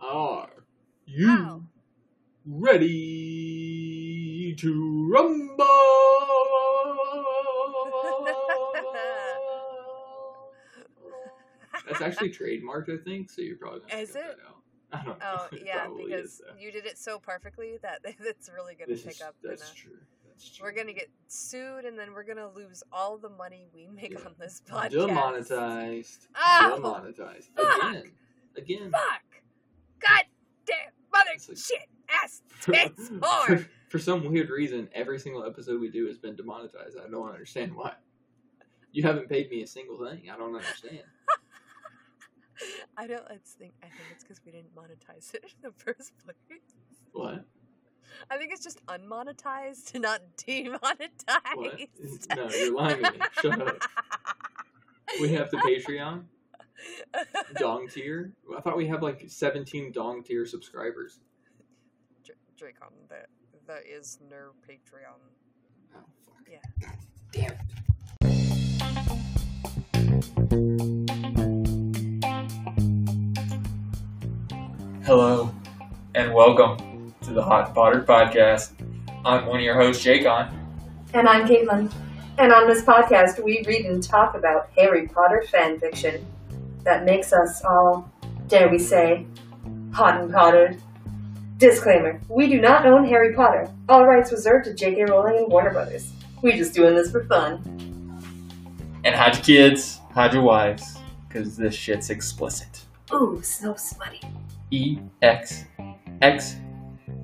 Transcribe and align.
Are 0.00 0.48
you 1.06 1.28
Ow. 1.30 1.62
ready 2.46 3.74
to 4.58 5.08
rumble? 5.12 5.64
That's 11.88 12.00
actually 12.00 12.30
trademarked, 12.30 12.90
I 12.92 13.02
think. 13.02 13.30
So 13.30 13.42
you're 13.42 13.56
probably 13.56 13.80
gonna 13.88 14.02
Is 14.02 14.10
it? 14.10 14.22
that 14.22 14.36
out. 14.46 14.62
I 14.92 15.04
don't 15.04 15.18
know. 15.18 15.24
Oh 15.38 15.46
It 15.56 15.62
yeah, 15.66 15.88
because 15.88 16.24
is, 16.34 16.42
you 16.58 16.72
did 16.72 16.86
it 16.86 16.98
so 16.98 17.18
perfectly 17.18 17.76
that 17.82 18.00
it's 18.04 18.50
really 18.54 18.74
gonna 18.74 18.92
This 18.92 19.02
pick 19.02 19.12
is- 19.16 19.22
up. 19.22 19.34
That's 19.42 19.72
true. 19.72 19.92
That's 20.28 20.50
true. 20.56 20.64
We're 20.66 20.72
gonna 20.72 20.92
get 20.92 21.08
sued, 21.28 21.84
and 21.84 21.98
then 21.98 22.12
we're 22.12 22.24
gonna 22.24 22.50
lose 22.54 22.82
all 22.92 23.18
the 23.18 23.28
money 23.30 23.66
we 23.74 23.86
make 23.88 24.12
Yeah. 24.12 24.18
on 24.26 24.34
this 24.38 24.62
podcast. 24.68 24.90
demonetized. 24.90 26.28
Oh, 26.36 26.72
demonetized 26.76 27.48
fuck. 27.56 27.82
again. 27.92 28.12
Again. 28.56 28.90
fuck! 28.90 29.22
God 30.00 30.24
damn, 30.66 30.76
mother 31.12 31.30
It's 31.34 31.35
like- 31.48 31.58
shit, 31.58 31.88
ass, 32.22 32.42
tits, 32.60 33.10
for, 33.46 33.66
for 33.88 33.98
some 33.98 34.30
weird 34.30 34.50
reason, 34.50 34.88
every 34.94 35.18
single 35.18 35.44
episode 35.44 35.80
we 35.80 35.90
do 35.90 36.06
has 36.06 36.18
been 36.18 36.36
demonetized. 36.36 36.96
I 37.04 37.08
don't 37.10 37.28
understand 37.28 37.74
why. 37.74 37.94
You 38.92 39.02
haven't 39.02 39.28
paid 39.28 39.50
me 39.50 39.62
a 39.62 39.66
single 39.66 39.98
thing. 39.98 40.30
I 40.32 40.36
don't 40.36 40.54
understand. 40.54 41.00
I 42.96 43.06
don't. 43.06 43.24
I 43.28 43.36
think. 43.58 43.74
I 43.82 43.86
think 43.86 44.08
it's 44.12 44.24
because 44.24 44.40
we 44.46 44.52
didn't 44.52 44.74
monetize 44.74 45.34
it 45.34 45.44
in 45.44 45.50
the 45.62 45.72
first 45.72 46.12
place. 46.24 46.60
What? 47.12 47.44
I 48.30 48.38
think 48.38 48.52
it's 48.52 48.64
just 48.64 48.84
unmonetized, 48.86 49.94
not 50.00 50.20
demonetized. 50.46 51.10
What? 51.54 51.78
No, 52.36 52.48
you're 52.50 52.74
lying 52.74 53.02
to 53.02 53.12
me. 53.12 53.18
Shut 53.42 53.60
up. 53.60 53.82
We 55.20 55.32
have 55.34 55.50
the 55.50 55.58
Patreon 55.58 56.24
dong 57.58 57.88
tier. 57.88 58.32
I 58.56 58.60
thought 58.60 58.76
we 58.76 58.86
have 58.88 59.02
like 59.02 59.24
17 59.26 59.92
dong 59.92 60.22
tier 60.22 60.46
subscribers. 60.46 61.20
Dr- 62.56 62.72
Dracon, 62.72 62.92
there, 63.08 63.26
there 63.66 63.82
is 63.86 64.18
no 64.30 64.52
Patreon. 64.66 65.20
Oh 65.94 66.00
fuck. 66.24 66.48
Yeah. 66.50 66.60
God 66.80 66.96
damn 67.32 67.52
it. 67.52 67.58
Hello, 75.04 75.54
and 76.14 76.32
welcome 76.32 77.12
to 77.22 77.32
the 77.32 77.42
Hot 77.42 77.74
Potter 77.74 78.02
Podcast. 78.02 78.70
I'm 79.24 79.44
one 79.46 79.58
of 79.58 79.62
your 79.62 79.74
hosts, 79.74 80.02
Jacon. 80.04 80.50
And 81.12 81.28
I'm 81.28 81.46
Caitlin. 81.46 81.92
And 82.38 82.52
on 82.52 82.66
this 82.68 82.82
podcast, 82.82 83.42
we 83.42 83.62
read 83.66 83.84
and 83.86 84.02
talk 84.02 84.34
about 84.34 84.70
Harry 84.76 85.08
Potter 85.08 85.44
fan 85.50 85.78
fiction 85.78 86.24
that 86.84 87.04
makes 87.04 87.32
us 87.32 87.62
all, 87.64 88.10
dare 88.48 88.68
we 88.68 88.78
say, 88.78 89.26
hot 89.92 90.20
and 90.20 90.32
pottered. 90.32 90.80
Disclaimer 91.58 92.20
We 92.28 92.48
do 92.48 92.60
not 92.60 92.84
own 92.84 93.06
Harry 93.06 93.34
Potter. 93.34 93.70
All 93.88 94.06
rights 94.06 94.30
reserved 94.30 94.66
to 94.66 94.74
J.K. 94.74 95.04
Rowling 95.06 95.38
and 95.38 95.48
Warner 95.48 95.72
Brothers. 95.72 96.12
We're 96.42 96.56
just 96.56 96.74
doing 96.74 96.94
this 96.94 97.10
for 97.10 97.24
fun. 97.24 97.62
And 99.04 99.14
hide 99.14 99.36
your 99.36 99.44
kids, 99.44 100.00
hide 100.12 100.34
your 100.34 100.42
wives, 100.42 100.98
because 101.26 101.56
this 101.56 101.74
shit's 101.74 102.10
explicit. 102.10 102.84
Ooh, 103.12 103.40
so 103.42 103.74
smutty. 103.74 104.20
E 104.70 104.98
X 105.22 105.64
X 106.20 106.56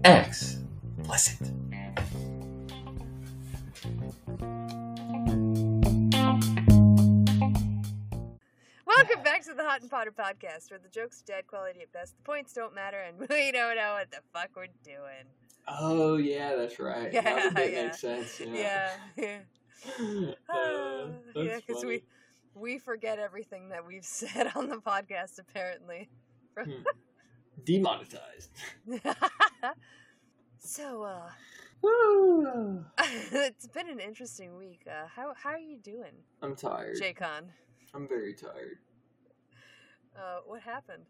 X 0.05 0.59
explicit. 0.99 1.51
Welcome 9.03 9.25
back 9.25 9.43
to 9.47 9.55
the 9.55 9.65
Hot 9.65 9.81
and 9.81 9.91
Potter 9.91 10.13
podcast, 10.13 10.71
where 10.71 10.79
the 10.79 10.89
jokes 10.89 11.23
are 11.23 11.25
dead 11.25 11.49
quality 11.49 11.81
at 11.81 11.93
best, 11.93 12.17
the 12.17 12.23
points 12.23 12.53
don't 12.53 12.73
matter, 12.73 13.01
and 13.01 13.19
we 13.29 13.51
don't 13.51 13.75
know 13.75 13.95
what 13.95 14.13
the 14.13 14.19
fuck 14.33 14.51
we're 14.55 14.67
doing. 14.85 15.27
Oh 15.67 16.19
yeah, 16.19 16.55
that's 16.55 16.79
right. 16.79 17.13
Yeah, 17.13 17.49
the 17.49 17.53
bit 17.53 17.73
yeah. 17.73 17.83
makes 17.83 18.01
sense. 18.01 18.41
Yeah, 18.41 18.93
yeah, 19.17 19.39
Uh, 20.49 21.09
yeah, 21.35 21.45
that's 21.49 21.65
because 21.67 21.85
we 21.85 22.05
we 22.55 22.79
forget 22.79 23.19
everything 23.19 23.71
that 23.71 23.85
we've 23.85 24.05
said 24.05 24.53
on 24.55 24.69
the 24.69 24.77
podcast. 24.77 25.41
Apparently, 25.41 26.09
demonetized. 27.65 28.51
so 30.61 31.03
uh, 31.03 31.29
I'm 31.85 32.87
it's 32.97 33.67
been 33.67 33.89
an 33.89 33.99
interesting 33.99 34.57
week. 34.57 34.83
Uh, 34.87 35.09
how 35.09 35.35
how 35.35 35.51
are 35.51 35.59
you 35.59 35.79
doing, 35.79 36.15
I'm 36.41 36.55
tired. 36.55 36.99
Jaycon? 37.01 37.49
I'm 37.95 38.07
very 38.07 38.33
tired. 38.33 38.79
Uh, 40.17 40.41
what 40.47 40.61
happened? 40.63 41.05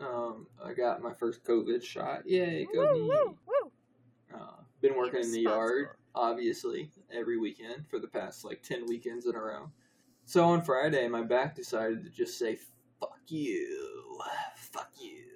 Um, 0.00 0.46
I 0.62 0.72
got 0.72 1.02
my 1.02 1.12
first 1.12 1.44
COVID 1.44 1.82
shot. 1.82 2.26
Yay, 2.26 2.66
go 2.74 2.80
Woo, 2.80 2.92
me. 2.94 3.00
woo, 3.02 3.38
woo. 3.46 3.72
Uh, 4.34 4.62
been 4.80 4.96
working 4.96 5.22
in 5.22 5.32
the 5.32 5.42
yard, 5.42 5.88
obviously, 6.14 6.90
every 7.12 7.38
weekend 7.38 7.86
for 7.88 7.98
the 7.98 8.08
past 8.08 8.44
like 8.44 8.62
10 8.62 8.86
weekends 8.86 9.26
in 9.26 9.34
a 9.36 9.40
row. 9.40 9.70
So 10.24 10.44
on 10.44 10.62
Friday, 10.62 11.06
my 11.08 11.22
back 11.22 11.54
decided 11.54 12.02
to 12.04 12.10
just 12.10 12.38
say, 12.38 12.58
fuck 12.98 13.18
you. 13.28 14.18
Fuck 14.56 14.90
you. 15.00 15.26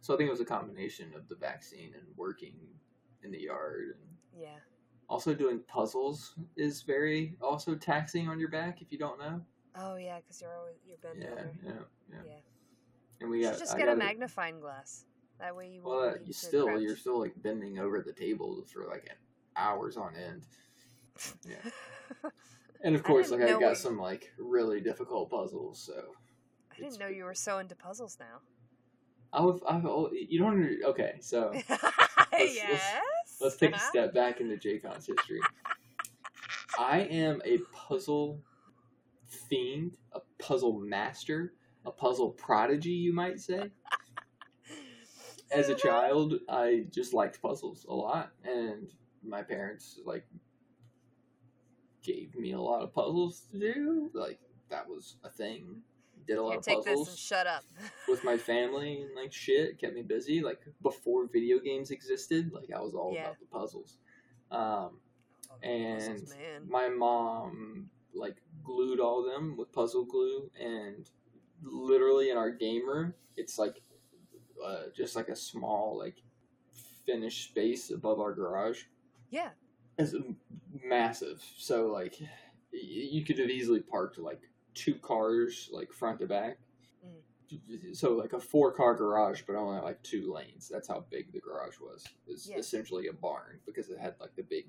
So 0.00 0.14
I 0.14 0.16
think 0.16 0.26
it 0.28 0.32
was 0.32 0.40
a 0.40 0.44
combination 0.44 1.12
of 1.14 1.28
the 1.28 1.36
vaccine 1.36 1.92
and 1.94 2.04
working 2.16 2.54
in 3.22 3.30
the 3.30 3.40
yard. 3.40 3.96
And 4.00 4.42
Yeah. 4.42 4.56
also 5.08 5.32
doing 5.34 5.60
puzzles 5.68 6.34
is 6.56 6.82
very 6.82 7.36
also 7.40 7.74
taxing 7.76 8.28
on 8.28 8.40
your 8.40 8.50
back 8.50 8.82
if 8.82 8.90
you 8.90 8.98
don't 8.98 9.18
know. 9.20 9.44
Oh 9.76 9.96
yeah, 9.96 10.18
because 10.18 10.40
you're 10.40 10.56
always 10.56 10.76
you're 10.86 10.98
bent 10.98 11.18
Yeah, 11.20 11.32
over. 11.32 11.50
yeah, 11.64 11.72
yeah. 12.12 12.18
Yeah. 12.26 12.32
And 13.20 13.30
we 13.30 13.42
got 13.42 13.58
just 13.58 13.74
I 13.74 13.78
get 13.78 13.88
a 13.88 13.96
magnifying 13.96 14.60
glass. 14.60 15.04
That 15.40 15.54
way 15.56 15.68
you. 15.68 15.82
Well, 15.82 15.98
won't 15.98 16.16
uh, 16.16 16.18
you 16.24 16.32
still 16.32 16.66
crouch. 16.66 16.80
you're 16.82 16.96
still 16.96 17.18
like 17.20 17.34
bending 17.42 17.78
over 17.78 18.00
the 18.02 18.12
table 18.12 18.64
for 18.72 18.86
like 18.86 19.08
hours 19.56 19.96
on 19.96 20.14
end. 20.16 20.42
Yeah. 21.48 21.56
And 22.82 22.94
of 22.94 23.02
course, 23.02 23.30
didn't 23.30 23.46
like 23.46 23.56
I 23.56 23.60
got 23.60 23.68
we- 23.70 23.74
some 23.76 23.98
like 23.98 24.30
really 24.38 24.78
difficult 24.82 25.30
puzzles. 25.30 25.80
So 25.80 25.94
I 26.70 26.76
didn't 26.78 26.98
know 26.98 27.06
you 27.06 27.24
were 27.24 27.32
so 27.34 27.58
into 27.58 27.74
puzzles 27.74 28.18
now. 28.20 28.40
I've, 29.32 29.62
I've 29.66 29.84
you 30.12 30.38
don't 30.38 30.68
okay. 30.84 31.14
So 31.20 31.52
yes. 32.38 32.82
let's 33.40 33.56
take 33.56 33.72
a 33.72 33.76
Uh-huh. 33.76 33.88
step 33.88 34.12
back 34.14 34.40
into 34.42 34.56
JCon's 34.56 35.06
history. 35.06 35.40
I 36.78 37.00
am 37.00 37.40
a 37.46 37.58
puzzle 37.72 38.42
fiend, 39.34 39.96
a 40.12 40.20
puzzle 40.38 40.78
master, 40.80 41.54
a 41.84 41.90
puzzle 41.90 42.30
prodigy, 42.30 42.90
you 42.90 43.12
might 43.12 43.40
say. 43.40 43.70
As 45.50 45.68
a 45.68 45.74
child, 45.74 46.34
I 46.48 46.86
just 46.90 47.12
liked 47.14 47.40
puzzles 47.40 47.84
a 47.88 47.94
lot, 47.94 48.32
and 48.44 48.88
my 49.22 49.42
parents 49.42 50.00
like 50.04 50.26
gave 52.02 52.34
me 52.36 52.52
a 52.52 52.60
lot 52.60 52.82
of 52.82 52.92
puzzles 52.92 53.46
to 53.52 53.58
do. 53.58 54.10
Like 54.14 54.40
that 54.70 54.88
was 54.88 55.16
a 55.24 55.30
thing. 55.30 55.82
Did 56.26 56.38
a 56.38 56.42
lot 56.42 56.50
Here, 56.50 56.58
of 56.58 56.64
take 56.64 56.76
puzzles 56.84 57.06
this 57.06 57.14
and 57.14 57.18
shut 57.18 57.46
up. 57.46 57.64
with 58.08 58.24
my 58.24 58.36
family 58.36 59.02
and 59.02 59.14
like 59.14 59.32
shit 59.32 59.78
kept 59.78 59.94
me 59.94 60.02
busy 60.02 60.40
like 60.40 60.60
before 60.82 61.26
video 61.26 61.58
games 61.58 61.90
existed 61.90 62.50
like 62.52 62.68
i 62.74 62.80
was 62.80 62.94
all 62.94 63.12
Yeah. 63.14 63.22
about 63.22 63.38
the 63.40 63.46
puzzles 63.46 63.98
um 64.50 65.00
and 65.62 66.34
my 66.66 66.88
mom 66.88 67.88
like 68.14 68.36
glued 68.64 68.98
all 69.00 69.24
of 69.24 69.32
them 69.32 69.56
with 69.56 69.72
puzzle 69.72 70.04
glue 70.04 70.50
and 70.60 71.10
literally 71.62 72.30
in 72.30 72.36
our 72.36 72.50
game 72.50 72.88
room 72.88 73.14
it's 73.36 73.58
like 73.58 73.80
uh, 74.64 74.84
just 74.96 75.14
like 75.16 75.28
a 75.28 75.36
small 75.36 75.98
like 75.98 76.16
finished 77.04 77.50
space 77.50 77.90
above 77.90 78.18
our 78.18 78.32
garage. 78.32 78.84
Yeah. 79.30 79.50
it's 79.98 80.14
massive. 80.82 81.42
So 81.58 81.88
like 81.88 82.14
you 82.72 83.24
could 83.24 83.38
have 83.38 83.50
easily 83.50 83.80
parked 83.80 84.18
like 84.18 84.40
two 84.74 84.94
cars 84.94 85.68
like 85.72 85.92
front 85.92 86.20
to 86.20 86.26
back. 86.26 86.58
So 87.92 88.12
like 88.14 88.32
a 88.32 88.40
four 88.40 88.72
car 88.72 88.94
garage 88.94 89.42
but 89.46 89.54
only 89.56 89.80
like 89.82 90.02
two 90.02 90.32
lanes. 90.32 90.68
That's 90.72 90.88
how 90.88 91.04
big 91.10 91.32
the 91.32 91.40
garage 91.40 91.78
was. 91.80 92.04
It's 92.26 92.48
Yeah. 92.48 92.56
essentially 92.56 93.08
a 93.08 93.12
barn 93.12 93.60
because 93.66 93.90
it 93.90 93.98
had 93.98 94.14
like 94.20 94.34
the 94.34 94.42
big 94.42 94.66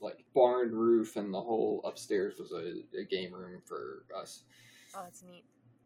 like 0.00 0.24
barn 0.34 0.72
roof 0.72 1.16
and 1.16 1.32
the 1.32 1.40
whole 1.40 1.80
upstairs 1.84 2.38
was 2.38 2.52
a, 2.52 2.82
a 2.98 3.04
game 3.04 3.32
room 3.32 3.60
for 3.64 4.04
us 4.16 4.44
Oh, 4.96 5.00
that's 5.02 5.22
neat. 5.24 5.44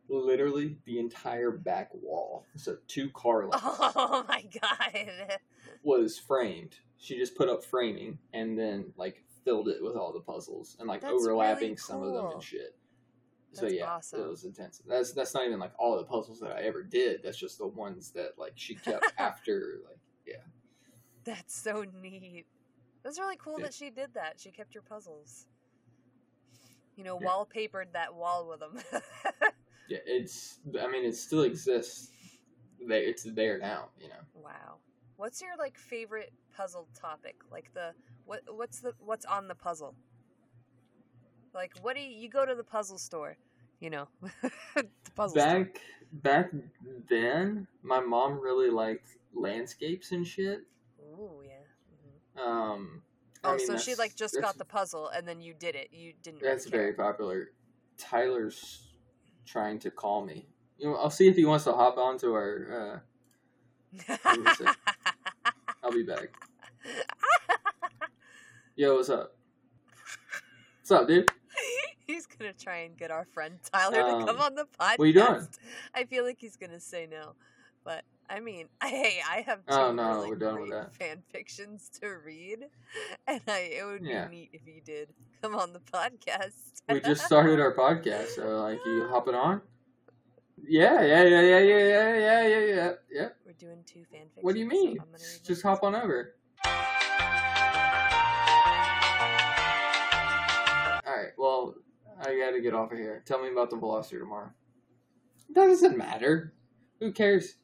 literally 0.08 0.76
the 0.84 0.98
entire 0.98 1.50
back 1.50 1.90
wall 1.94 2.44
so 2.56 2.76
two 2.88 3.08
car 3.10 3.42
lanes 3.42 3.54
Oh 3.62 4.24
my 4.28 4.44
god. 4.60 5.38
was 5.82 6.18
framed 6.18 6.76
she 6.98 7.16
just 7.16 7.36
put 7.36 7.48
up 7.48 7.64
framing 7.64 8.18
and 8.32 8.58
then 8.58 8.92
like 8.96 9.24
filled 9.44 9.68
it 9.68 9.82
with 9.82 9.96
all 9.96 10.12
the 10.12 10.20
puzzles 10.20 10.76
and 10.78 10.88
like 10.88 11.00
That's 11.00 11.12
overlapping 11.12 11.62
really 11.62 11.76
some 11.76 12.02
of 12.02 12.12
them 12.12 12.22
cool. 12.24 12.34
and 12.34 12.42
shit 12.42 12.76
so 13.52 13.62
That's 13.62 13.74
yeah 13.74 13.86
awesome. 13.86 14.20
it 14.20 14.28
was 14.28 14.44
intense 14.44 14.82
that's 14.86 15.12
that's 15.12 15.32
not 15.34 15.46
even 15.46 15.58
like 15.58 15.72
all 15.78 15.96
the 15.96 16.04
puzzles 16.04 16.38
that 16.40 16.52
i 16.52 16.60
ever 16.62 16.82
did 16.82 17.22
that's 17.22 17.38
just 17.38 17.56
the 17.58 17.66
ones 17.66 18.10
that 18.10 18.32
like 18.38 18.52
she 18.56 18.74
kept 18.74 19.06
after 19.18 19.80
like 19.88 19.98
yeah 20.26 20.42
That's 21.24 21.54
so 21.56 21.84
neat. 22.02 22.46
That's 23.04 23.18
really 23.18 23.36
cool 23.36 23.56
Yeah. 23.58 23.66
that 23.66 23.74
she 23.74 23.90
did 23.90 24.14
that. 24.14 24.40
She 24.40 24.50
kept 24.50 24.74
your 24.74 24.82
puzzles. 24.82 25.46
You 26.96 27.04
know, 27.04 27.18
Yeah. 27.20 27.28
wallpapered 27.28 27.92
that 27.92 28.14
wall 28.14 28.48
with 28.48 28.60
them. 28.60 28.78
yeah 29.88 29.98
it's 30.04 30.58
i 30.78 30.86
mean 30.86 31.02
it 31.02 31.16
still 31.16 31.44
exists 31.44 32.10
they, 32.86 33.00
it's 33.00 33.24
there 33.24 33.58
now. 33.58 33.88
You 34.00 34.08
know. 34.08 34.22
Wow. 34.34 34.76
What's 35.16 35.40
your 35.42 35.56
like 35.58 35.76
favorite 35.76 36.32
puzzle 36.56 36.88
topic? 36.98 37.36
Like 37.50 37.72
the 37.74 37.92
what 38.24 38.42
what's 38.48 38.80
the 38.80 38.92
what's 39.00 39.24
on 39.24 39.48
the 39.48 39.54
puzzle? 39.54 39.94
Like 41.54 41.72
what 41.82 41.96
do 41.96 42.02
you, 42.02 42.10
you 42.10 42.28
go 42.28 42.46
to 42.46 42.54
the 42.54 42.64
puzzle 42.64 42.98
store, 42.98 43.36
you 43.80 43.90
know? 43.90 44.08
the 44.76 44.86
puzzle 45.16 45.40
store. 45.40 45.64
Back 45.64 45.80
back 46.12 46.50
then, 47.08 47.66
my 47.82 48.00
mom 48.00 48.40
really 48.40 48.70
liked 48.70 49.16
landscapes 49.34 50.12
and 50.12 50.26
shit. 50.26 50.60
Ooh, 51.00 51.42
yeah. 51.44 51.64
Um, 52.44 53.02
Oh, 53.44 53.50
I 53.52 53.56
mean, 53.56 53.66
so 53.68 53.78
she 53.78 53.94
like 53.94 54.16
just 54.16 54.36
got 54.40 54.58
the 54.58 54.64
puzzle 54.64 55.08
and 55.08 55.26
then 55.26 55.40
you 55.40 55.54
did 55.54 55.76
it. 55.76 55.90
You 55.92 56.12
didn't. 56.24 56.42
That's 56.42 56.66
really 56.66 56.76
very 56.78 56.92
popular. 56.92 57.50
Tyler's 57.96 58.88
trying 59.46 59.78
to 59.80 59.92
call 59.92 60.24
me. 60.24 60.48
You 60.76 60.88
know, 60.90 60.96
I'll 60.96 61.08
see 61.10 61.28
if 61.28 61.36
he 61.36 61.44
wants 61.44 61.62
to 61.64 61.72
hop 61.72 61.98
onto 61.98 62.32
our. 62.32 63.02
care. 64.04 64.18
What 64.24 64.44
was 64.44 64.60
it? 64.60 64.76
I'll 65.84 65.92
be 65.92 66.02
back. 66.02 66.30
Yo, 68.76 68.96
what's 68.96 69.08
up? 69.08 69.36
What's 70.80 70.90
up, 70.90 71.06
dude? 71.08 71.30
he's 72.06 72.26
gonna 72.26 72.52
try 72.52 72.78
and 72.78 72.96
get 72.96 73.10
our 73.10 73.24
friend 73.24 73.58
Tyler 73.72 74.00
Um, 74.00 74.20
to 74.20 74.26
come 74.32 74.40
on 74.40 74.54
the 74.54 74.64
podcast. 74.80 74.98
what 74.98 75.00
are 75.00 75.06
you 75.06 75.12
doing? 75.12 75.48
I 75.94 76.04
feel 76.04 76.24
like 76.24 76.38
he's 76.40 76.56
gonna 76.56 76.80
say 76.80 77.06
no, 77.10 77.34
but 77.88 78.04
I 78.28 78.40
mean, 78.40 78.66
hey, 78.84 79.20
I 79.28 79.40
have 79.46 79.60
oh, 79.66 79.74
two 79.76 79.82
Oh, 79.82 79.92
no, 79.92 80.08
really 80.10 80.28
we're 80.28 80.36
done 80.36 80.60
with 80.60 80.70
great 80.70 80.82
that. 80.82 80.94
fan 80.96 81.22
fictions 81.32 81.90
to 82.02 82.08
read, 82.24 82.66
and 83.26 83.40
I 83.48 83.58
it 83.80 83.86
would 83.86 84.04
Yeah. 84.04 84.26
be 84.26 84.36
neat 84.36 84.50
if 84.52 84.66
you 84.66 84.82
did 84.84 85.08
come 85.40 85.56
on 85.56 85.72
the 85.72 85.80
podcast. 85.92 86.82
We 86.90 87.00
just 87.00 87.24
started 87.24 87.58
our 87.60 87.74
podcast, 87.74 88.28
so 88.36 88.60
like, 88.60 88.78
you 88.84 89.08
hopping 89.08 89.34
on? 89.34 89.62
Yeah, 90.62 91.02
yeah, 91.02 91.22
yeah, 91.22 91.40
yeah, 91.40 91.58
yeah, 91.60 91.78
yeah, 91.78 92.16
yeah, 92.18 92.46
yeah, 92.46 92.58
yeah, 92.74 92.92
yeah. 93.10 93.28
We're 93.46 93.52
doing 93.52 93.82
two 93.86 94.04
fan 94.12 94.26
fictions. 94.26 94.42
What 94.42 94.52
do 94.54 94.60
you 94.60 94.66
mean? 94.66 94.98
Read 94.98 95.44
Just 95.44 95.62
hop 95.62 95.82
on 95.82 95.94
over. 95.94 96.34
Alright, 101.06 101.32
well, 101.38 101.74
I 102.20 102.36
gotta 102.36 102.60
get 102.60 102.74
off 102.74 102.92
of 102.92 102.98
here. 102.98 103.22
Tell 103.24 103.40
me 103.42 103.50
about 103.50 103.70
the 103.70 103.76
Velocity 103.76 104.18
tomorrow. 104.18 104.50
That 105.54 105.66
doesn't 105.68 105.96
matter. 105.96 106.52
Who 107.00 107.12
cares? 107.12 107.54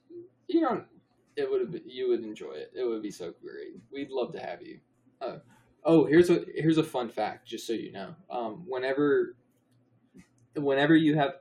You 0.48 0.60
don't. 0.60 0.84
It 1.36 1.50
would 1.50 1.60
have. 1.60 1.80
You 1.86 2.10
would 2.10 2.22
enjoy 2.22 2.52
it. 2.52 2.72
It 2.74 2.84
would 2.84 3.02
be 3.02 3.10
so 3.10 3.32
great. 3.42 3.74
We'd 3.92 4.10
love 4.10 4.32
to 4.32 4.40
have 4.40 4.62
you. 4.62 4.78
Uh, 5.20 5.38
oh, 5.84 6.04
here's 6.04 6.30
a 6.30 6.44
here's 6.54 6.78
a 6.78 6.84
fun 6.84 7.08
fact, 7.08 7.46
just 7.46 7.66
so 7.66 7.72
you 7.72 7.92
know. 7.92 8.14
Um, 8.30 8.64
whenever, 8.66 9.36
whenever 10.54 10.94
you 10.94 11.16
have, 11.16 11.34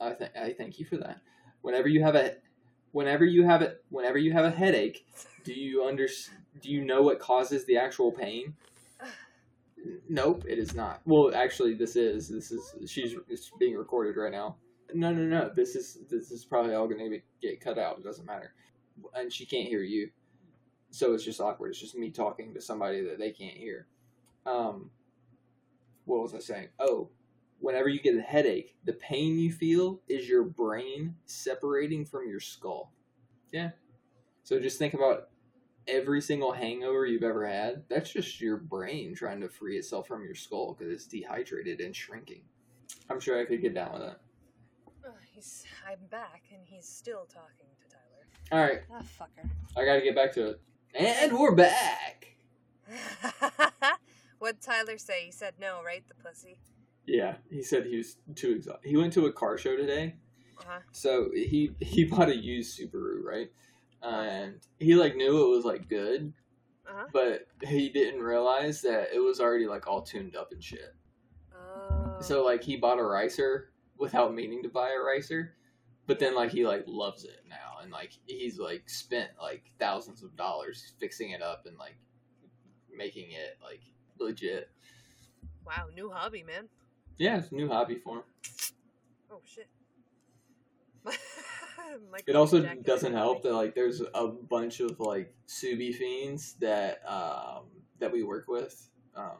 I 0.00 0.12
think 0.12 0.30
I 0.36 0.52
thank 0.52 0.78
you 0.78 0.86
for 0.86 0.96
that. 0.98 1.20
Whenever 1.62 1.88
you 1.88 2.02
have 2.02 2.14
a, 2.14 2.36
whenever 2.92 3.24
you 3.24 3.44
have 3.44 3.62
it, 3.62 3.84
whenever 3.90 4.18
you 4.18 4.32
have 4.32 4.44
a 4.44 4.50
headache, 4.50 5.06
do 5.44 5.52
you 5.52 5.84
under 5.84 6.08
do 6.60 6.70
you 6.70 6.84
know 6.84 7.02
what 7.02 7.18
causes 7.18 7.64
the 7.66 7.76
actual 7.76 8.10
pain? 8.10 8.54
Nope, 10.08 10.44
it 10.48 10.58
is 10.58 10.74
not. 10.74 11.00
Well, 11.04 11.34
actually, 11.34 11.74
this 11.74 11.96
is 11.96 12.28
this 12.28 12.50
is 12.50 12.74
she's 12.90 13.14
being 13.58 13.76
recorded 13.76 14.16
right 14.16 14.32
now. 14.32 14.56
No, 14.92 15.12
no, 15.12 15.22
no. 15.22 15.50
This 15.54 15.76
is 15.76 15.98
this 16.10 16.30
is 16.30 16.44
probably 16.44 16.74
all 16.74 16.86
going 16.86 17.10
to 17.10 17.20
get 17.40 17.60
cut 17.60 17.78
out. 17.78 17.98
It 17.98 18.04
doesn't 18.04 18.26
matter, 18.26 18.54
and 19.14 19.32
she 19.32 19.46
can't 19.46 19.68
hear 19.68 19.82
you, 19.82 20.10
so 20.90 21.14
it's 21.14 21.24
just 21.24 21.40
awkward. 21.40 21.70
It's 21.70 21.80
just 21.80 21.96
me 21.96 22.10
talking 22.10 22.52
to 22.54 22.60
somebody 22.60 23.02
that 23.02 23.18
they 23.18 23.32
can't 23.32 23.56
hear. 23.56 23.86
Um, 24.46 24.90
what 26.04 26.20
was 26.20 26.34
I 26.34 26.38
saying? 26.38 26.68
Oh, 26.78 27.10
whenever 27.60 27.88
you 27.88 28.00
get 28.00 28.16
a 28.16 28.20
headache, 28.20 28.76
the 28.84 28.92
pain 28.92 29.38
you 29.38 29.50
feel 29.50 30.00
is 30.08 30.28
your 30.28 30.44
brain 30.44 31.16
separating 31.24 32.04
from 32.04 32.28
your 32.28 32.40
skull. 32.40 32.92
Yeah. 33.52 33.70
So 34.42 34.60
just 34.60 34.78
think 34.78 34.92
about 34.92 35.28
every 35.88 36.20
single 36.20 36.52
hangover 36.52 37.06
you've 37.06 37.22
ever 37.22 37.46
had. 37.46 37.84
That's 37.88 38.12
just 38.12 38.40
your 38.40 38.58
brain 38.58 39.14
trying 39.14 39.40
to 39.40 39.48
free 39.48 39.78
itself 39.78 40.06
from 40.06 40.24
your 40.24 40.34
skull 40.34 40.74
because 40.74 40.92
it's 40.92 41.06
dehydrated 41.06 41.80
and 41.80 41.96
shrinking. 41.96 42.42
I'm 43.08 43.20
sure 43.20 43.40
I 43.40 43.44
could 43.44 43.62
get 43.62 43.74
down 43.74 43.92
with 43.92 44.02
that. 44.02 44.20
He's. 45.34 45.64
I'm 45.88 45.98
back, 46.10 46.42
and 46.52 46.62
he's 46.64 46.86
still 46.86 47.26
talking 47.26 47.66
to 47.80 47.96
Tyler. 47.96 48.26
All 48.52 48.60
right, 48.68 48.82
Ah, 48.92 49.02
fucker. 49.20 49.48
I 49.76 49.84
got 49.84 49.94
to 49.96 50.00
get 50.00 50.14
back 50.14 50.32
to 50.34 50.50
it. 50.50 50.60
And 50.94 51.36
we're 51.38 51.54
back. 51.54 52.36
What'd 54.38 54.60
Tyler 54.60 54.98
say? 54.98 55.24
He 55.26 55.32
said 55.32 55.54
no, 55.60 55.82
right? 55.84 56.04
The 56.06 56.14
pussy. 56.14 56.58
Yeah, 57.06 57.36
he 57.50 57.62
said 57.62 57.86
he 57.86 57.96
was 57.96 58.16
too 58.36 58.52
exhausted. 58.52 58.88
He 58.88 58.96
went 58.96 59.12
to 59.14 59.26
a 59.26 59.32
car 59.32 59.58
show 59.58 59.76
today, 59.76 60.14
Uh-huh. 60.60 60.80
so 60.92 61.30
he 61.34 61.72
he 61.80 62.04
bought 62.04 62.28
a 62.28 62.36
used 62.36 62.78
Subaru, 62.78 63.22
right? 63.24 63.50
And 64.02 64.60
he 64.78 64.94
like 64.94 65.16
knew 65.16 65.44
it 65.46 65.56
was 65.56 65.64
like 65.64 65.88
good, 65.88 66.32
Uh-huh. 66.88 67.06
but 67.12 67.46
he 67.62 67.88
didn't 67.88 68.20
realize 68.22 68.82
that 68.82 69.08
it 69.14 69.18
was 69.20 69.40
already 69.40 69.66
like 69.66 69.86
all 69.86 70.02
tuned 70.02 70.36
up 70.36 70.52
and 70.52 70.62
shit. 70.62 70.94
Oh. 71.54 72.16
So 72.20 72.44
like 72.44 72.62
he 72.62 72.76
bought 72.76 72.98
a 72.98 73.04
ricer 73.04 73.70
without 73.98 74.34
meaning 74.34 74.62
to 74.62 74.68
buy 74.68 74.90
a 74.90 75.02
ricer, 75.02 75.54
but 76.06 76.18
then 76.18 76.34
like 76.34 76.50
he 76.50 76.66
like 76.66 76.84
loves 76.86 77.24
it 77.24 77.40
now 77.48 77.78
and 77.82 77.92
like 77.92 78.12
he's 78.26 78.58
like 78.58 78.88
spent 78.88 79.30
like 79.40 79.70
thousands 79.78 80.22
of 80.22 80.36
dollars 80.36 80.94
fixing 80.98 81.30
it 81.30 81.42
up 81.42 81.64
and 81.66 81.78
like 81.78 81.96
making 82.94 83.30
it 83.30 83.58
like 83.62 83.80
legit. 84.18 84.70
wow, 85.64 85.86
new 85.94 86.10
hobby, 86.10 86.42
man. 86.42 86.68
Yeah, 87.18 87.38
it's 87.38 87.52
a 87.52 87.54
new 87.54 87.68
hobby 87.68 87.96
for 87.96 88.18
him. 88.18 88.24
Oh 89.30 89.40
shit. 89.44 89.68
It 92.26 92.34
also 92.34 92.62
doesn't 92.62 93.12
help 93.12 93.42
that 93.42 93.52
like 93.52 93.74
there's 93.74 94.00
a 94.14 94.26
bunch 94.26 94.80
of 94.80 94.98
like 94.98 95.34
Subi 95.46 95.94
fiends 95.94 96.54
that 96.54 97.02
um 97.06 97.66
that 97.98 98.10
we 98.10 98.22
work 98.22 98.48
with. 98.48 98.90
Um 99.14 99.38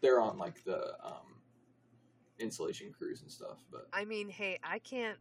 they're 0.00 0.20
on 0.20 0.38
like 0.38 0.64
the 0.64 0.94
um 1.04 1.31
installation 2.42 2.92
crews 2.92 3.22
and 3.22 3.30
stuff, 3.30 3.58
but 3.70 3.88
I 3.92 4.04
mean, 4.04 4.28
hey, 4.28 4.58
I 4.62 4.78
can't. 4.80 5.18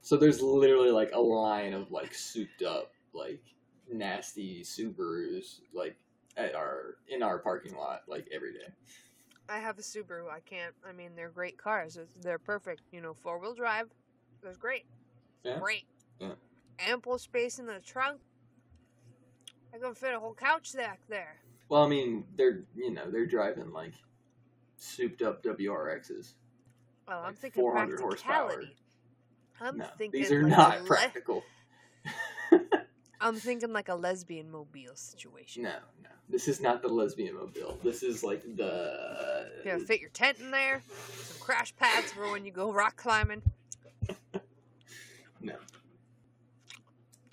So 0.00 0.16
there's 0.16 0.40
literally 0.40 0.90
like 0.90 1.10
a 1.12 1.20
line 1.20 1.72
of 1.72 1.90
like 1.90 2.14
souped 2.14 2.62
up, 2.62 2.92
like 3.12 3.42
nasty 3.90 4.62
Subarus, 4.62 5.60
like 5.72 5.96
at 6.36 6.54
our 6.54 6.96
in 7.08 7.22
our 7.22 7.38
parking 7.38 7.74
lot, 7.74 8.02
like 8.06 8.28
every 8.32 8.52
day. 8.52 8.72
I 9.48 9.58
have 9.58 9.78
a 9.78 9.82
Subaru. 9.82 10.30
I 10.30 10.40
can't. 10.40 10.74
I 10.88 10.92
mean, 10.92 11.10
they're 11.14 11.30
great 11.30 11.58
cars. 11.58 11.98
They're 12.22 12.38
perfect. 12.38 12.82
You 12.92 13.00
know, 13.00 13.14
four 13.14 13.38
wheel 13.38 13.54
drive. 13.54 13.88
It's 14.42 14.56
great. 14.56 14.86
Yeah. 15.42 15.58
Great. 15.58 15.84
Yeah. 16.18 16.32
Ample 16.78 17.18
space 17.18 17.58
in 17.58 17.66
the 17.66 17.80
trunk. 17.84 18.20
I 19.74 19.78
can 19.78 19.94
fit 19.94 20.14
a 20.14 20.20
whole 20.20 20.34
couch 20.34 20.74
back 20.76 21.00
there. 21.08 21.36
Well, 21.68 21.82
I 21.82 21.88
mean, 21.88 22.24
they're 22.36 22.64
you 22.74 22.92
know 22.92 23.10
they're 23.10 23.26
driving 23.26 23.72
like 23.72 23.92
souped 24.76 25.22
up 25.22 25.42
WRXs. 25.42 26.34
Oh, 27.08 27.12
I'm 27.12 27.24
Like 27.24 27.36
thinking 27.36 27.60
400 27.62 28.00
horsepower. 28.00 28.46
practicality. 28.48 28.76
I'm 29.60 29.78
no, 29.78 29.86
thinking 29.98 30.20
these 30.22 30.32
are 30.32 30.42
like 30.42 30.50
not 30.56 30.80
le- 30.80 30.86
practical. 30.86 31.44
I'm 33.20 33.36
thinking 33.36 33.72
like 33.72 33.88
a 33.88 33.94
lesbian 33.94 34.50
mobile 34.50 34.94
situation. 34.96 35.62
No, 35.62 35.76
no, 36.02 36.10
this 36.28 36.48
is 36.48 36.60
not 36.60 36.82
the 36.82 36.88
lesbian 36.88 37.34
mobile. 37.36 37.78
This 37.82 38.02
is 38.02 38.22
like 38.24 38.42
the 38.56 39.48
Yeah, 39.64 39.78
fit 39.78 40.00
your 40.00 40.10
tent 40.10 40.40
in 40.40 40.50
there. 40.50 40.82
Some 41.22 41.38
crash 41.40 41.74
pads 41.76 42.12
for 42.12 42.30
when 42.30 42.44
you 42.44 42.50
go 42.52 42.72
rock 42.72 42.96
climbing. 42.96 43.42
no. 45.40 45.54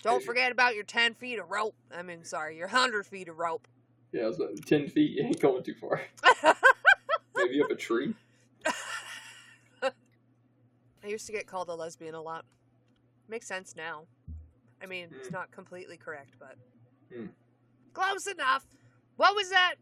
Don't 0.02 0.14
There's 0.14 0.24
your- 0.24 0.34
forget 0.34 0.52
about 0.52 0.74
your 0.74 0.84
10 0.84 1.14
feet 1.14 1.38
of 1.38 1.50
rope. 1.50 1.74
I 1.94 2.02
mean, 2.02 2.24
sorry, 2.24 2.56
your 2.56 2.68
100 2.68 3.06
feet 3.06 3.28
of 3.28 3.38
rope. 3.38 3.66
Yeah, 4.12 4.28
it's 4.28 4.38
like 4.38 4.56
ten 4.66 4.88
feet. 4.88 5.12
You 5.12 5.24
ain't 5.24 5.40
going 5.40 5.62
too 5.62 5.72
far. 5.74 6.02
Maybe 7.36 7.62
up 7.62 7.70
a 7.70 7.74
tree. 7.74 8.14
I 11.04 11.08
used 11.08 11.26
to 11.26 11.32
get 11.32 11.46
called 11.46 11.68
a 11.68 11.74
lesbian 11.74 12.14
a 12.14 12.20
lot. 12.22 12.44
Makes 13.28 13.46
sense 13.48 13.74
now. 13.76 14.06
I 14.82 14.86
mean, 14.86 15.08
it's 15.18 15.28
Hmm. 15.28 15.34
not 15.34 15.50
completely 15.50 15.96
correct, 15.96 16.34
but 16.38 16.56
Hmm. 17.12 17.26
close 17.92 18.26
enough. 18.26 18.66
What 19.16 19.34
was 19.34 19.50
that? 19.50 19.74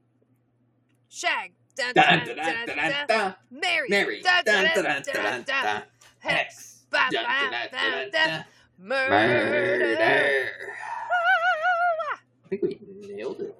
Shag. 1.08 1.52
Dun, 1.76 1.94
Dun, 1.94 2.04
dun, 2.04 2.26
dun, 2.26 2.36
dun, 2.36 2.36
dun, 2.36 2.66
dun, 2.66 2.76
dun, 2.76 3.06
dun. 3.06 3.34
Mary. 3.50 3.88
Mary. 3.88 4.20
Dun, 4.22 4.44
Dun, 4.44 4.54
dun, 4.54 4.64
dun, 4.64 4.74
dun, 4.74 4.84
dun, 4.84 5.02
dun, 5.02 5.14
dun, 5.24 5.42
dun. 5.44 5.64
dun. 5.64 5.82
Hex. 6.18 6.84
Ba, 6.90 7.06
Dun, 7.10 7.24
ba, 7.24 7.48
ba, 7.50 7.68
dun, 7.70 8.10
da. 8.10 8.26
dun. 8.26 8.44
Murder. 8.78 9.10
Murder. 9.10 10.76
I 12.44 12.48
think 12.48 12.62
we 12.62 12.80
nailed 13.14 13.40
it. 13.40 13.56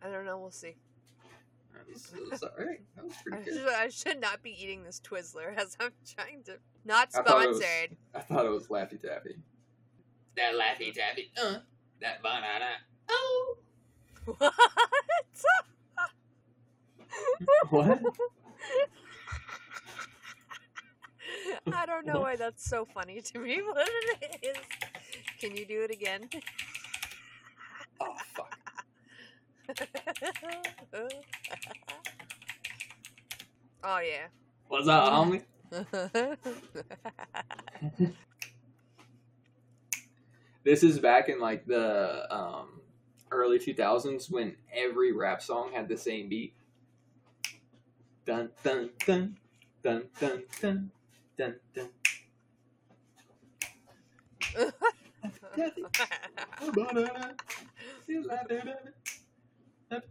I 0.00 0.08
don't 0.10 0.24
know. 0.24 0.38
We'll 0.38 0.50
see. 0.50 0.74
That 1.92 1.94
was, 1.94 2.02
that 2.10 2.30
was 2.30 2.42
all 2.42 2.50
right. 2.58 2.80
That 2.96 3.04
was 3.04 3.14
I 3.14 3.22
pretty 3.30 3.44
should, 3.44 3.64
good. 3.64 3.74
I 3.74 3.88
should 3.88 4.20
not 4.20 4.42
be 4.42 4.50
eating 4.62 4.82
this 4.82 5.00
Twizzler 5.00 5.54
as 5.56 5.76
I'm 5.80 5.90
trying 6.16 6.42
to. 6.44 6.58
Not 6.84 7.08
I 7.14 7.22
thought 7.22 7.42
it 7.42 7.48
was- 7.48 7.56
sponsored. 7.58 7.96
I 8.14 8.20
thought 8.20 8.46
it 8.46 8.50
was 8.50 8.66
Laffy 8.68 9.00
Taffy. 9.00 9.36
That 10.36 10.54
Laffy 10.54 10.92
Taffy. 10.94 11.30
Uh. 11.40 11.58
That 12.00 12.22
banana. 12.22 12.70
Oh. 13.08 13.56
What? 14.38 14.54
What? 17.70 18.00
I 21.72 21.86
don't 21.86 22.06
know 22.06 22.20
why 22.20 22.36
that's 22.36 22.64
so 22.68 22.86
funny 22.86 23.20
to 23.20 23.38
me, 23.38 23.60
but 23.74 23.88
it 24.22 24.38
is. 24.42 24.56
Can 25.38 25.54
you 25.56 25.66
do 25.66 25.82
it 25.82 25.90
again? 25.90 26.28
Oh 28.00 28.14
fuck. 28.34 28.56
oh 33.84 34.00
yeah. 34.00 34.28
What's 34.68 34.88
up, 34.88 35.12
homie? 35.12 35.42
This 40.64 40.84
is 40.84 41.00
back 41.00 41.28
in 41.28 41.40
like 41.40 41.66
the 41.66 42.32
um, 42.32 42.82
early 43.32 43.58
2000s 43.58 44.30
when 44.30 44.54
every 44.72 45.12
rap 45.12 45.42
song 45.42 45.72
had 45.74 45.88
the 45.88 45.96
same 45.96 46.28
beat. 46.28 46.54
Dun 48.24 48.50
dun 48.62 48.90
dun 49.04 49.36
dun 49.82 50.04
dun 50.20 50.44
dun 50.60 50.92
dun 51.36 51.56
dun. 51.74 51.88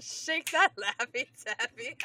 Shake 0.00 0.50
that 0.52 0.70
laffy 0.76 1.26
taffy. 1.44 1.96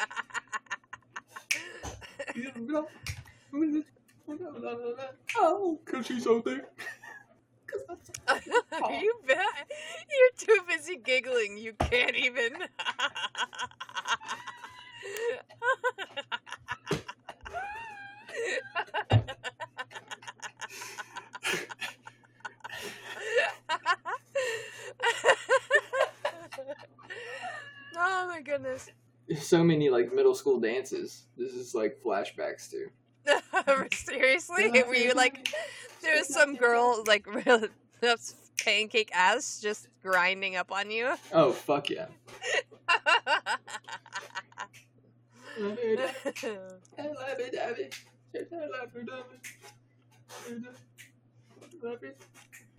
Oh, 5.37 5.79
cause 5.85 6.05
she's 6.07 6.23
so 6.23 6.41
there. 6.41 6.65
Are 8.27 8.37
you 9.01 9.13
bet. 9.27 9.37
You're 10.09 10.31
too 10.37 10.59
busy 10.67 10.97
giggling. 11.03 11.57
You 11.57 11.73
can't 11.73 12.15
even. 12.15 12.53
oh 27.97 28.27
my 28.27 28.41
goodness. 28.41 28.89
So 29.39 29.63
many 29.63 29.89
like 29.89 30.13
middle 30.13 30.35
school 30.35 30.59
dances. 30.59 31.23
This 31.35 31.53
is 31.53 31.73
like 31.73 31.97
flashbacks 32.05 32.69
too. 32.69 32.89
Seriously? 33.91 34.69
Were 34.83 34.93
you 34.93 35.13
like, 35.13 35.49
there 36.03 36.15
was 36.15 36.31
some 36.31 36.55
girl, 36.55 37.03
like, 37.07 37.25
real 37.45 37.63
that's 38.01 38.35
pancake 38.63 39.09
ass 39.13 39.59
just 39.59 39.87
grinding 40.03 40.55
up 40.55 40.71
on 40.71 40.91
you? 40.91 41.15
Oh 41.31 41.51
fuck 41.51 41.89
yeah! 41.89 42.05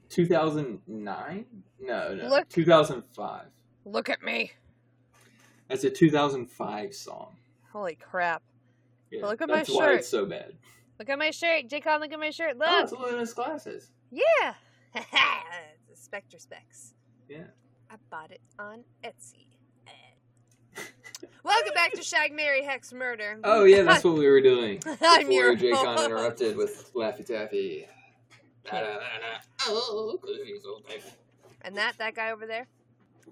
Two 0.08 0.26
thousand 0.26 0.80
nine? 0.86 1.46
No, 1.80 2.14
no. 2.14 2.28
Look. 2.28 2.48
Two 2.48 2.64
thousand 2.64 3.02
five. 3.14 3.46
Look 3.84 4.08
at 4.08 4.22
me. 4.22 4.52
That's 5.68 5.84
a 5.84 5.90
two 5.90 6.10
thousand 6.10 6.46
five 6.46 6.94
song. 6.94 7.36
Holy 7.72 7.94
crap. 7.96 8.42
Yeah, 9.10 9.26
Look 9.26 9.40
at 9.42 9.48
my 9.48 9.58
shirt. 9.58 9.66
that's 9.66 9.76
why 9.78 9.92
it's 9.94 10.08
so 10.08 10.24
bad. 10.26 10.52
Look 10.98 11.08
at 11.10 11.18
my 11.18 11.30
shirt. 11.30 11.68
Jaycon, 11.68 12.00
look 12.00 12.12
at 12.12 12.18
my 12.18 12.30
shirt. 12.30 12.56
Oh, 12.60 12.64
Look. 12.80 12.84
it's 12.84 12.92
Luna's 12.92 13.32
glasses. 13.34 13.90
Yeah. 14.10 14.54
It's 15.90 16.02
Spectre 16.04 16.38
Specs. 16.38 16.94
Yeah. 17.28 17.44
I 17.90 17.94
bought 18.10 18.30
it 18.30 18.40
on 18.58 18.82
Etsy. 19.04 19.46
Welcome 21.42 21.72
back 21.74 21.92
to 21.92 22.02
Shag 22.02 22.32
Mary 22.32 22.64
Hex 22.64 22.92
Murder. 22.92 23.38
Oh 23.44 23.64
yeah, 23.64 23.82
that's 23.82 24.04
what 24.04 24.14
we 24.16 24.26
were 24.28 24.40
doing. 24.40 24.80
I'm 25.02 25.20
Before 25.20 25.32
your 25.32 25.54
Jay 25.56 25.70
Con 25.72 25.86
host. 25.86 26.04
interrupted 26.06 26.56
with 26.56 26.92
Laffy 26.94 27.24
Taffy. 27.26 27.86
Oh, 29.68 30.18
And 31.62 31.76
that 31.76 31.96
that 31.98 32.14
guy 32.14 32.30
over 32.32 32.46
there, 32.46 32.66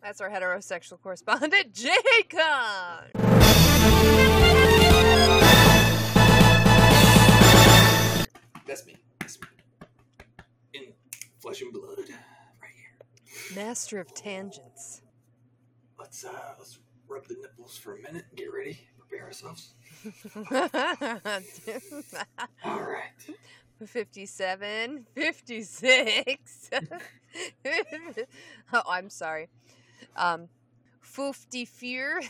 that's 0.02 0.20
our 0.20 0.30
heterosexual 0.30 1.00
correspondent, 1.00 1.72
Jaycon. 1.72 3.10
That's 8.66 8.86
me. 8.86 8.96
That's 9.20 9.40
me. 9.40 9.46
In 10.74 10.82
flesh 11.38 11.62
and 11.62 11.72
blood, 11.72 11.98
right 11.98 12.70
here. 12.76 13.56
Master 13.56 14.00
of 14.00 14.14
tangents. 14.14 15.02
Let's 15.98 16.24
uh, 16.24 16.54
let's 16.58 16.78
rub 17.08 17.26
the 17.26 17.36
nipples 17.40 17.76
for 17.76 17.96
a 17.96 18.02
minute. 18.02 18.24
Get 18.34 18.52
ready. 18.52 18.78
Prepare 18.98 19.26
ourselves. 19.26 19.74
All 22.64 22.80
right. 22.82 23.36
57, 23.86 25.06
56. 25.14 26.70
oh, 28.72 28.82
I'm 28.88 29.10
sorry. 29.10 29.48
Um, 30.16 30.48
54. 31.00 32.20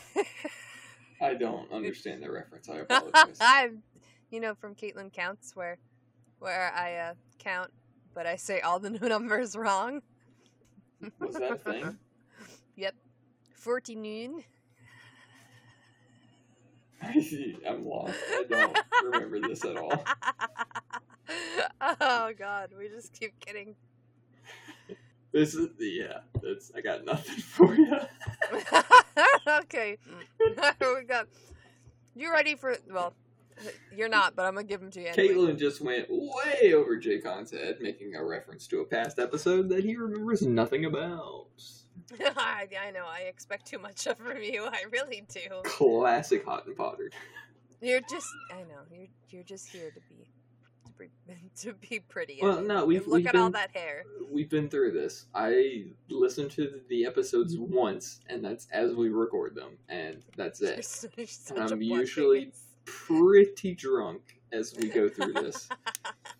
I 1.21 1.33
don't 1.33 1.71
understand 1.71 2.21
the 2.21 2.31
reference. 2.31 2.69
I 2.69 2.75
apologize. 2.89 3.37
I'm, 3.39 3.83
you 4.29 4.39
know, 4.39 4.53
from 4.53 4.75
Caitlin 4.75 5.11
Counts, 5.11 5.55
where 5.55 5.77
where 6.39 6.73
I 6.75 6.95
uh, 6.95 7.13
count, 7.39 7.71
but 8.13 8.25
I 8.25 8.35
say 8.35 8.61
all 8.61 8.79
the 8.79 8.89
numbers 9.09 9.55
wrong. 9.55 10.01
Was 11.19 11.35
that 11.35 11.51
a 11.51 11.57
thing? 11.57 11.97
Yep. 12.77 12.93
49. 13.53 14.43
I'm 17.01 17.85
lost. 17.85 18.13
I 18.29 18.43
don't 18.49 18.77
remember 19.05 19.47
this 19.47 19.63
at 19.63 19.77
all. 19.77 20.03
oh 22.01 22.33
god, 22.37 22.71
we 22.77 22.89
just 22.89 23.17
keep 23.17 23.39
getting. 23.39 23.75
This 25.35 25.53
is 25.53 25.67
the 25.77 25.85
yeah. 25.85 26.19
That's 26.41 26.71
I 26.77 26.79
got 26.79 27.03
nothing 27.03 27.35
for 27.41 27.75
you. 27.75 27.93
okay, 29.59 29.97
we 30.39 31.03
got. 31.03 31.27
You 32.15 32.31
ready 32.31 32.55
for? 32.55 32.77
Well, 32.89 33.13
you're 33.93 34.07
not, 34.07 34.37
but 34.37 34.45
I'm 34.45 34.53
gonna 34.53 34.65
give 34.65 34.79
them 34.79 34.91
to 34.91 35.01
you 35.01 35.07
anyway. 35.07 35.33
Caitlin 35.33 35.59
just 35.59 35.81
went 35.81 36.07
way 36.09 36.73
over 36.73 36.95
Jay 36.95 37.19
Con's 37.19 37.51
head, 37.51 37.79
making 37.81 38.15
a 38.15 38.23
reference 38.23 38.65
to 38.67 38.79
a 38.79 38.85
past 38.85 39.19
episode 39.19 39.67
that 39.67 39.83
he 39.83 39.97
remembers 39.97 40.41
nothing 40.43 40.85
about. 40.85 41.47
I, 42.17 42.69
I 42.87 42.91
know. 42.91 43.03
I 43.05 43.23
expect 43.27 43.65
too 43.65 43.79
much 43.79 44.05
from 44.05 44.41
you. 44.41 44.69
I 44.71 44.85
really 44.89 45.25
do. 45.27 45.41
Classic 45.65 46.45
Hot 46.45 46.65
and 46.65 46.77
Potter. 46.77 47.11
You're 47.81 47.99
just. 48.09 48.29
I 48.53 48.61
know. 48.61 48.83
You're. 48.89 49.07
You're 49.31 49.43
just 49.43 49.67
here 49.67 49.91
to 49.91 49.99
be. 50.07 50.29
To 50.97 51.03
be, 51.03 51.09
to 51.61 51.73
be 51.73 51.99
pretty. 51.99 52.39
Well, 52.41 52.61
no, 52.61 52.85
we've 52.85 53.07
look 53.07 53.17
we've 53.17 53.27
at 53.27 53.33
been 53.33 53.41
all 53.41 53.49
that 53.51 53.71
hair. 53.75 54.03
we've 54.31 54.49
been 54.49 54.69
through 54.69 54.91
this. 54.91 55.25
I 55.33 55.85
listened 56.09 56.51
to 56.51 56.81
the 56.89 57.05
episodes 57.05 57.55
mm-hmm. 57.55 57.73
once, 57.73 58.19
and 58.29 58.43
that's 58.43 58.67
as 58.71 58.93
we 58.93 59.09
record 59.09 59.55
them, 59.55 59.77
and 59.89 60.23
that's 60.37 60.61
You're 60.61 60.71
it. 60.71 60.85
such- 60.85 61.11
you're 61.17 61.27
such 61.27 61.71
I'm 61.71 61.81
usually-. 61.81 62.51
Pretty 62.85 63.73
drunk 63.73 64.21
as 64.51 64.75
we 64.79 64.89
go 64.89 65.09
through 65.09 65.33
this. 65.33 65.67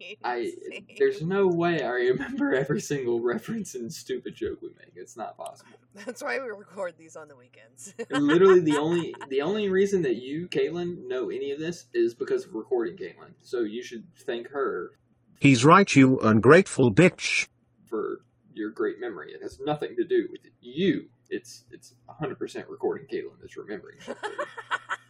I 0.24 0.52
same. 0.70 0.86
there's 0.98 1.22
no 1.22 1.46
way 1.46 1.82
I 1.82 1.90
remember 1.90 2.54
every 2.54 2.80
single 2.80 3.20
reference 3.20 3.74
and 3.74 3.92
stupid 3.92 4.34
joke 4.34 4.60
we 4.62 4.68
make. 4.78 4.92
It's 4.96 5.16
not 5.16 5.36
possible. 5.36 5.78
That's 6.06 6.22
why 6.22 6.38
we 6.38 6.48
record 6.48 6.94
these 6.98 7.16
on 7.16 7.28
the 7.28 7.36
weekends. 7.36 7.94
Literally 8.10 8.60
the 8.60 8.76
only 8.76 9.14
the 9.28 9.42
only 9.42 9.68
reason 9.68 10.02
that 10.02 10.16
you, 10.16 10.48
Caitlin, 10.48 11.06
know 11.06 11.30
any 11.30 11.50
of 11.52 11.58
this 11.58 11.86
is 11.94 12.14
because 12.14 12.44
of 12.44 12.54
recording 12.54 12.96
Caitlin. 12.96 13.32
So 13.42 13.60
you 13.60 13.82
should 13.82 14.04
thank 14.26 14.48
her 14.50 14.92
He's 15.40 15.64
right, 15.64 15.94
you 15.94 16.18
ungrateful 16.20 16.92
bitch. 16.92 17.46
for 17.88 18.22
your 18.54 18.70
great 18.70 19.00
memory. 19.00 19.32
It 19.32 19.42
has 19.42 19.60
nothing 19.60 19.94
to 19.96 20.04
do 20.04 20.26
with 20.32 20.40
you. 20.60 21.08
It's 21.30 21.64
it's 21.70 21.94
100% 22.08 22.64
recording 22.68 23.06
Caitlin 23.06 23.38
that's 23.40 23.56
remembering. 23.56 23.98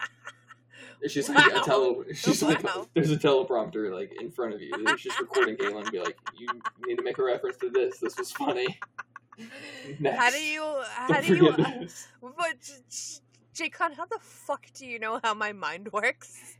shit 1.06 1.24
for 1.26 1.32
you. 1.32 1.38
It's 1.38 1.42
just 1.42 1.52
like 1.52 1.52
a 1.52 1.54
Wow. 1.56 1.62
tele. 1.62 2.14
She's 2.14 2.42
like 2.42 2.64
there's 2.94 3.10
a 3.10 3.16
teleprompter 3.16 3.92
like 3.92 4.12
in 4.20 4.30
front 4.30 4.54
of 4.54 4.60
you. 4.60 4.70
It's 4.74 5.02
just 5.02 5.20
recording 5.20 5.56
Caitlin 5.56 5.82
and 5.82 5.90
be 5.92 6.00
like, 6.00 6.16
you 6.36 6.48
need 6.86 6.96
to 6.96 7.02
make 7.02 7.18
a 7.18 7.22
reference 7.22 7.56
to 7.58 7.70
this. 7.70 7.98
This 7.98 8.16
was 8.18 8.30
funny. 8.32 8.78
Next. 10.00 10.18
How 10.18 10.30
do 10.30 10.38
you? 10.42 10.62
How 10.90 11.08
Don't 11.08 11.26
do 11.26 11.36
you? 11.36 11.52
forget 11.52 11.80
this. 11.80 12.08
But 12.20 12.60
Jaycon, 13.54 13.94
how 13.94 14.06
the 14.06 14.18
fuck 14.20 14.66
do 14.74 14.86
you 14.86 14.98
know 14.98 15.20
how 15.22 15.34
my 15.34 15.52
mind 15.52 15.88
works? 15.92 16.56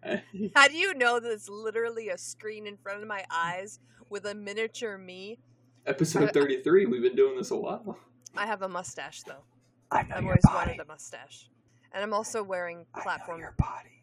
How 0.54 0.68
do 0.68 0.76
you 0.76 0.94
know 0.94 1.18
there's 1.18 1.48
literally 1.48 2.10
a 2.10 2.16
screen 2.16 2.68
in 2.68 2.76
front 2.76 3.02
of 3.02 3.08
my 3.08 3.24
eyes 3.32 3.80
with 4.10 4.26
a 4.26 4.34
miniature 4.34 4.96
me? 4.96 5.40
Episode 5.86 6.32
33. 6.32 6.86
We've 6.86 7.02
been 7.02 7.16
doing 7.16 7.36
this 7.36 7.50
a 7.50 7.56
while. 7.56 7.98
I 8.36 8.46
have 8.46 8.62
a 8.62 8.68
mustache 8.68 9.22
though. 9.24 9.42
I 9.90 10.02
know 10.04 10.14
I've 10.14 10.24
always 10.24 10.40
body. 10.44 10.54
wanted 10.56 10.80
a 10.80 10.84
mustache, 10.84 11.48
and 11.92 12.02
I'm 12.02 12.12
also 12.12 12.42
wearing 12.42 12.86
I 12.94 12.98
know 12.98 13.02
platform 13.02 13.40
your 13.40 13.54
body. 13.58 14.02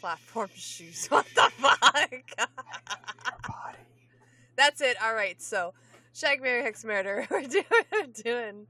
platform 0.00 0.50
shoes. 0.54 1.06
What 1.10 1.26
the 1.34 1.50
fuck? 1.58 2.00
Your 2.38 2.46
body. 3.48 3.78
That's 4.56 4.80
it. 4.80 4.96
All 5.02 5.14
right. 5.14 5.40
So, 5.40 5.74
Shag 6.14 6.40
Mary 6.42 6.62
Hex 6.62 6.84
Murder. 6.84 7.26
We're 7.30 7.42
doing, 7.42 7.64
we're 7.92 8.06
doing 8.22 8.66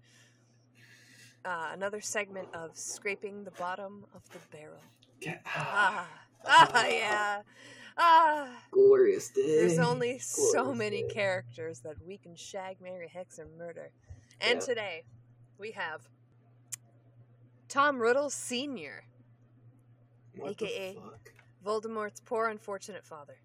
uh, 1.45 1.71
another 1.73 2.01
segment 2.01 2.49
of 2.55 2.77
scraping 2.77 3.45
the 3.45 3.53
bottom 3.53 4.05
of 4.15 4.23
the 4.31 4.39
barrel. 4.57 4.81
Get, 5.21 5.43
ah, 5.47 6.07
Ah, 6.49 6.71
ah, 6.75 6.87
yeah. 6.89 7.43
Ah, 7.99 8.49
glorious 8.71 9.31
day. 9.31 9.57
There's 9.61 9.79
only 9.79 10.19
so 10.19 10.75
many 10.75 11.03
yeah. 11.07 11.13
characters 11.15 11.81
that 11.81 11.97
we 12.07 12.19
can 12.19 12.37
shag, 12.37 12.81
marry, 12.81 13.09
hex, 13.09 13.39
and 13.39 13.57
murder. 13.57 13.91
And 14.41 14.59
Yeah. 14.61 14.67
today, 14.67 15.05
we 15.59 15.71
have 15.73 16.03
Tom 17.69 18.01
Riddle 18.01 18.31
Sr., 18.31 19.05
What 20.37 20.51
AKA. 20.53 20.99
Voldemort's 21.65 22.21
poor, 22.21 22.49
unfortunate 22.49 23.05
father. 23.05 23.39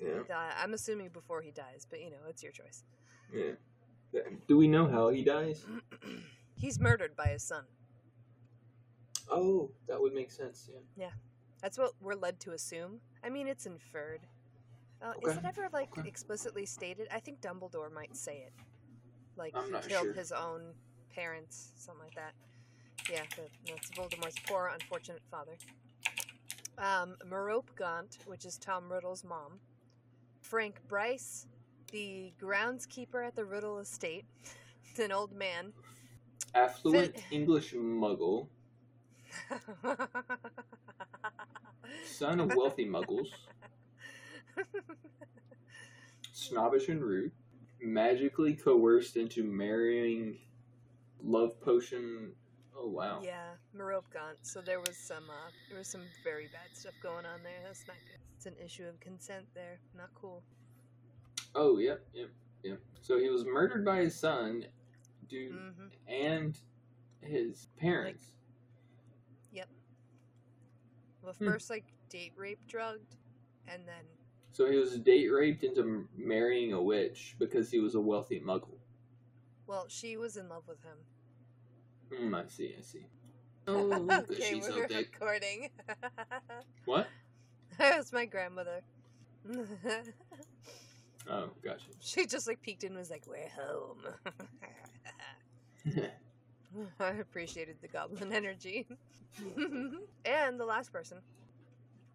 Yeah, 0.00 0.22
I'm 0.62 0.72
assuming 0.72 1.10
before 1.10 1.42
he 1.42 1.50
dies, 1.50 1.86
but 1.88 2.00
you 2.00 2.10
know, 2.10 2.16
it's 2.28 2.42
your 2.42 2.52
choice. 2.52 2.84
yeah. 3.32 3.52
Do 4.48 4.56
we 4.56 4.66
know 4.66 4.88
how 4.88 5.10
he 5.10 5.22
dies? 5.22 5.64
He's 6.56 6.80
murdered 6.80 7.14
by 7.14 7.26
his 7.26 7.44
son. 7.44 7.64
Oh, 9.30 9.70
that 9.86 10.00
would 10.00 10.12
make 10.12 10.32
sense. 10.32 10.68
Yeah. 10.72 10.80
Yeah. 10.96 11.10
That's 11.62 11.78
what 11.78 11.92
we're 12.00 12.14
led 12.14 12.40
to 12.40 12.52
assume. 12.52 13.00
I 13.22 13.28
mean, 13.28 13.46
it's 13.46 13.66
inferred. 13.66 14.26
Uh, 15.02 15.12
Is 15.22 15.36
it 15.36 15.44
ever 15.44 15.68
like 15.72 15.96
okay. 15.96 16.08
explicitly 16.08 16.66
stated? 16.66 17.08
I 17.12 17.20
think 17.20 17.40
Dumbledore 17.40 17.92
might 17.92 18.16
say 18.16 18.44
it. 18.46 18.52
Like 19.36 19.54
he 19.56 19.88
killed 19.88 20.06
sure. 20.06 20.12
his 20.12 20.32
own 20.32 20.74
parents, 21.14 21.72
something 21.76 22.04
like 22.04 22.14
that. 22.16 22.32
Yeah, 23.08 23.22
the, 23.36 23.42
that's 23.72 23.90
Voldemort's 23.90 24.38
poor, 24.46 24.70
unfortunate 24.72 25.22
father. 25.30 25.56
Um, 26.78 27.16
Merope 27.28 27.74
Gaunt, 27.76 28.18
which 28.26 28.44
is 28.44 28.56
Tom 28.58 28.90
Riddle's 28.90 29.24
mom. 29.24 29.60
Frank 30.40 30.80
Bryce, 30.88 31.46
the 31.92 32.32
groundskeeper 32.40 33.26
at 33.26 33.36
the 33.36 33.44
Riddle 33.44 33.78
estate, 33.78 34.24
an 34.98 35.12
old 35.12 35.32
man. 35.32 35.72
Affluent 36.54 37.14
English 37.30 37.74
muggle, 37.74 38.48
son 42.04 42.40
of 42.40 42.52
wealthy 42.56 42.84
muggles, 42.86 43.28
snobbish 46.32 46.88
and 46.88 47.02
rude, 47.02 47.30
magically 47.80 48.54
coerced 48.54 49.16
into 49.16 49.44
marrying 49.44 50.38
love 51.22 51.60
potion. 51.60 52.32
Oh 52.82 52.88
wow. 52.88 53.20
Yeah, 53.22 53.50
Merope 53.76 54.10
Gaunt. 54.12 54.38
So 54.42 54.60
there 54.60 54.80
was 54.80 54.96
some 54.96 55.24
uh, 55.28 55.50
there 55.68 55.78
was 55.78 55.88
some 55.88 56.02
very 56.24 56.46
bad 56.46 56.74
stuff 56.74 56.94
going 57.02 57.26
on 57.26 57.42
there. 57.42 57.60
That's 57.64 57.86
not 57.86 57.96
good. 58.06 58.18
It's 58.36 58.46
an 58.46 58.54
issue 58.64 58.84
of 58.88 58.98
consent 59.00 59.44
there. 59.54 59.78
Not 59.96 60.08
cool. 60.14 60.42
Oh 61.54 61.78
yep, 61.78 62.00
yep, 62.14 62.30
yep. 62.62 62.80
So 63.02 63.18
he 63.18 63.28
was 63.28 63.44
murdered 63.44 63.84
by 63.84 63.98
his 63.98 64.14
son, 64.18 64.64
dude, 65.28 65.52
hmm 65.52 65.86
and 66.08 66.56
his 67.20 67.68
parents. 67.76 68.32
Yep. 69.52 69.68
Well, 71.22 71.34
Hmm. 71.34 71.44
first 71.44 71.68
like 71.70 71.84
date 72.08 72.32
rape, 72.36 72.66
drugged, 72.66 73.16
and 73.68 73.82
then 73.86 74.04
So 74.52 74.70
he 74.70 74.76
was 74.78 74.98
date 74.98 75.28
raped 75.28 75.64
into 75.64 76.08
marrying 76.16 76.72
a 76.72 76.82
witch 76.82 77.36
because 77.38 77.70
he 77.70 77.78
was 77.78 77.94
a 77.94 78.00
wealthy 78.00 78.40
muggle. 78.40 78.78
well, 79.66 79.86
she 79.88 80.16
was 80.16 80.36
in 80.36 80.48
love 80.48 80.66
with 80.66 80.82
him. 80.82 80.96
Hmm, 82.14 82.34
I 82.34 82.46
see, 82.46 82.74
I 82.78 82.82
see. 82.82 83.06
Oh, 83.66 83.92
okay, 84.30 84.54
she's 84.54 84.68
we're 84.68 84.86
recording. 84.86 85.70
What? 86.84 87.08
that 87.78 87.96
was 87.96 88.12
my 88.12 88.26
grandmother. 88.26 88.82
Oh, 91.28 91.50
gotcha. 91.62 91.84
she 92.00 92.26
just 92.26 92.48
like 92.48 92.60
peeked 92.62 92.82
in 92.82 92.88
and 92.90 92.98
was 92.98 93.10
like, 93.10 93.24
"We're 93.28 93.48
home." 93.50 94.02
I 96.98 97.06
appreciated 97.08 97.76
the 97.80 97.88
goblin 97.88 98.32
energy. 98.32 98.88
and 100.24 100.58
the 100.58 100.64
last 100.64 100.92
person. 100.92 101.18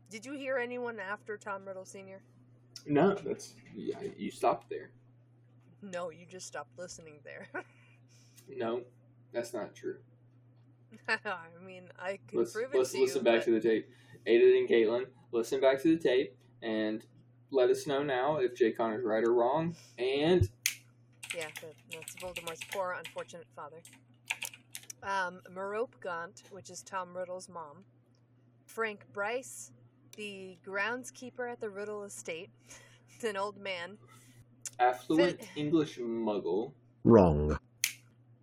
Did 0.09 0.25
you 0.25 0.33
hear 0.33 0.57
anyone 0.57 0.99
after 0.99 1.37
Tom 1.37 1.65
Riddle 1.65 1.85
Sr.? 1.85 2.19
no, 2.87 3.13
that's 3.13 3.53
yeah, 3.73 3.99
you 4.17 4.31
stopped 4.31 4.69
there. 4.69 4.89
No, 5.81 6.09
you 6.09 6.25
just 6.25 6.47
stopped 6.47 6.77
listening 6.77 7.19
there. 7.23 7.47
No, 8.49 8.81
that's 9.35 9.53
not 9.53 9.75
true. 9.75 9.97
I 11.07 11.17
mean, 11.63 11.83
I 11.99 12.19
can 12.27 12.39
Let's 12.39 12.53
prove 12.53 12.73
it 12.73 12.77
let's 12.77 12.91
to 12.93 13.01
listen 13.01 13.17
you. 13.19 13.23
back 13.31 13.39
but- 13.41 13.45
to 13.45 13.51
the 13.51 13.59
tape. 13.61 13.89
Ada 14.25 14.57
and 14.57 14.67
Caitlin, 14.67 15.05
listen 15.31 15.61
back 15.61 15.79
to 15.83 15.95
the 15.95 16.01
tape 16.01 16.35
and 16.63 17.05
let 17.51 17.69
us 17.69 17.85
know 17.85 18.01
now 18.01 18.37
if 18.37 18.55
Jay 18.55 18.71
Connor's 18.71 19.03
right 19.05 19.23
or 19.23 19.33
wrong. 19.33 19.75
And 19.99 20.49
Yeah, 21.35 21.45
that's 21.91 22.15
Voldemort's 22.15 22.61
poor, 22.71 22.95
unfortunate 22.97 23.45
father. 23.55 23.77
Um, 25.03 25.41
Merope 25.53 25.99
Gaunt, 26.01 26.41
which 26.49 26.71
is 26.71 26.81
Tom 26.81 27.15
Riddle's 27.15 27.47
mom. 27.49 27.83
Frank 28.65 29.01
Bryce, 29.13 29.69
the 30.17 30.57
groundskeeper 30.65 31.51
at 31.51 31.59
the 31.61 31.69
Riddle 31.69 32.03
estate, 32.03 32.49
it's 33.13 33.23
an 33.29 33.37
old 33.37 33.57
man. 33.59 33.99
affluent 34.79 35.39
Fin- 35.39 35.49
English 35.55 35.99
muggle, 35.99 36.71
Wrong. 37.03 37.59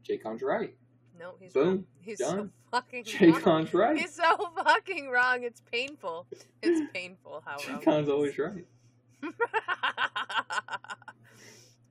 Jay 0.05 0.17
Connor's 0.19 0.43
right. 0.43 0.77
No, 1.19 1.35
he's 1.41 1.53
Boom. 1.53 1.67
wrong. 1.69 1.85
He's 2.01 2.19
so 2.19 2.37
Done. 2.37 2.51
fucking 2.71 3.05
Jay 3.05 3.31
wrong. 3.31 3.69
Right. 3.73 3.97
He's 3.97 4.15
so 4.15 4.51
fucking 4.57 5.09
wrong. 5.11 5.45
It's 5.45 5.61
painful. 5.71 6.27
It's 6.63 6.81
painful 6.95 7.43
how 7.47 7.57
wrong. 7.69 7.81
Connor's 7.83 8.09
always 8.09 8.37
right. 8.39 8.67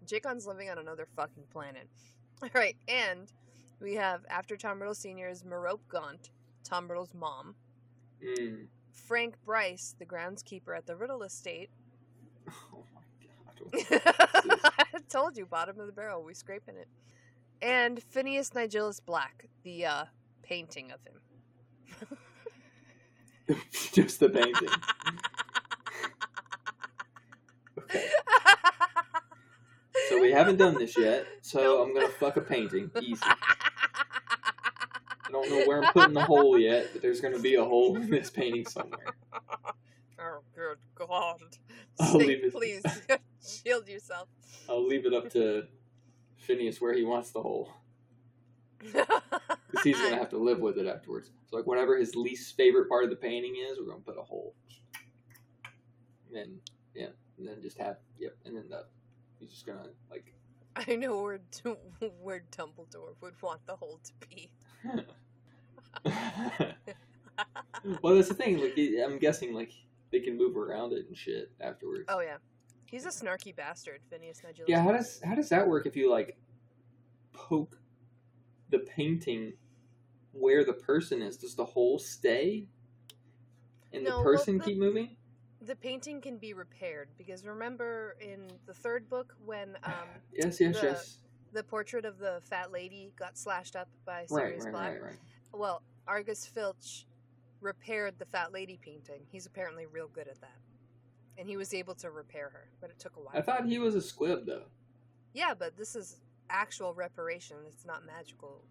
Jacon's 0.05 0.45
living 0.45 0.69
on 0.69 0.77
another 0.79 1.07
fucking 1.15 1.43
planet. 1.51 1.87
Alright, 2.43 2.75
and 2.87 3.31
we 3.79 3.93
have 3.95 4.25
after 4.29 4.57
Tom 4.57 4.79
Riddle 4.79 4.95
Sr. 4.95 5.29
is 5.29 5.45
Merope 5.45 5.87
Gaunt, 5.87 6.31
Tom 6.63 6.89
Riddle's 6.89 7.13
mom. 7.13 7.55
Mm. 8.21 8.65
Frank 8.91 9.35
Bryce, 9.45 9.95
the 9.97 10.05
groundskeeper 10.05 10.75
at 10.75 10.85
the 10.87 10.95
Riddle 10.95 11.23
estate. 11.23 11.69
Oh 12.73 12.83
my 12.93 13.01
god. 13.89 14.59
I 14.93 14.99
told 15.09 15.37
you, 15.37 15.45
bottom 15.45 15.79
of 15.79 15.85
the 15.85 15.93
barrel, 15.93 16.23
we 16.23 16.33
scraping 16.33 16.75
it. 16.75 16.87
And 17.61 18.01
Phineas 18.01 18.51
Nigellus 18.51 18.99
Black, 19.05 19.45
the 19.63 19.85
uh, 19.85 20.05
painting 20.41 20.91
of 20.91 20.99
him. 21.03 21.21
Just 23.93 24.19
the 24.19 24.29
painting. 24.29 24.69
Okay. 27.79 28.05
So 30.09 30.19
we 30.21 30.31
haven't 30.31 30.57
done 30.57 30.77
this 30.77 30.97
yet, 30.97 31.25
so 31.41 31.59
Nope. 31.59 31.87
I'm 31.87 31.93
gonna 31.93 32.07
fuck 32.09 32.37
a 32.37 32.41
painting. 32.41 32.89
Easy. 33.01 33.21
I 33.23 33.35
don't 35.31 35.49
know 35.49 35.63
where 35.65 35.83
I'm 35.83 35.91
putting 35.93 36.13
the 36.13 36.23
hole 36.23 36.57
yet, 36.57 36.89
but 36.93 37.01
there's 37.01 37.21
gonna 37.21 37.39
be 37.39 37.55
a 37.55 37.63
hole 37.63 37.95
in 37.95 38.09
this 38.09 38.29
painting 38.29 38.65
somewhere. 38.65 39.13
oh, 40.19 40.39
good 40.55 40.77
God. 40.95 41.41
I'll 41.99 42.19
Say, 42.19 42.25
leave 42.27 42.43
it- 42.45 42.53
Please, 42.53 42.83
shield 43.63 43.87
yourself. 43.87 44.27
I'll 44.69 44.85
leave 44.85 45.05
it 45.05 45.13
up 45.13 45.29
to 45.31 45.65
Phineas 46.41 46.81
where 46.81 46.93
he 46.93 47.03
wants 47.03 47.31
the 47.31 47.41
hole. 47.41 47.71
Because 49.71 49.85
he's 49.85 50.01
gonna 50.01 50.17
have 50.17 50.29
to 50.31 50.37
live 50.37 50.59
with 50.59 50.77
it 50.77 50.85
afterwards. 50.85 51.29
So 51.49 51.55
like 51.55 51.65
whatever 51.65 51.97
his 51.97 52.13
least 52.13 52.57
favorite 52.57 52.89
part 52.89 53.05
of 53.05 53.09
the 53.09 53.15
painting 53.15 53.55
is, 53.55 53.77
we're 53.79 53.85
gonna 53.85 54.01
put 54.01 54.17
a 54.17 54.21
hole. 54.21 54.53
And 56.27 56.35
then 56.35 56.59
yeah, 56.93 57.07
and 57.37 57.47
then 57.47 57.61
just 57.61 57.77
have 57.77 57.95
yep, 58.19 58.35
and 58.45 58.57
then 58.57 58.65
the 58.69 58.83
he's 59.39 59.49
just 59.49 59.65
gonna 59.65 59.87
like 60.09 60.33
I 60.75 60.95
know 60.95 61.21
where 61.21 61.39
D- 61.63 61.75
where 62.21 62.43
Dumbledore 62.51 63.15
would 63.21 63.41
want 63.41 63.65
the 63.65 63.75
hole 63.75 63.99
to 64.03 64.27
be. 64.27 64.51
well, 68.01 68.15
that's 68.15 68.29
the 68.29 68.33
thing. 68.33 68.59
Like, 68.59 68.77
I'm 69.05 69.19
guessing 69.19 69.53
like 69.53 69.71
they 70.11 70.19
can 70.19 70.37
move 70.37 70.57
around 70.57 70.93
it 70.93 71.07
and 71.07 71.17
shit 71.17 71.51
afterwards. 71.59 72.05
Oh 72.09 72.19
yeah, 72.19 72.37
he's 72.91 73.05
a 73.05 73.09
snarky 73.09 73.55
bastard, 73.55 74.01
Phineas 74.09 74.41
Nigellus. 74.41 74.67
yeah. 74.67 74.83
How 74.83 74.91
does 74.91 75.19
how 75.23 75.33
does 75.35 75.49
that 75.49 75.67
work 75.67 75.85
if 75.87 75.95
you 75.95 76.11
like 76.11 76.37
poke 77.33 77.79
the 78.69 78.79
painting 78.79 79.53
where 80.33 80.63
the 80.63 80.73
person 80.73 81.21
is? 81.21 81.37
Does 81.37 81.55
the 81.55 81.65
hole 81.65 81.97
stay, 81.97 82.67
and 83.93 84.03
No, 84.03 84.09
the 84.09 84.15
well, 84.17 84.23
person 84.23 84.57
the- 84.57 84.63
keep 84.63 84.77
moving? 84.77 85.17
the 85.63 85.75
painting 85.75 86.19
can 86.21 86.37
be 86.37 86.53
repaired 86.53 87.09
because 87.19 87.45
remember 87.45 88.15
in 88.19 88.47
the 88.65 88.73
third 88.73 89.07
book 89.09 89.35
when 89.45 89.75
um, 89.83 89.93
Yes, 90.33 90.59
yes, 90.59 90.79
the- 90.81 90.87
yes. 90.87 91.17
the 91.53 91.63
portrait 91.63 92.03
of 92.05 92.17
the 92.19 92.41
fat 92.43 92.71
lady 92.71 93.13
got 93.17 93.37
slashed 93.37 93.75
up 93.75 93.87
by 94.05 94.25
Sirius 94.27 94.63
right, 94.65 94.71
Black. 94.73 94.91
right, 94.93 95.03
right. 95.03 95.17
Well, 95.53 95.83
Argus 96.07 96.45
Filch 96.47 97.05
repaired 97.59 98.17
the 98.17 98.25
fat 98.25 98.51
lady 98.51 98.79
painting. 98.81 99.21
He's 99.31 99.45
apparently 99.45 99.85
real 99.85 100.07
good 100.07 100.27
at 100.27 100.41
that, 100.41 100.57
and 101.37 101.47
he 101.47 101.57
was 101.57 101.73
able 101.73 101.95
to 101.95 102.09
repair 102.11 102.49
her, 102.49 102.69
but 102.79 102.89
it 102.89 102.99
took 102.99 103.15
a 103.15 103.19
while. 103.19 103.31
I 103.33 103.41
thought 103.41 103.65
he 103.65 103.79
was 103.79 103.95
a 103.95 104.01
squib 104.01 104.45
though. 104.45 104.65
Yeah, 105.33 105.53
but 105.57 105.77
this 105.77 105.95
is 105.95 106.17
actual 106.49 106.93
reparation. 106.93 107.57
It's 107.67 107.85
not 107.85 108.05
magical 108.05 108.63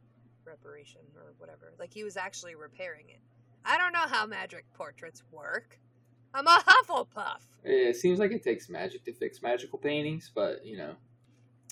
reparation 0.44 1.00
or 1.16 1.32
whatever. 1.38 1.72
Like 1.78 1.92
he 1.92 2.04
was 2.04 2.16
actually 2.16 2.54
repairing 2.54 3.06
it. 3.08 3.20
I 3.64 3.76
don't 3.78 3.92
know 3.92 4.06
how 4.06 4.26
magic 4.26 4.64
portraits 4.74 5.22
work. 5.30 5.78
I'm 6.32 6.46
a 6.46 6.62
Hufflepuff. 6.66 7.40
It 7.64 7.96
seems 7.96 8.18
like 8.18 8.30
it 8.32 8.42
takes 8.42 8.68
magic 8.68 9.04
to 9.04 9.12
fix 9.12 9.42
magical 9.42 9.78
paintings, 9.78 10.30
but 10.34 10.64
you 10.64 10.76
know, 10.76 10.94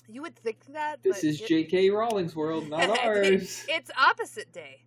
You 0.07 0.21
would 0.21 0.35
think 0.35 0.65
that. 0.73 1.01
this 1.01 1.23
is 1.23 1.39
it- 1.41 1.47
J.K. 1.47 1.89
Rowling's 1.91 2.35
world, 2.35 2.67
not 2.69 2.89
ours. 3.05 3.65
it's 3.69 3.89
opposite 3.97 4.51
day. 4.51 4.83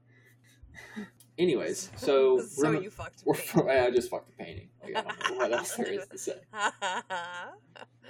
Anyways, 1.42 1.90
so 1.96 2.40
so 2.40 2.70
we're, 2.70 2.80
you 2.80 2.90
fucked 2.90 3.24
we're. 3.26 3.34
I 3.68 3.90
just 3.90 4.08
fucked 4.08 4.28
the 4.28 4.44
painting. 4.44 4.68
Like, 4.80 4.96
I 4.96 5.02
don't 5.02 5.30
know 5.30 5.36
what 5.38 5.52
else 5.52 5.74
there 5.74 5.92
is 5.92 6.06
to 6.08 6.18
say. 6.18 6.36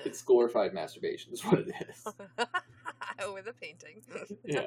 It's 0.04 0.20
glorified 0.20 0.74
masturbation. 0.74 1.32
Is 1.32 1.44
what 1.44 1.60
it 1.60 1.68
is. 1.88 2.04
With 3.32 3.46
a 3.46 3.52
painting. 3.52 4.02
Yeah. 4.44 4.66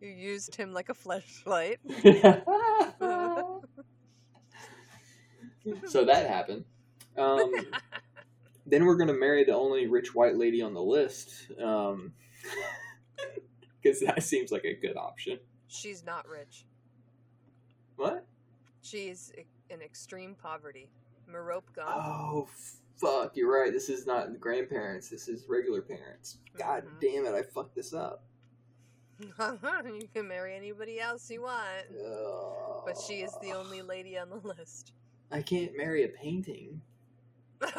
you 0.00 0.08
used 0.08 0.56
him 0.56 0.72
like 0.72 0.88
a 0.88 0.94
flashlight. 0.94 1.78
so 5.86 6.04
that 6.04 6.26
happened. 6.26 6.64
Um, 7.16 7.52
then 8.66 8.86
we're 8.86 8.96
gonna 8.96 9.12
marry 9.12 9.44
the 9.44 9.54
only 9.54 9.86
rich 9.86 10.14
white 10.16 10.36
lady 10.36 10.62
on 10.62 10.74
the 10.74 10.82
list, 10.82 11.46
because 13.80 14.00
that 14.00 14.22
seems 14.24 14.50
like 14.50 14.64
a 14.64 14.74
good 14.74 14.96
option. 14.96 15.38
She's 15.68 16.04
not 16.04 16.26
rich. 16.26 16.64
What? 17.98 18.24
She's 18.80 19.32
in 19.70 19.82
extreme 19.82 20.36
poverty. 20.40 20.88
Merope 21.26 21.68
Gaunt. 21.74 21.90
Oh 21.90 22.48
fuck! 22.96 23.36
You're 23.36 23.52
right. 23.52 23.72
This 23.72 23.88
is 23.88 24.06
not 24.06 24.38
grandparents. 24.40 25.10
This 25.10 25.26
is 25.28 25.46
regular 25.48 25.82
parents. 25.82 26.38
God 26.56 26.84
Mhm. 26.86 27.00
damn 27.00 27.26
it! 27.26 27.34
I 27.34 27.42
fucked 27.42 27.74
this 27.74 27.92
up. 27.92 28.22
you 29.20 30.08
can 30.14 30.28
marry 30.28 30.54
anybody 30.54 31.00
else 31.00 31.28
you 31.28 31.42
want. 31.42 31.86
But 32.86 32.96
she 33.04 33.14
is 33.22 33.36
the 33.42 33.52
only 33.52 33.82
lady 33.82 34.16
on 34.16 34.30
the 34.30 34.36
list. 34.36 34.92
I 35.32 35.42
can't 35.42 35.76
marry 35.76 36.04
a 36.04 36.08
painting. 36.08 36.80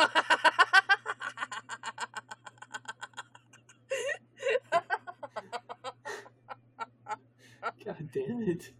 God 7.86 8.10
damn 8.14 8.42
it! 8.44 8.72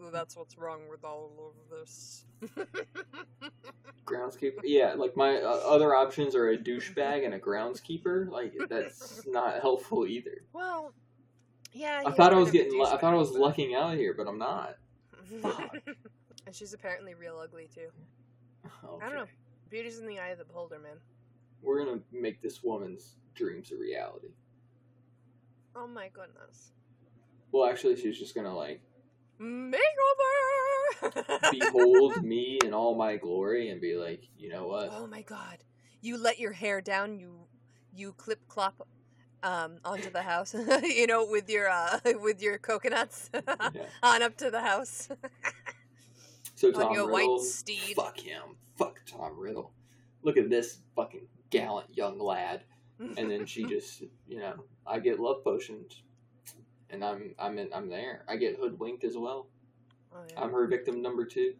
Yeah, 0.00 0.10
that's 0.12 0.36
what's 0.36 0.56
wrong 0.58 0.82
with 0.88 1.04
all 1.04 1.30
of 1.38 1.78
this. 1.78 2.24
Groundskeeper. 4.06 4.60
Yeah, 4.64 4.94
like 4.94 5.16
my 5.16 5.36
uh, 5.36 5.60
other 5.66 5.94
options 5.94 6.34
are 6.34 6.50
a 6.50 6.58
douchebag 6.58 7.24
and 7.24 7.34
a 7.34 7.38
groundskeeper. 7.38 8.28
Like 8.28 8.54
that's 8.68 9.26
not 9.26 9.60
helpful 9.60 10.06
either. 10.06 10.42
well, 10.52 10.92
yeah. 11.72 12.02
I 12.04 12.10
thought 12.10 12.32
I 12.32 12.36
was 12.36 12.50
getting. 12.50 12.72
lu- 12.72 12.86
I 12.86 12.96
thought 12.96 13.14
I 13.14 13.16
was 13.16 13.30
lucking 13.30 13.74
out 13.74 13.94
here, 13.94 14.14
but 14.16 14.26
I'm 14.26 14.38
not. 14.38 14.76
Fuck. 15.40 15.76
and 16.46 16.54
she's 16.54 16.72
apparently 16.72 17.14
real 17.14 17.38
ugly 17.42 17.68
too. 17.72 17.88
Okay. 18.84 19.04
I 19.04 19.08
don't 19.08 19.18
know. 19.18 19.26
Beauty's 19.70 20.00
in 20.00 20.06
the 20.06 20.18
eye 20.18 20.30
of 20.30 20.38
the 20.38 20.44
beholder, 20.44 20.78
man. 20.78 20.96
We're 21.62 21.84
gonna 21.84 22.00
make 22.10 22.42
this 22.42 22.62
woman's 22.62 23.16
dreams 23.34 23.70
a 23.70 23.76
reality. 23.76 24.30
Oh 25.76 25.86
my 25.86 26.08
goodness. 26.08 26.72
Well, 27.52 27.68
actually, 27.68 27.96
she's 27.96 28.18
just 28.18 28.34
gonna 28.34 28.54
like 28.54 28.80
Makeover! 29.40 29.80
behold 31.50 32.22
me 32.22 32.58
in 32.64 32.74
all 32.74 32.94
my 32.94 33.16
glory 33.16 33.70
and 33.70 33.80
be 33.80 33.96
like, 33.96 34.24
you 34.36 34.50
know 34.50 34.66
what? 34.66 34.90
Oh 34.92 35.06
my 35.06 35.22
god. 35.22 35.58
You 36.02 36.18
let 36.18 36.38
your 36.38 36.52
hair 36.52 36.80
down, 36.80 37.18
you 37.18 37.46
you 37.94 38.12
clip 38.12 38.40
clop 38.48 38.86
um 39.42 39.78
onto 39.84 40.10
the 40.10 40.22
house. 40.22 40.54
you 40.82 41.06
know, 41.06 41.26
with 41.26 41.48
your 41.48 41.68
uh 41.70 41.98
with 42.20 42.42
your 42.42 42.58
coconuts 42.58 43.30
Yeah. 43.34 43.70
on 44.02 44.22
up 44.22 44.36
to 44.38 44.50
the 44.50 44.60
house. 44.60 45.08
So 46.54 46.70
Tom 46.70 46.88
on 46.88 46.92
your 46.94 47.06
Riddle, 47.08 47.36
white 47.36 47.46
steed. 47.46 47.96
fuck 47.96 48.20
him, 48.20 48.42
fuck 48.76 49.00
Tom 49.06 49.38
Riddle. 49.38 49.72
Look 50.22 50.36
at 50.36 50.50
this 50.50 50.80
fucking 50.94 51.26
gallant 51.48 51.96
young 51.96 52.18
lad. 52.18 52.64
And 53.16 53.30
then 53.30 53.46
she 53.46 53.64
just, 53.64 54.02
you 54.28 54.38
know, 54.40 54.64
I 54.86 54.98
get 54.98 55.18
love 55.18 55.42
potions, 55.42 56.02
and 56.92 57.04
I'm 57.04 57.34
I'm 57.38 57.58
in, 57.58 57.68
I'm 57.72 57.88
there. 57.88 58.24
I 58.28 58.36
get 58.36 58.56
hoodwinked 58.56 59.04
as 59.04 59.16
well. 59.16 59.48
oh, 60.14 60.18
yeah. 60.28 60.40
I'm 60.40 60.52
her 60.52 60.66
victim 60.66 61.02
number 61.02 61.24
two. 61.24 61.54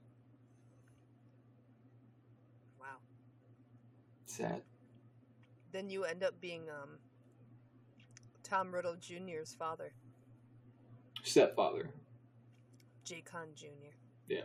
Wow. 2.78 2.86
Sad. 4.26 4.62
Then 5.72 5.88
you 5.88 6.04
end 6.04 6.22
up 6.22 6.40
being 6.40 6.62
um 6.70 6.98
Tom 8.42 8.72
Riddle 8.74 8.96
Jr.'s 9.00 9.54
father, 9.56 9.92
Stepfather. 11.22 11.90
Jay 13.04 13.22
Con 13.24 13.48
Jr. 13.54 13.94
Yeah. 14.28 14.42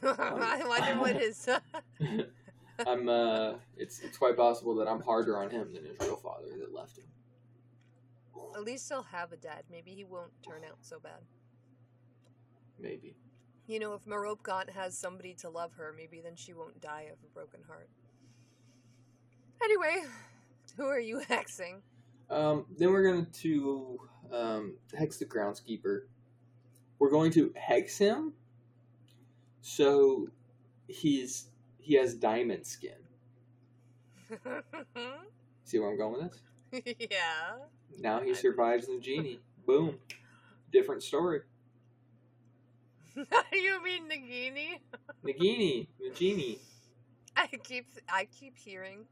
I 0.02 0.62
wonder 0.66 1.00
what 1.00 1.16
his 1.20 1.48
I'm 2.86 3.08
uh 3.08 3.54
it's 3.76 4.00
it's 4.00 4.16
quite 4.16 4.36
possible 4.36 4.74
that 4.76 4.88
I'm 4.88 5.02
harder 5.02 5.38
on 5.38 5.50
him 5.50 5.72
than 5.72 5.84
his 5.84 5.96
real 6.00 6.16
father 6.16 6.46
that 6.58 6.74
left 6.74 6.96
him. 6.98 7.04
At 8.54 8.62
least 8.62 8.88
he'll 8.88 9.02
have 9.02 9.32
a 9.32 9.36
dad. 9.36 9.64
Maybe 9.70 9.92
he 9.92 10.04
won't 10.04 10.32
turn 10.42 10.62
out 10.68 10.78
so 10.80 10.98
bad. 10.98 11.20
Maybe. 12.78 13.16
You 13.66 13.78
know, 13.78 13.94
if 13.94 14.06
Merope 14.06 14.42
Gaunt 14.42 14.70
has 14.70 14.98
somebody 14.98 15.34
to 15.34 15.48
love 15.48 15.72
her, 15.74 15.94
maybe 15.96 16.20
then 16.20 16.34
she 16.34 16.52
won't 16.54 16.80
die 16.80 17.08
of 17.12 17.18
a 17.24 17.32
broken 17.32 17.60
heart. 17.66 17.88
Anyway, 19.62 20.02
who 20.76 20.86
are 20.86 21.00
you 21.00 21.20
hexing? 21.28 21.80
Um 22.30 22.66
then 22.78 22.90
we're 22.92 23.02
going 23.02 23.26
to 23.42 23.98
um 24.32 24.76
hex 24.96 25.18
the 25.18 25.26
groundskeeper. 25.26 26.02
We're 26.98 27.10
going 27.10 27.32
to 27.32 27.52
hex 27.56 27.96
him 27.98 28.34
so 29.60 30.28
he's 30.88 31.48
he 31.78 31.94
has 31.94 32.14
diamond 32.14 32.66
skin. 32.66 32.92
See 35.64 35.78
where 35.78 35.90
I'm 35.90 35.98
going 35.98 36.22
with 36.22 36.32
this? 36.82 36.94
yeah. 37.10 37.56
Now 37.98 38.20
he 38.20 38.34
survives 38.34 38.86
the 38.86 38.98
genie. 39.00 39.40
Boom. 39.66 39.96
Different 40.72 41.02
story. 41.02 41.40
you 43.16 43.82
mean 43.82 44.08
Nagini? 44.08 44.78
Nagini, 45.24 45.88
the 45.98 46.10
genie. 46.14 46.58
I 47.36 47.46
keep 47.46 47.86
I 48.08 48.26
keep 48.26 48.56
hearing 48.56 49.04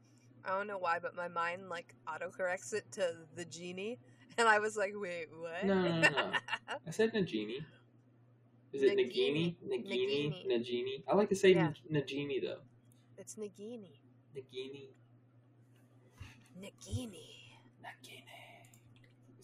I 0.45 0.49
don't 0.49 0.67
know 0.67 0.77
why, 0.77 0.99
but 0.99 1.15
my 1.15 1.27
mind 1.27 1.69
like 1.69 1.95
autocorrects 2.07 2.73
it 2.73 2.89
to 2.93 3.13
the 3.35 3.45
genie. 3.45 3.99
And 4.37 4.47
I 4.47 4.59
was 4.59 4.77
like, 4.77 4.93
wait, 4.95 5.27
what? 5.37 5.65
No, 5.65 5.75
no, 5.75 5.99
no, 5.99 6.09
no. 6.09 6.31
I 6.87 6.91
said 6.91 7.13
Nagini. 7.13 7.63
Is 8.71 8.83
it 8.83 8.97
Nagini? 8.97 9.55
Nagini. 9.67 10.45
Nagini? 10.45 10.47
Nagini? 10.47 11.03
I 11.07 11.15
like 11.15 11.29
to 11.29 11.35
say 11.35 11.53
Yeah. 11.53 11.73
Nagini 11.91 12.41
though. 12.41 12.59
it's 13.17 13.35
Nagini. 13.35 13.91
Nagini. 14.35 14.87
Nagini. 16.57 17.27
Nagini. 17.83 18.28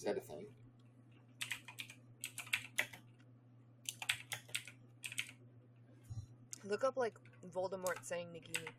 That 0.05 0.17
a 0.17 0.21
thing? 0.21 0.45
Look 6.63 6.83
up 6.83 6.95
like 6.95 7.15
Voldemort 7.53 8.03
saying 8.03 8.27
Nagini. 8.27 8.69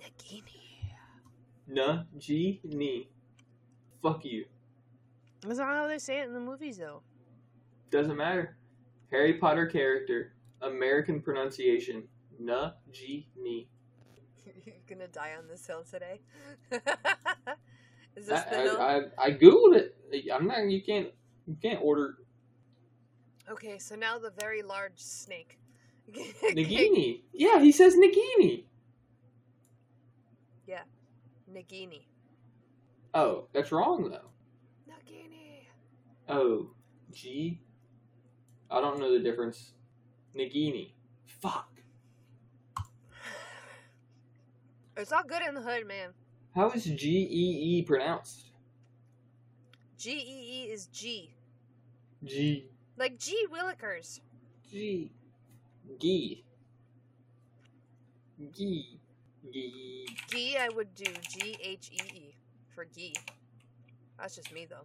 Nagini. 0.00 0.62
Nagini. 1.68 3.06
Fuck 4.02 4.24
you. 4.24 4.44
That's 5.40 5.58
not 5.58 5.74
how 5.74 5.88
they 5.88 5.98
say 5.98 6.20
it 6.20 6.26
in 6.26 6.34
the 6.34 6.40
movies, 6.40 6.78
though. 6.78 7.02
Doesn't 7.90 8.16
matter. 8.16 8.56
Harry 9.10 9.34
Potter 9.34 9.66
character. 9.66 10.34
American 10.60 11.20
pronunciation. 11.20 12.04
Nagini. 12.40 13.66
You're 14.64 14.74
gonna 14.88 15.08
die 15.08 15.32
on 15.36 15.48
this 15.48 15.66
hill 15.66 15.84
today. 15.88 16.20
Is 18.16 18.26
this 18.26 18.40
I, 18.46 18.50
the 18.50 18.62
hill? 18.62 18.80
I, 18.80 19.00
I, 19.18 19.26
I 19.26 19.30
googled 19.32 19.76
it. 19.76 19.96
I'm 20.32 20.46
not. 20.46 20.68
You 20.68 20.82
can't. 20.82 21.08
You 21.46 21.56
can't 21.60 21.80
order 21.82 22.18
Okay, 23.50 23.78
so 23.78 23.94
now 23.96 24.18
the 24.18 24.32
very 24.38 24.62
large 24.62 24.98
snake. 24.98 25.58
Nagini. 26.42 27.22
Yeah, 27.32 27.60
he 27.60 27.72
says 27.72 27.96
Nagini. 27.96 28.64
Yeah, 30.66 30.82
Nagini. 31.52 32.06
Oh, 33.14 33.48
that's 33.52 33.72
wrong 33.72 34.10
though. 34.10 34.30
Nagini. 34.88 35.66
Oh, 36.28 36.70
G. 37.12 37.60
I 38.70 38.80
don't 38.80 38.98
know 38.98 39.12
the 39.12 39.22
difference. 39.22 39.72
Nagini. 40.36 40.92
Fuck. 41.26 41.68
It's 44.96 45.10
all 45.10 45.24
good 45.26 45.42
in 45.42 45.54
the 45.54 45.62
hood, 45.62 45.86
man. 45.86 46.10
How 46.54 46.70
is 46.70 46.84
G 46.84 47.08
E 47.30 47.78
E 47.78 47.82
pronounced? 47.82 48.50
G 49.98 50.10
E 50.10 50.66
E 50.66 50.72
is 50.72 50.86
G. 50.86 51.32
G. 52.24 52.66
Like 52.96 53.18
G 53.18 53.46
Willikers. 53.50 54.20
G. 54.70 55.10
Gee. 56.00 56.44
Gee. 58.54 58.98
Gee. 59.52 60.06
G 60.28 60.56
I 60.58 60.68
would 60.68 60.94
do 60.94 61.10
G 61.28 61.56
H 61.62 61.90
E 61.92 62.16
E 62.16 62.34
for 62.74 62.84
Gee. 62.84 63.14
That's 64.18 64.36
just 64.36 64.52
me 64.52 64.66
though. 64.68 64.84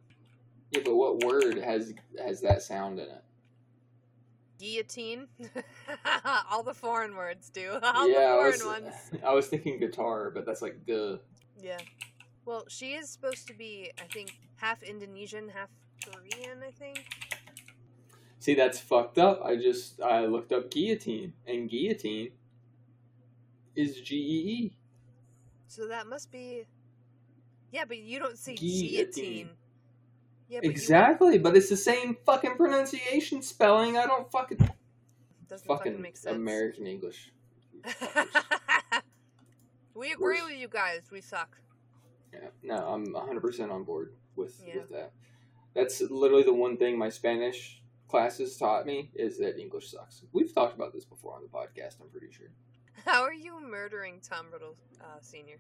Yeah, 0.71 0.81
but 0.83 0.95
what 0.95 1.23
word 1.23 1.57
has 1.57 1.93
has 2.17 2.41
that 2.41 2.61
sound 2.61 2.99
in 2.99 3.07
it? 3.07 3.23
Guillotine. 4.59 5.27
all 6.49 6.63
the 6.63 6.73
foreign 6.73 7.15
words 7.15 7.49
do. 7.49 7.79
All 7.83 8.09
yeah, 8.09 8.33
I 8.33 8.43
the 8.43 8.49
was, 8.49 8.61
foreign 8.61 8.83
ones. 8.83 8.95
I 9.25 9.33
was 9.33 9.47
thinking 9.47 9.79
guitar, 9.79 10.31
but 10.31 10.45
that's 10.45 10.61
like 10.61 10.85
the. 10.85 11.19
Yeah. 11.61 11.77
Well, 12.45 12.65
she 12.69 12.93
is 12.93 13.09
supposed 13.09 13.47
to 13.47 13.53
be, 13.53 13.91
I 13.99 14.03
think, 14.13 14.37
half 14.55 14.81
Indonesian, 14.83 15.49
half 15.49 15.69
Korean, 16.05 16.63
I 16.65 16.71
think. 16.71 17.05
See, 18.39 18.53
that's 18.53 18.79
fucked 18.79 19.17
up. 19.17 19.41
I 19.43 19.55
just 19.57 19.99
I 20.01 20.25
looked 20.25 20.51
up 20.53 20.69
guillotine, 20.71 21.33
and 21.45 21.69
guillotine 21.69 22.31
is 23.75 23.99
G 24.01 24.15
E 24.15 24.51
E. 24.63 24.77
So 25.67 25.87
that 25.87 26.07
must 26.07 26.31
be. 26.31 26.65
Yeah, 27.71 27.83
but 27.85 27.97
you 27.97 28.19
don't 28.19 28.37
say 28.37 28.55
Guillotine. 28.55 28.89
guillotine. 29.15 29.49
Yeah, 30.47 30.59
but 30.59 30.65
you- 30.65 30.71
Exactly, 30.71 31.37
but 31.39 31.57
it's 31.57 31.69
the 31.69 31.75
same 31.75 32.15
fucking 32.25 32.55
pronunciation 32.55 33.41
spelling. 33.41 33.97
I 33.97 34.05
don't 34.05 34.31
fucking 34.31 34.57
doesn't 35.49 35.67
fucking, 35.67 35.91
fucking 35.93 36.01
make 36.01 36.15
sense. 36.15 36.35
American 36.35 36.87
English. 36.87 37.31
we 39.97 40.11
agree 40.11 40.41
with 40.43 40.57
you 40.57 40.67
guys. 40.67 41.01
We 41.11 41.21
suck. 41.21 41.57
Yeah, 42.33 42.49
no, 42.63 42.75
I'm 42.75 43.05
100% 43.07 43.71
on 43.71 43.83
board 43.83 44.13
with 44.35 44.61
Yeah. 44.65 44.77
with 44.77 44.89
that. 44.91 45.11
That's 45.73 46.01
literally 46.01 46.43
the 46.43 46.53
one 46.53 46.77
thing 46.77 46.97
my 46.97 47.09
Spanish 47.09 47.81
classes 48.07 48.57
taught 48.57 48.85
me 48.85 49.11
is 49.15 49.37
that 49.39 49.59
English 49.59 49.91
sucks. 49.91 50.23
We've 50.31 50.53
talked 50.53 50.75
about 50.75 50.93
this 50.93 51.05
before 51.05 51.35
on 51.35 51.41
the 51.43 51.49
podcast. 51.49 52.01
I'm 52.01 52.09
pretty 52.09 52.31
sure. 52.31 52.47
How 53.05 53.21
are 53.23 53.33
you 53.33 53.59
murdering 53.59 54.19
Tom 54.21 54.47
Riddle 54.51 54.75
uh, 55.01 55.19
Senior? 55.21 55.57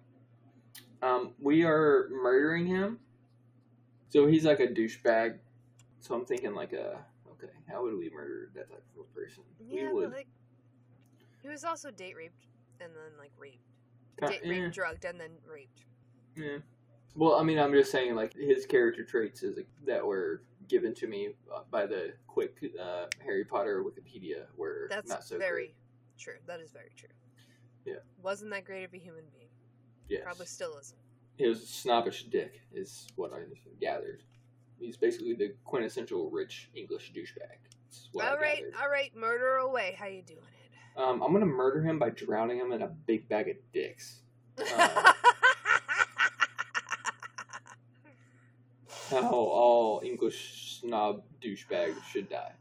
Um, 1.01 1.33
we 1.39 1.63
are 1.63 2.09
murdering 2.11 2.65
him. 2.65 2.99
So 4.09 4.25
he's 4.25 4.45
like 4.45 4.59
a 4.59 4.67
douchebag. 4.67 5.37
So 5.99 6.15
I'm 6.15 6.25
thinking 6.25 6.53
like 6.55 6.73
a 6.73 6.99
okay, 7.33 7.51
how 7.69 7.83
would 7.83 7.97
we 7.97 8.09
murder 8.09 8.49
that 8.55 8.69
type 8.69 8.83
of 8.99 9.13
person? 9.13 9.43
Yeah, 9.67 9.87
we 9.89 9.93
would. 9.93 10.09
but 10.09 10.17
like 10.17 10.27
he 11.41 11.49
was 11.49 11.63
also 11.63 11.91
date 11.91 12.15
raped 12.15 12.45
and 12.81 12.91
then 12.95 13.17
like 13.19 13.31
raped, 13.37 13.66
Ki- 14.19 14.27
date 14.27 14.41
eh, 14.43 14.49
raped, 14.49 14.75
drugged, 14.75 15.05
and 15.05 15.19
then 15.19 15.31
raped. 15.51 15.81
yeah. 16.35 16.57
Well, 17.15 17.35
I 17.35 17.43
mean, 17.43 17.57
I'm 17.57 17.71
just 17.73 17.91
saying 17.91 18.15
like 18.15 18.33
his 18.33 18.65
character 18.67 19.03
traits 19.03 19.41
is 19.41 19.57
that 19.85 20.05
were 20.05 20.43
given 20.67 20.93
to 20.95 21.07
me 21.07 21.29
uh, 21.53 21.61
by 21.71 21.85
the 21.87 22.13
quick 22.27 22.55
uh, 22.79 23.05
Harry 23.25 23.43
Potter 23.43 23.83
Wikipedia 23.83 24.45
were 24.55 24.87
That's 24.89 25.09
not 25.09 25.23
so 25.23 25.37
very 25.39 25.51
great. 25.67 25.75
true. 26.19 26.33
That 26.45 26.59
is 26.59 26.71
very 26.71 26.91
true. 26.95 27.09
Yeah. 27.85 27.95
Wasn't 28.21 28.51
that 28.51 28.65
great 28.65 28.83
of 28.83 28.93
a 28.93 28.97
human 28.97 29.23
being? 29.33 29.47
Yes. 30.09 30.21
Probably 30.23 30.45
still 30.45 30.77
isn't. 30.79 30.99
He 31.37 31.47
was 31.47 31.63
a 31.63 31.65
snobbish 31.65 32.25
dick, 32.25 32.61
is 32.73 33.07
what 33.15 33.31
I 33.33 33.39
gathered. 33.79 34.23
He's 34.79 34.97
basically 34.97 35.33
the 35.33 35.53
quintessential 35.63 36.29
rich 36.29 36.69
English 36.75 37.13
douchebag. 37.13 37.57
What 38.11 38.25
I 38.25 38.29
All 38.29 38.37
right, 38.37 38.57
gathered. 38.57 38.73
all 38.81 38.89
right, 38.89 39.15
murder 39.15 39.55
away. 39.57 39.95
How 39.97 40.05
you 40.07 40.21
doing? 40.21 40.39
Um, 40.97 41.21
I'm 41.21 41.31
gonna 41.31 41.45
murder 41.45 41.81
him 41.81 41.99
by 41.99 42.09
drowning 42.09 42.57
him 42.57 42.71
in 42.71 42.81
a 42.81 42.87
big 42.87 43.29
bag 43.29 43.49
of 43.49 43.55
dicks. 43.71 44.21
Uh, 49.09 49.21
How 49.21 49.29
all 49.31 50.01
English 50.03 50.81
snob 50.81 51.23
douchebags 51.41 52.03
should 52.11 52.27
die. 52.29 52.51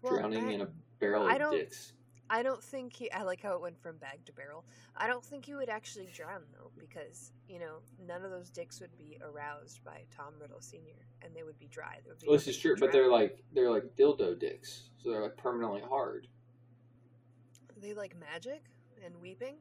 Well, 0.00 0.14
drowning 0.16 0.48
I- 0.48 0.52
in 0.52 0.60
a 0.62 0.68
barrel 0.98 1.28
of 1.28 1.50
dicks. 1.50 1.92
I 2.30 2.42
don't 2.42 2.62
think 2.62 2.94
he. 2.94 3.12
I 3.12 3.22
like 3.22 3.42
how 3.42 3.52
it 3.52 3.60
went 3.60 3.78
from 3.78 3.98
bag 3.98 4.24
to 4.24 4.32
barrel. 4.32 4.64
I 4.96 5.06
don't 5.06 5.22
think 5.22 5.44
he 5.44 5.54
would 5.54 5.68
actually 5.68 6.06
drown 6.06 6.40
though, 6.54 6.70
because 6.78 7.32
you 7.48 7.58
know 7.58 7.80
none 8.06 8.24
of 8.24 8.30
those 8.30 8.48
dicks 8.48 8.80
would 8.80 8.96
be 8.96 9.18
aroused 9.20 9.84
by 9.84 10.04
Tom 10.16 10.32
Riddle 10.40 10.62
Senior, 10.62 11.06
and 11.20 11.36
they 11.36 11.42
would 11.42 11.58
be 11.58 11.66
dry. 11.66 11.98
Would 12.08 12.18
be 12.20 12.28
Well, 12.28 12.36
this 12.38 12.48
is 12.48 12.56
true, 12.58 12.76
to 12.76 12.80
but 12.80 12.92
they're 12.92 13.10
like 13.10 13.44
they're 13.52 13.70
like 13.70 13.94
dildo 13.94 14.38
dicks, 14.38 14.84
so 15.02 15.10
they're 15.10 15.22
like 15.22 15.36
permanently 15.36 15.82
hard. 15.82 16.26
They 17.84 17.92
like 17.92 18.16
magic 18.18 18.62
and 19.04 19.14
weeping. 19.20 19.56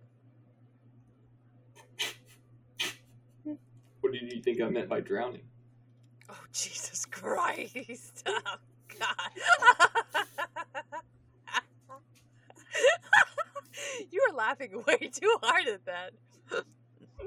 What 3.99 4.13
did 4.13 4.31
you 4.31 4.41
think 4.41 4.62
I 4.62 4.69
meant 4.69 4.88
by 4.88 5.01
drowning? 5.01 5.41
Oh 6.29 6.39
Jesus 6.53 7.05
Christ! 7.05 8.25
Oh 8.27 8.55
God! 8.99 9.17
you 14.12 14.21
are 14.29 14.36
laughing 14.36 14.83
way 14.88 15.09
too 15.12 15.36
hard 15.41 15.67
at 15.67 15.83
that. 15.86 16.12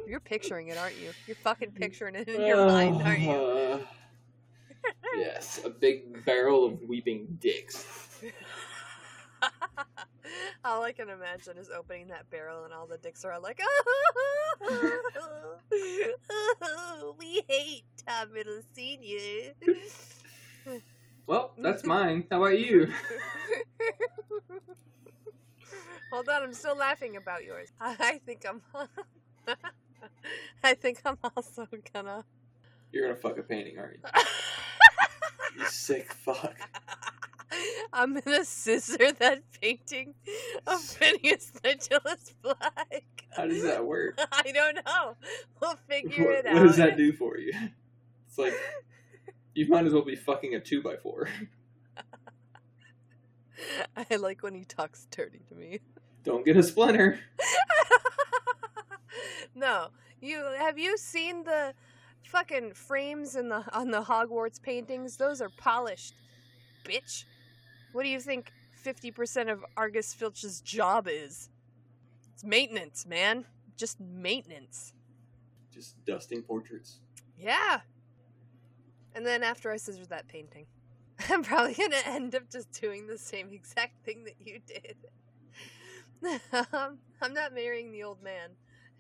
You're 0.07 0.21
picturing 0.21 0.69
it, 0.69 0.79
aren't 0.79 0.97
you? 0.99 1.11
You're 1.27 1.37
fucking 1.37 1.73
picturing 1.73 2.15
it 2.15 2.29
in 2.29 2.41
your 2.41 2.67
mind, 2.67 3.03
aren't 3.03 3.21
you? 3.21 3.33
Uh, 3.33 3.79
yes, 5.17 5.61
a 5.65 5.71
big 5.71 6.25
barrel 6.25 6.65
of 6.65 6.81
weeping 6.83 7.37
dicks. 7.41 7.85
All 10.65 10.83
I 10.83 10.93
can 10.93 11.09
imagine 11.09 11.59
is 11.59 11.71
opening 11.71 12.09
that 12.09 12.29
barrel 12.31 12.65
and 12.65 12.73
all 12.73 12.87
the 12.87 12.99
dicks 12.99 13.25
are 13.25 13.33
all 13.33 13.43
like, 13.43 13.61
oh, 13.63 15.57
we 17.19 17.43
hate 17.49 17.85
Tom 18.07 18.31
Riddle 18.33 18.63
Senior. 18.75 19.55
Well, 21.27 21.53
that's 21.59 21.85
mine. 21.85 22.25
How 22.31 22.39
about 22.45 22.59
you? 22.59 22.93
Hold 26.13 26.29
on, 26.29 26.43
I'm 26.45 26.53
still 26.55 26.77
laughing 26.77 27.17
about 27.17 27.45
yours. 27.45 27.69
I 27.81 28.21
think 28.25 28.47
I'm. 28.49 28.63
I 30.63 30.75
think 30.75 31.01
I'm 31.05 31.19
also 31.37 31.67
gonna. 31.93 32.25
You're 32.93 33.09
gonna 33.09 33.19
fuck 33.19 33.39
a 33.39 33.43
painting, 33.43 33.79
aren't 33.79 33.95
you? 33.95 34.01
You 35.59 35.67
sick 35.67 36.13
fuck. 36.13 36.55
I'm 37.93 38.19
gonna 38.21 38.45
scissor 38.45 39.13
that 39.13 39.43
painting 39.61 40.15
of 40.67 40.81
Phineas 40.83 41.53
Nigellus 41.65 42.33
Black. 42.43 43.05
How 43.37 43.47
does 43.47 43.63
that 43.63 43.85
work? 43.85 44.19
I 44.33 44.51
don't 44.53 44.77
know. 44.85 45.17
We'll 45.61 45.77
figure 45.89 46.25
What, 46.27 46.35
it 46.39 46.47
out. 46.47 46.55
what 46.55 46.63
does 46.65 46.77
that 46.77 46.97
do 46.97 47.13
for 47.13 47.39
you? 47.39 47.53
It's 48.29 48.39
like 48.39 48.55
you 49.55 49.69
might 49.69 49.87
as 49.87 49.93
well 49.93 50.05
be 50.05 50.17
fucking 50.17 50.55
a 50.55 50.61
two 50.61 50.83
by 50.83 50.97
four. 50.97 51.29
I 53.97 54.17
like 54.17 54.43
when 54.43 54.55
he 54.55 54.65
talks 54.65 55.07
dirty 55.11 55.41
to 55.49 55.55
me. 55.55 55.81
Don't 56.25 56.45
get 56.45 56.57
a 56.57 56.63
splinter. 56.63 57.19
no, 59.55 59.89
you 60.21 60.45
have 60.59 60.79
you 60.79 60.99
seen 60.99 61.45
the 61.45 61.73
fucking 62.25 62.73
frames 62.75 63.37
in 63.37 63.49
the 63.49 63.65
on 63.75 63.91
the 63.91 64.03
Hogwarts 64.03 64.61
paintings? 64.61 65.17
Those 65.17 65.41
are 65.41 65.51
polished, 65.57 66.15
bitch. 66.85 67.25
What 67.97 68.03
do 68.03 68.11
you 68.11 68.21
think? 68.21 68.53
Fifty 68.83 69.11
percent 69.11 69.49
of 69.49 69.65
Argus 69.75 70.13
Filch's 70.13 70.61
job 70.61 71.09
is. 71.11 71.49
It's 72.35 72.45
maintenance, 72.45 73.07
man. 73.07 73.47
Just 73.75 73.99
maintenance. 74.01 74.93
Just 75.73 76.05
dusting 76.05 76.43
portraits. 76.43 76.99
Yeah. 77.39 77.81
And 79.15 79.25
then 79.25 79.43
after 79.43 79.73
I 79.73 79.79
scissor 79.79 80.05
that 80.11 80.29
painting, 80.29 80.67
I'm 81.31 81.43
probably 81.43 81.73
gonna 81.73 81.97
end 82.05 82.35
up 82.35 82.51
just 82.53 82.71
doing 82.79 83.07
the 83.07 83.17
same 83.17 83.51
exact 83.51 84.05
thing 84.05 84.25
that 84.25 84.35
you 84.45 84.61
did. 84.67 84.97
um, 86.75 86.99
I'm 87.23 87.33
not 87.33 87.55
marrying 87.55 87.93
the 87.93 88.03
old 88.03 88.23
man, 88.23 88.51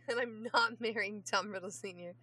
and 0.08 0.18
I'm 0.18 0.48
not 0.54 0.80
marrying 0.80 1.22
Tom 1.30 1.50
Riddle 1.50 1.70
Sr. 1.70 2.14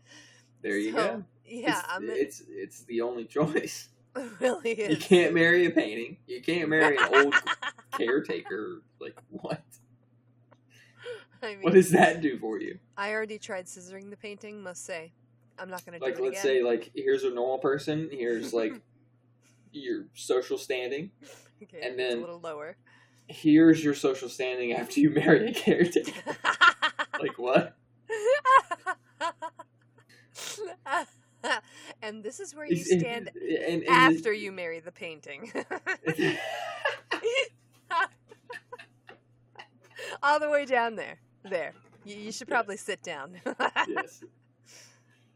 There 0.63 0.79
you 0.79 0.91
So, 0.93 0.97
go. 0.97 1.23
Yeah, 1.45 1.77
it's, 1.77 1.87
I'm. 1.87 2.09
it's 2.09 2.43
it's 2.49 2.83
the 2.85 3.01
only 3.01 3.25
choice. 3.25 3.89
It 4.15 4.31
really 4.39 4.89
You 4.91 4.97
can't 4.97 5.33
marry 5.33 5.65
a 5.65 5.71
painting. 5.71 6.17
You 6.27 6.41
can't 6.41 6.69
marry 6.69 6.97
an 6.97 7.13
old 7.13 7.33
caretaker. 7.97 8.81
Like 8.99 9.15
what? 9.29 9.61
I 11.41 11.47
mean, 11.55 11.61
What 11.61 11.73
does 11.73 11.91
that 11.91 12.21
do 12.21 12.37
for 12.39 12.59
you? 12.59 12.79
I 12.97 13.11
already 13.13 13.37
tried 13.37 13.65
scissoring 13.65 14.09
the 14.09 14.15
painting. 14.17 14.61
Must 14.63 14.85
say, 14.85 15.11
I'm 15.59 15.69
not 15.69 15.85
gonna 15.85 15.97
Like 15.99 16.15
do 16.17 16.23
it 16.23 16.25
Like 16.25 16.33
let's 16.33 16.43
again. 16.45 16.57
say 16.57 16.63
like 16.63 16.91
here's 16.95 17.23
a 17.23 17.29
normal 17.29 17.57
person. 17.59 18.09
Here's 18.11 18.53
like 18.53 18.73
your 19.71 20.05
social 20.13 20.57
standing. 20.57 21.11
okay, 21.61 21.81
and 21.81 21.97
then- 21.99 22.17
a 22.17 22.21
little 22.21 22.39
lower. 22.39 22.77
Here's 23.27 23.81
your 23.81 23.93
social 23.95 24.27
standing 24.27 24.73
after 24.73 24.99
you 24.99 25.09
marry 25.09 25.47
a 25.49 25.53
caretaker. 25.53 26.11
like 27.21 27.39
what? 27.39 27.75
and 32.01 32.23
this 32.23 32.39
is 32.39 32.55
where 32.55 32.65
you 32.65 32.83
stand 32.83 33.29
and, 33.35 33.83
and 33.83 33.87
after 33.87 34.33
you 34.33 34.51
marry 34.51 34.79
the 34.79 34.91
painting. 34.91 35.51
All 40.23 40.39
the 40.39 40.49
way 40.49 40.65
down 40.65 40.95
there. 40.95 41.19
There. 41.43 41.73
You, 42.05 42.15
you 42.15 42.31
should 42.31 42.47
probably 42.47 42.77
sit 42.77 43.03
down. 43.03 43.39
yes. 43.87 44.23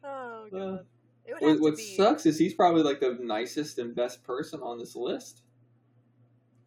oh 0.04 0.46
Uh, 0.46 0.50
god. 0.50 0.86
Have 1.28 1.41
What, 1.41 1.60
what 1.60 1.78
sucks 1.78 2.26
is 2.26 2.39
he's 2.39 2.54
probably 2.54 2.84
like 2.84 3.02
the 3.02 3.17
nicest 3.22 3.80
and 3.80 3.93
best 3.93 4.24
person 4.24 4.62
on 4.62 4.80
this 4.80 4.96
list. 4.96 5.41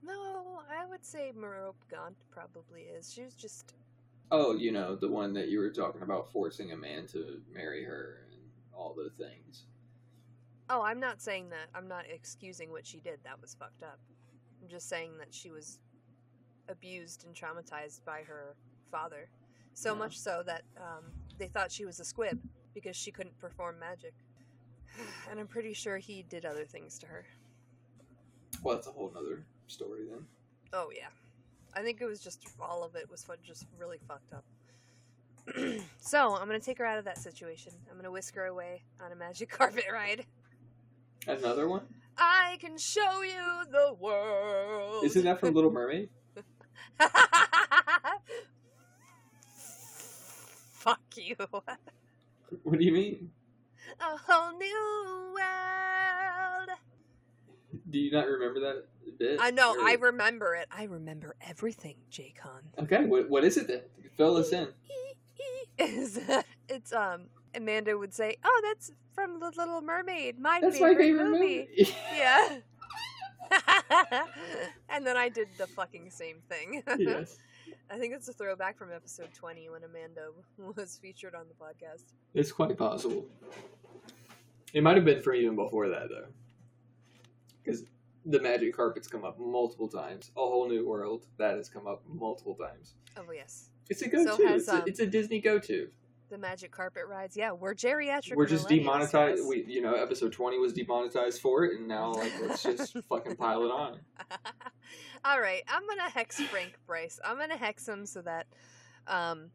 No, 0.03 0.61
I 0.71 0.85
would 0.87 1.05
say 1.05 1.33
Merope 1.35 1.83
Gaunt 1.91 2.17
probably 2.31 2.83
is. 2.83 3.13
She 3.13 3.23
was 3.23 3.35
just 3.35 3.75
Oh, 4.33 4.55
you 4.55 4.71
know, 4.71 4.95
the 4.95 5.09
one 5.09 5.33
that 5.35 5.49
you 5.49 5.59
were 5.59 5.71
talking 5.71 6.03
about 6.03 6.31
forcing 6.31 6.71
a 6.73 6.77
man 6.77 7.07
to 7.09 7.41
marry 7.53 7.85
her 7.85 8.27
all 8.81 8.95
the 8.95 9.11
things. 9.23 9.65
Oh, 10.71 10.83
I'm 10.83 11.01
not 11.01 11.21
saying 11.21 11.51
that. 11.51 11.69
I'm 11.75 11.87
not 11.89 12.05
excusing 12.09 12.71
what 12.71 12.87
she 12.87 13.01
did. 13.01 13.19
That 13.25 13.41
was 13.41 13.55
fucked 13.55 13.83
up. 13.83 13.99
I'm 14.63 14.69
just 14.69 14.89
saying 14.89 15.13
that 15.19 15.35
she 15.35 15.51
was 15.51 15.79
abused 16.69 17.25
and 17.27 17.35
traumatized 17.35 18.05
by 18.05 18.23
her 18.27 18.55
father. 18.91 19.29
So 19.75 19.93
Yeah. 19.93 19.99
much 19.99 20.19
so 20.19 20.43
that 20.47 20.63
um, 20.79 21.05
they 21.39 21.49
thought 21.49 21.71
she 21.71 21.85
was 21.85 22.01
a 22.01 22.05
squib 22.05 22.39
because 22.75 22.97
she 22.97 23.11
couldn't 23.11 23.39
perform 23.39 23.79
magic. 23.79 24.15
And 25.31 25.39
I'm 25.39 25.47
pretty 25.47 25.73
sure 25.73 25.99
he 25.99 26.25
did 26.29 26.45
other 26.45 26.65
things 26.65 26.99
to 26.99 27.07
her. 27.07 27.25
Well, 28.63 28.75
that's 28.75 28.89
a 28.89 28.91
whole 28.93 29.11
nother 29.15 29.45
story 29.69 30.05
then. 30.11 30.27
Oh, 30.73 30.91
yeah. 30.95 31.09
I 31.75 31.83
think 31.83 32.01
it 32.01 32.07
was 32.07 32.21
just 32.21 32.47
all 32.61 32.83
of 32.83 32.97
it 32.97 33.09
was 33.11 33.25
just 33.47 33.67
really 33.79 33.99
fucked 34.09 34.33
up. 34.33 34.45
so 36.01 36.35
I'm 36.37 36.47
gonna 36.47 36.61
take 36.61 36.79
her 36.79 36.87
out 36.87 36.99
of 36.99 37.05
that 37.05 37.19
situation. 37.19 37.73
I'm 37.91 37.97
gonna 37.97 38.11
whisk 38.11 38.35
her 38.35 38.47
away 38.47 38.83
on 39.05 39.13
a 39.13 39.17
magic 39.17 39.49
carpet 39.59 39.85
ride. 39.93 40.27
Another 41.27 41.69
one? 41.69 41.83
I 42.19 42.57
can 42.61 42.77
show 42.79 43.23
you 43.23 43.65
the 43.71 43.95
world. 43.99 45.05
Isn't 45.05 45.25
that 45.25 45.41
from 45.41 45.55
Little 45.55 45.71
Mermaid? 45.71 46.11
Fuck 50.73 51.01
you. 51.17 51.37
What 52.65 52.81
do 52.81 52.85
you 52.85 52.91
mean? 52.93 53.31
A 54.01 54.17
whole 54.27 54.59
new 54.59 55.35
world. 55.35 56.69
Do 57.89 57.99
you 57.99 58.11
not 58.11 58.27
remember 58.27 58.59
that 58.59 58.87
bit? 59.19 59.39
I 59.41 59.53
know. 59.53 59.77
Or- 59.77 59.83
I 59.85 59.95
remember 59.95 60.57
it. 60.57 60.67
I 60.69 60.83
remember 60.85 61.37
everything, 61.49 61.95
J-Con. 62.11 62.63
Okay, 62.83 63.05
what, 63.05 63.31
what 63.31 63.45
is 63.45 63.57
it 63.57 63.69
then? 63.69 63.83
Fill 64.17 64.37
us 64.37 64.53
in. 64.53 64.67
Is 65.79 66.21
it's 66.69 66.93
um 66.93 67.27
Amanda 67.55 67.97
would 67.97 68.15
say, 68.15 68.37
"Oh, 68.45 68.63
that's 68.65 68.93
from 69.15 69.41
The 69.41 69.53
Little 69.57 69.81
Mermaid, 69.81 70.39
my 70.39 70.61
That's 70.61 70.79
favorite, 70.79 70.93
my 70.93 70.99
favorite 71.03 71.31
movie." 71.31 71.69
movie. 71.79 71.95
Yeah. 72.17 72.59
and 74.89 75.05
then 75.05 75.17
I 75.17 75.29
did 75.29 75.49
the 75.59 75.67
fucking 75.67 76.11
same 76.11 76.37
thing. 76.49 76.83
yes. 76.99 77.37
I 77.91 77.99
think 77.99 78.15
it's 78.15 78.29
a 78.29 78.33
throwback 78.33 78.79
from 78.79 78.93
episode 78.93 79.31
20 79.35 79.69
when 79.71 79.83
Amanda 79.83 80.29
was 80.77 80.97
featured 81.03 81.35
on 81.35 81.47
the 81.49 81.55
podcast. 81.55 82.05
It's 82.35 82.53
quite 82.53 82.79
possible. 82.79 83.27
It 84.73 84.85
might 84.85 84.95
have 84.95 85.05
been 85.05 85.21
from 85.21 85.35
even 85.35 85.57
before 85.57 85.89
that, 85.89 86.09
though. 86.09 86.27
Because 87.65 87.85
the 88.25 88.41
magic 88.41 88.77
carpets 88.77 89.09
come 89.09 89.25
up 89.25 89.39
multiple 89.41 89.89
times. 89.89 90.31
A 90.37 90.41
whole 90.41 90.69
new 90.69 90.87
world, 90.87 91.27
that 91.39 91.57
has 91.57 91.69
come 91.69 91.89
up 91.89 92.03
multiple 92.07 92.55
times. 92.55 92.95
Oh, 93.17 93.33
yes. 93.35 93.71
It's 93.91 94.03
a 94.03 94.09
go 94.09 94.25
to. 94.37 94.47
has, 94.47 94.63
it's, 94.63 94.69
um, 94.69 94.81
a, 94.81 94.85
it's 94.87 95.01
a 95.01 95.07
Disney 95.07 95.41
go 95.41 95.59
to. 95.59 95.89
The 96.31 96.39
magic 96.39 96.71
carpet 96.71 97.03
rides. 97.09 97.37
Yeah, 97.37 97.51
we're 97.51 97.75
geriatric. 97.75 98.37
We're 98.37 98.47
just 98.47 98.69
demonetized. 98.69 99.43
We, 99.49 99.65
you 99.67 99.83
know, 99.83 99.95
episode 99.95 100.33
20 100.33 100.59
was 100.59 100.73
demonetized 100.73 101.41
for 101.41 101.65
it, 101.65 101.77
and 101.77 101.89
now, 101.89 102.13
like, 102.13 102.33
let's 102.41 102.63
just 102.63 102.97
fucking 103.09 103.35
pile 103.35 103.65
it 103.65 103.71
on. 103.73 103.99
All 105.25 105.41
right, 105.41 105.63
I'm 105.69 105.83
gonna 105.89 106.09
hex 106.09 106.41
Frank 106.41 106.79
Bryce. 106.87 107.19
I'm 107.25 107.37
gonna 107.37 107.57
hex 107.57 107.87
him 107.87 108.07
so 108.07 108.23
that, 108.23 108.47
um, 109.09 109.51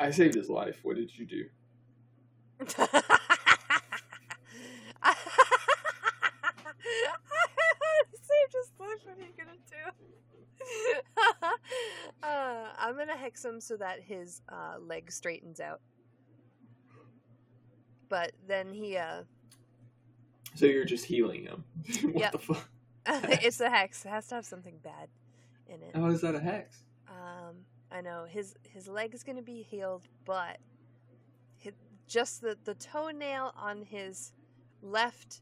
I 0.00 0.10
saved 0.10 0.34
his 0.34 0.50
life. 0.50 0.80
What 0.82 0.96
did 0.96 1.16
you 1.16 1.24
do? 1.24 1.44
saved 2.66 2.74
his 8.52 8.72
life. 8.80 8.98
What 9.04 9.16
are 9.16 9.20
you 9.20 9.32
gonna 9.38 9.58
do? 9.70 9.76
uh, 12.22 12.66
I'm 12.78 12.96
gonna 12.96 13.16
hex 13.16 13.44
him 13.44 13.60
so 13.60 13.76
that 13.76 14.00
his 14.02 14.42
uh, 14.48 14.76
leg 14.80 15.10
straightens 15.10 15.60
out. 15.60 15.80
But 18.08 18.32
then 18.46 18.72
he, 18.72 18.96
uh, 18.96 19.22
So 20.54 20.66
you're 20.66 20.84
just 20.84 21.04
healing 21.04 21.44
him. 21.44 21.64
what 22.12 22.16
Yep. 22.16 22.32
the 22.32 22.38
fuck? 22.38 22.68
it's 23.06 23.60
a 23.60 23.70
hex. 23.70 24.04
It 24.04 24.08
has 24.08 24.26
to 24.28 24.36
have 24.36 24.44
something 24.46 24.78
bad 24.82 25.08
in 25.68 25.82
it. 25.82 25.94
How 25.94 26.06
is 26.06 26.20
that 26.22 26.34
a 26.34 26.40
hex? 26.40 26.76
Um, 27.08 27.56
I 27.90 28.00
know 28.00 28.24
his 28.28 28.54
his 28.68 28.88
leg 28.88 29.14
is 29.14 29.22
gonna 29.22 29.42
be 29.42 29.62
healed, 29.62 30.02
but 30.24 30.58
his, 31.56 31.74
just 32.06 32.40
the 32.42 32.56
the 32.64 32.74
toenail 32.74 33.52
on 33.56 33.82
his 33.82 34.32
left, 34.82 35.40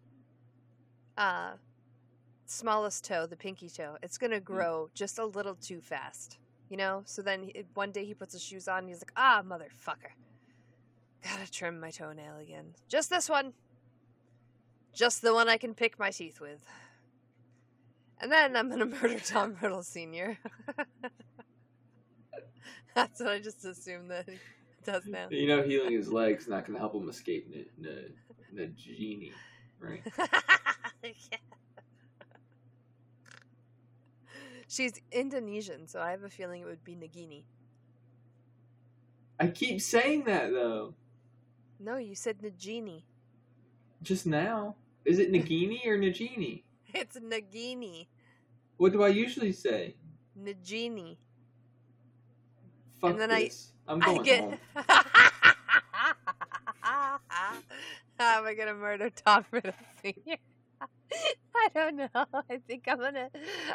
uh, 1.16 1.52
smallest 2.46 3.04
toe, 3.04 3.26
the 3.26 3.36
pinky 3.36 3.68
toe, 3.68 3.96
it's 4.02 4.18
gonna 4.18 4.40
grow 4.40 4.90
just 4.94 5.18
a 5.18 5.24
little 5.24 5.54
too 5.54 5.80
fast. 5.80 6.38
You 6.68 6.76
know. 6.76 7.02
So 7.04 7.22
then 7.22 7.42
he, 7.44 7.64
one 7.74 7.90
day 7.90 8.04
he 8.04 8.14
puts 8.14 8.32
his 8.32 8.42
shoes 8.42 8.68
on. 8.68 8.80
And 8.80 8.88
he's 8.88 9.00
like, 9.00 9.12
ah, 9.16 9.42
motherfucker, 9.46 10.12
gotta 11.22 11.50
trim 11.50 11.78
my 11.80 11.90
toenail 11.90 12.38
again. 12.40 12.74
Just 12.88 13.10
this 13.10 13.28
one. 13.28 13.52
Just 14.92 15.22
the 15.22 15.34
one 15.34 15.48
I 15.48 15.56
can 15.56 15.74
pick 15.74 15.98
my 15.98 16.10
teeth 16.10 16.40
with. 16.40 16.64
And 18.20 18.30
then 18.30 18.56
I'm 18.56 18.70
gonna 18.70 18.86
murder 19.02 19.18
Tom 19.18 19.56
Riddle 19.60 19.82
Sr. 19.82 20.38
That's 22.94 23.20
what 23.20 23.30
I 23.30 23.38
just 23.40 23.64
assumed 23.64 24.10
that 24.10 24.28
he 24.28 24.38
does 24.84 25.06
now. 25.06 25.26
You 25.30 25.48
know, 25.48 25.62
healing 25.62 25.92
his 25.92 26.12
legs 26.12 26.46
not 26.46 26.64
going 26.64 26.74
to 26.74 26.78
help 26.78 26.94
him 26.94 27.08
escape 27.08 27.52
the, 27.52 27.66
the, 27.80 28.10
the 28.52 28.66
genie, 28.68 29.32
right? 29.80 30.02
Yeah. 31.02 31.36
She's 34.74 35.00
Indonesian, 35.12 35.86
so 35.86 36.00
I 36.00 36.10
have 36.10 36.24
a 36.24 36.28
feeling 36.28 36.62
it 36.62 36.64
would 36.64 36.82
be 36.82 36.96
Nagini. 36.96 37.44
I 39.38 39.46
keep 39.46 39.80
saying 39.80 40.24
that, 40.24 40.50
though. 40.50 40.94
No, 41.78 41.96
you 41.96 42.16
said 42.16 42.38
Nagini. 42.42 43.02
Just 44.02 44.26
now. 44.26 44.74
Is 45.04 45.20
it 45.20 45.30
Nagini 45.30 45.86
or 45.86 45.96
Nagini? 45.96 46.62
It's 46.92 47.16
Nagini. 47.18 48.08
What 48.76 48.92
do 48.92 49.04
I 49.04 49.08
usually 49.08 49.52
say? 49.52 49.94
Nagini. 50.36 51.18
Fuck 53.00 53.10
And 53.12 53.20
then 53.20 53.30
I- 53.30 53.44
this. 53.44 53.70
I, 53.86 53.92
am 53.92 54.02
I 54.02 54.06
going 54.06 54.22
get. 54.24 54.40
home. 54.40 54.58
How 56.80 57.18
am 58.38 58.44
I 58.46 58.54
gonna 58.54 58.74
murder 58.74 59.10
Tom 59.10 59.44
Riddle 59.52 59.72
Sr.? 60.02 60.36
I 61.74 61.78
don't 61.78 61.96
know. 61.96 62.08
I 62.14 62.58
think 62.66 62.84
I'm 62.88 62.98
gonna. 62.98 63.30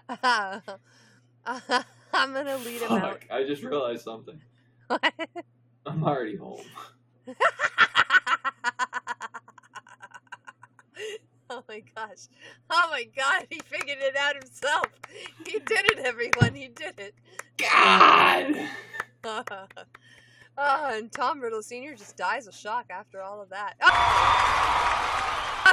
Uh, 0.09 0.59
I'm 2.13 2.33
gonna 2.33 2.57
lead 2.57 2.81
him 2.81 2.91
out. 2.91 3.21
I 3.31 3.43
just 3.43 3.63
realized 3.63 4.03
something. 4.03 4.39
I'm 5.85 6.03
already 6.03 6.35
home. 6.35 6.61
oh 11.49 11.63
my 11.67 11.83
gosh. 11.95 12.27
Oh 12.69 12.87
my 12.91 13.05
god, 13.15 13.47
he 13.49 13.59
figured 13.59 13.97
it 13.99 14.15
out 14.17 14.35
himself. 14.35 14.85
He 15.45 15.59
did 15.59 15.91
it, 15.91 15.99
everyone. 15.99 16.55
He 16.55 16.67
did 16.67 16.99
it. 16.99 17.15
God! 17.57 18.55
oh, 19.23 19.65
and 20.97 21.11
Tom 21.11 21.39
Riddle 21.41 21.63
Sr. 21.63 21.95
just 21.95 22.17
dies 22.17 22.47
of 22.47 22.55
shock 22.55 22.85
after 22.89 23.21
all 23.21 23.41
of 23.41 23.49
that. 23.49 23.75
Oh! 23.81 25.08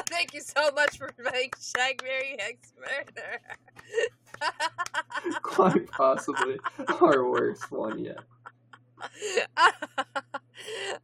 Thank 0.11 0.35
you 0.35 0.41
so 0.41 0.71
much 0.75 0.99
for 0.99 1.13
playing 1.13 1.51
Shag 1.61 2.03
Mary 2.03 2.37
Hex 2.39 2.73
Murder. 2.79 3.41
Quite 5.43 5.91
possibly 5.91 6.59
our 7.01 7.29
worst 7.29 7.71
one 7.71 7.99
yet. 7.99 8.19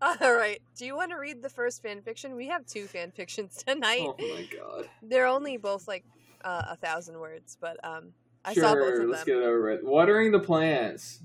All 0.03 0.35
right. 0.35 0.61
Do 0.77 0.87
you 0.87 0.97
want 0.97 1.11
to 1.11 1.17
read 1.19 1.43
the 1.43 1.49
first 1.49 1.83
fan 1.83 2.01
fiction? 2.03 2.35
We 2.37 2.47
have 2.49 2.65
two 2.67 2.87
fan 2.87 3.11
fictions 3.11 3.63
tonight. 3.67 4.01
Oh 4.03 4.15
my 4.19 4.49
god. 4.57 4.89
They're 5.03 5.27
only 5.27 5.57
both 5.57 5.87
like 5.89 6.05
uh, 6.45 6.63
a 6.71 6.77
thousand 6.77 7.19
words, 7.19 7.57
but 7.61 7.77
um, 7.85 8.13
I 8.45 8.55
saw 8.55 8.75
both 8.75 8.89
Sure, 8.89 9.03
of 9.03 9.09
let's 9.11 9.25
them. 9.25 9.35
get 9.35 9.43
it 9.43 9.47
over 9.47 9.71
with. 9.73 9.83
Watering 9.83 10.33
the 10.33 10.41
Plants 10.41 11.21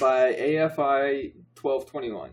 by 0.00 0.32
AFI 0.34 1.32
1221. 1.60 2.30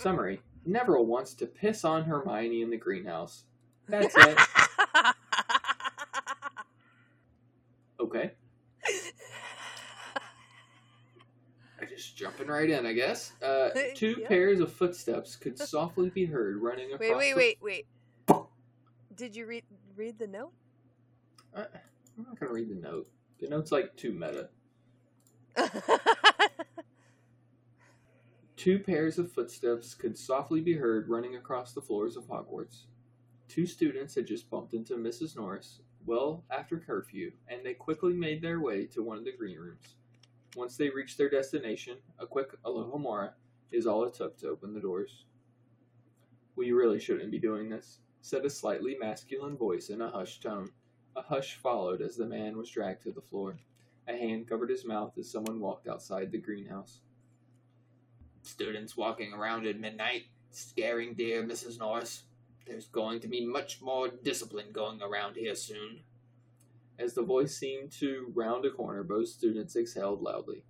Summary 0.00 0.40
Neville 0.64 1.04
wants 1.06 1.34
to 1.34 1.46
piss 1.46 1.84
on 1.84 2.04
Hermione 2.04 2.62
in 2.62 2.70
the 2.70 2.76
greenhouse. 2.76 3.44
That's 3.88 4.14
it. 4.16 4.38
okay. 8.00 8.32
I'm 11.80 11.88
just 11.88 12.16
jumping 12.16 12.46
right 12.48 12.68
in, 12.68 12.86
I 12.86 12.92
guess. 12.92 13.32
Uh, 13.42 13.70
two 13.94 14.16
pairs 14.28 14.60
of 14.60 14.72
footsteps 14.72 15.36
could 15.36 15.58
softly 15.68 16.10
be 16.10 16.26
heard 16.26 16.56
running 16.56 16.92
across. 16.92 17.00
wait, 17.00 17.34
wait, 17.34 17.58
wait, 17.62 17.86
wait. 18.28 18.46
Did 19.16 19.36
you 19.36 19.46
read 19.46 19.64
read 19.96 20.18
the 20.18 20.26
note? 20.26 20.52
I, 21.54 21.60
I'm 21.60 22.24
not 22.24 22.38
gonna 22.38 22.52
read 22.52 22.70
the 22.70 22.74
note. 22.74 23.06
The 23.38 23.48
note's 23.48 23.70
like 23.72 23.96
too 23.96 24.12
meta. 24.12 24.48
Two 28.60 28.78
pairs 28.78 29.18
of 29.18 29.32
footsteps 29.32 29.94
could 29.94 30.18
softly 30.18 30.60
be 30.60 30.74
heard 30.74 31.08
running 31.08 31.36
across 31.36 31.72
the 31.72 31.80
floors 31.80 32.14
of 32.14 32.28
Hogwarts. 32.28 32.82
Two 33.48 33.64
students 33.64 34.14
had 34.14 34.26
just 34.26 34.50
bumped 34.50 34.74
into 34.74 34.96
Mrs. 34.96 35.34
Norris 35.34 35.80
well 36.04 36.44
after 36.50 36.78
curfew, 36.78 37.32
and 37.48 37.64
they 37.64 37.72
quickly 37.72 38.12
made 38.12 38.42
their 38.42 38.60
way 38.60 38.84
to 38.88 39.02
one 39.02 39.16
of 39.16 39.24
the 39.24 39.32
green 39.32 39.56
rooms. 39.58 39.94
Once 40.56 40.76
they 40.76 40.90
reached 40.90 41.16
their 41.16 41.30
destination, 41.30 41.96
a 42.18 42.26
quick 42.26 42.50
Alohomora 42.62 43.32
is 43.72 43.86
all 43.86 44.04
it 44.04 44.12
took 44.12 44.36
to 44.36 44.50
open 44.50 44.74
the 44.74 44.80
doors. 44.80 45.24
We 46.54 46.72
really 46.72 47.00
shouldn't 47.00 47.30
be 47.30 47.38
doing 47.38 47.70
this, 47.70 48.00
said 48.20 48.44
a 48.44 48.50
slightly 48.50 48.94
masculine 49.00 49.56
voice 49.56 49.88
in 49.88 50.02
a 50.02 50.10
hushed 50.10 50.42
tone. 50.42 50.68
A 51.16 51.22
hush 51.22 51.54
followed 51.54 52.02
as 52.02 52.14
the 52.14 52.26
man 52.26 52.58
was 52.58 52.68
dragged 52.68 53.04
to 53.04 53.10
the 53.10 53.22
floor. 53.22 53.56
A 54.06 54.12
hand 54.12 54.46
covered 54.46 54.68
his 54.68 54.84
mouth 54.84 55.16
as 55.16 55.30
someone 55.30 55.60
walked 55.60 55.88
outside 55.88 56.30
the 56.30 56.36
greenhouse. 56.36 57.00
Students 58.42 58.96
walking 58.96 59.32
around 59.32 59.66
at 59.66 59.78
midnight, 59.78 60.24
scaring 60.50 61.14
dear 61.14 61.42
Mrs. 61.42 61.78
Norris. 61.78 62.24
There's 62.66 62.86
going 62.86 63.20
to 63.20 63.28
be 63.28 63.44
much 63.44 63.80
more 63.82 64.08
discipline 64.08 64.72
going 64.72 65.02
around 65.02 65.36
here 65.36 65.54
soon. 65.54 66.00
As 66.98 67.14
the 67.14 67.22
voice 67.22 67.56
seemed 67.56 67.92
to 67.92 68.30
round 68.34 68.64
a 68.64 68.70
corner, 68.70 69.02
both 69.02 69.28
students 69.28 69.76
exhaled 69.76 70.20
loudly. 70.20 70.64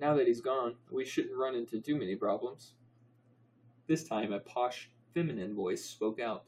Now 0.00 0.14
that 0.14 0.26
he's 0.26 0.40
gone, 0.40 0.76
we 0.90 1.04
shouldn't 1.04 1.36
run 1.36 1.54
into 1.54 1.80
too 1.80 1.96
many 1.96 2.16
problems. 2.16 2.72
This 3.86 4.04
time, 4.04 4.32
a 4.32 4.38
posh, 4.38 4.90
feminine 5.12 5.54
voice 5.54 5.84
spoke 5.84 6.20
out. 6.20 6.44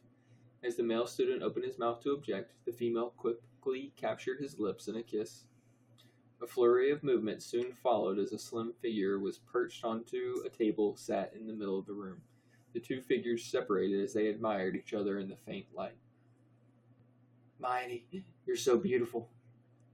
As 0.65 0.77
the 0.77 0.85
male 0.85 1.07
student 1.07 1.43
opened 1.43 1.65
his 1.65 1.79
mouth 1.79 2.01
to 2.03 2.13
object, 2.13 2.53
the 2.65 2.73
female 2.73 3.13
quickly 3.17 3.93
captured 3.97 4.41
his 4.41 4.59
lips 4.59 4.87
in 4.87 4.97
a 4.97 5.03
kiss. 5.03 5.45
A 6.43 6.47
flurry 6.47 6.91
of 6.91 7.05
movement 7.05 7.41
soon 7.41 7.73
followed 7.73 8.19
as 8.19 8.33
a 8.33 8.39
slim 8.39 8.73
figure 8.83 9.21
was 9.21 9.39
perched 9.39 9.85
onto 9.85 10.43
a 10.45 10.49
table 10.49 10.97
sat 10.97 11.33
in 11.39 11.47
the 11.47 11.53
middle 11.53 11.79
of 11.79 11.87
the 11.87 11.93
room. 11.93 12.21
The 12.75 12.81
two 12.81 13.01
figures 13.01 13.45
separated 13.45 14.03
as 14.03 14.13
they 14.13 14.27
admired 14.27 14.75
each 14.75 14.93
other 14.93 15.21
in 15.21 15.29
the 15.29 15.37
faint 15.37 15.67
light. 15.73 15.97
Hermione, 17.61 18.07
you're 18.45 18.57
so 18.57 18.77
beautiful. 18.77 19.31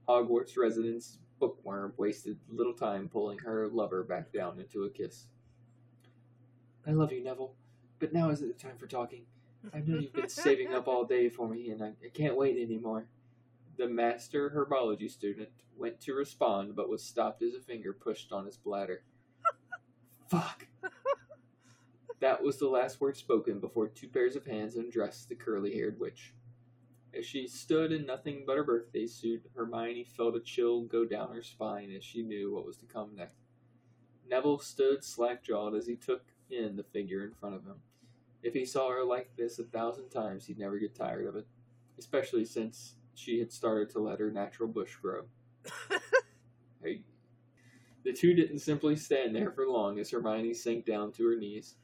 Hogwarts 0.07 0.57
residence 0.57 1.19
bookworm 1.39 1.93
wasted 1.97 2.39
little 2.49 2.73
time 2.73 3.09
pulling 3.09 3.37
her 3.39 3.67
lover 3.67 4.03
back 4.03 4.33
down 4.33 4.59
into 4.59 4.85
a 4.85 4.89
kiss. 4.89 5.27
I 6.87 6.91
love 6.91 7.11
you, 7.11 7.23
Neville, 7.23 7.53
but 7.99 8.11
now 8.11 8.31
isn't 8.31 8.47
the 8.47 8.55
time 8.55 8.77
for 8.77 8.87
talking. 8.87 9.21
I 9.71 9.79
know 9.79 9.99
you've 9.99 10.13
been 10.13 10.29
saving 10.29 10.73
up 10.73 10.87
all 10.87 11.05
day 11.05 11.29
for 11.29 11.47
me, 11.47 11.69
and 11.69 11.83
I, 11.83 11.89
I 12.03 12.09
can't 12.11 12.35
wait 12.35 12.57
anymore. 12.57 13.05
The 13.79 13.87
master 13.87 14.49
herbology 14.49 15.09
student 15.09 15.51
went 15.77 16.01
to 16.01 16.13
respond, 16.13 16.75
but 16.75 16.89
was 16.89 17.01
stopped 17.01 17.41
as 17.41 17.53
a 17.53 17.61
finger 17.61 17.93
pushed 17.93 18.33
on 18.33 18.45
his 18.45 18.57
bladder. 18.57 19.03
Fuck! 20.27 20.67
That 22.19 22.43
was 22.43 22.57
the 22.57 22.67
last 22.67 22.99
word 22.99 23.15
spoken 23.15 23.61
before 23.61 23.87
two 23.87 24.09
pairs 24.09 24.35
of 24.35 24.45
hands 24.45 24.75
undressed 24.75 25.29
the 25.29 25.35
curly 25.35 25.73
haired 25.73 25.97
witch. 25.97 26.33
As 27.17 27.25
she 27.25 27.47
stood 27.47 27.93
in 27.93 28.05
nothing 28.05 28.43
but 28.45 28.57
her 28.57 28.65
birthday 28.65 29.07
suit, 29.07 29.49
Hermione 29.55 30.03
felt 30.03 30.35
a 30.35 30.41
chill 30.41 30.81
go 30.81 31.05
down 31.05 31.33
her 31.33 31.41
spine 31.41 31.89
as 31.95 32.03
she 32.03 32.21
knew 32.21 32.53
what 32.53 32.65
was 32.65 32.75
to 32.79 32.85
come 32.85 33.15
next. 33.15 33.45
Neville 34.29 34.59
stood 34.59 35.05
slack 35.05 35.41
jawed 35.41 35.73
as 35.73 35.87
he 35.87 35.95
took 35.95 36.25
in 36.51 36.75
the 36.75 36.83
figure 36.83 37.23
in 37.23 37.31
front 37.31 37.55
of 37.55 37.63
him. 37.63 37.77
If 38.43 38.53
he 38.53 38.65
saw 38.65 38.91
her 38.91 39.05
like 39.05 39.37
this 39.37 39.57
a 39.57 39.63
thousand 39.63 40.09
times, 40.09 40.47
he'd 40.47 40.59
never 40.59 40.79
get 40.79 40.95
tired 40.95 41.27
of 41.27 41.37
it, 41.37 41.47
especially 41.97 42.43
since 42.43 42.95
she 43.19 43.39
had 43.39 43.51
started 43.51 43.89
to 43.91 43.99
let 43.99 44.19
her 44.19 44.31
natural 44.31 44.69
bush 44.69 44.95
grow. 44.95 45.23
Hey. 46.81 47.01
The 48.05 48.13
two 48.13 48.33
didn't 48.33 48.59
simply 48.59 48.95
stand 48.95 49.35
there 49.35 49.51
for 49.51 49.67
long 49.67 49.99
as 49.99 50.09
Hermione 50.09 50.53
sank 50.53 50.85
down 50.85 51.11
to 51.11 51.27
her 51.27 51.35
knees. 51.35 51.75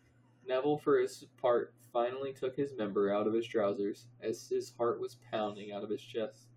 Neville, 0.48 0.78
for 0.78 1.00
his 1.00 1.26
part, 1.36 1.74
finally 1.92 2.32
took 2.32 2.56
his 2.56 2.74
member 2.78 3.14
out 3.14 3.28
of 3.28 3.34
his 3.34 3.46
trousers 3.46 4.06
as 4.22 4.48
his 4.48 4.72
heart 4.78 5.02
was 5.02 5.18
pounding 5.30 5.74
out 5.74 5.84
of 5.84 5.90
his 5.90 6.02
chest. 6.02 6.48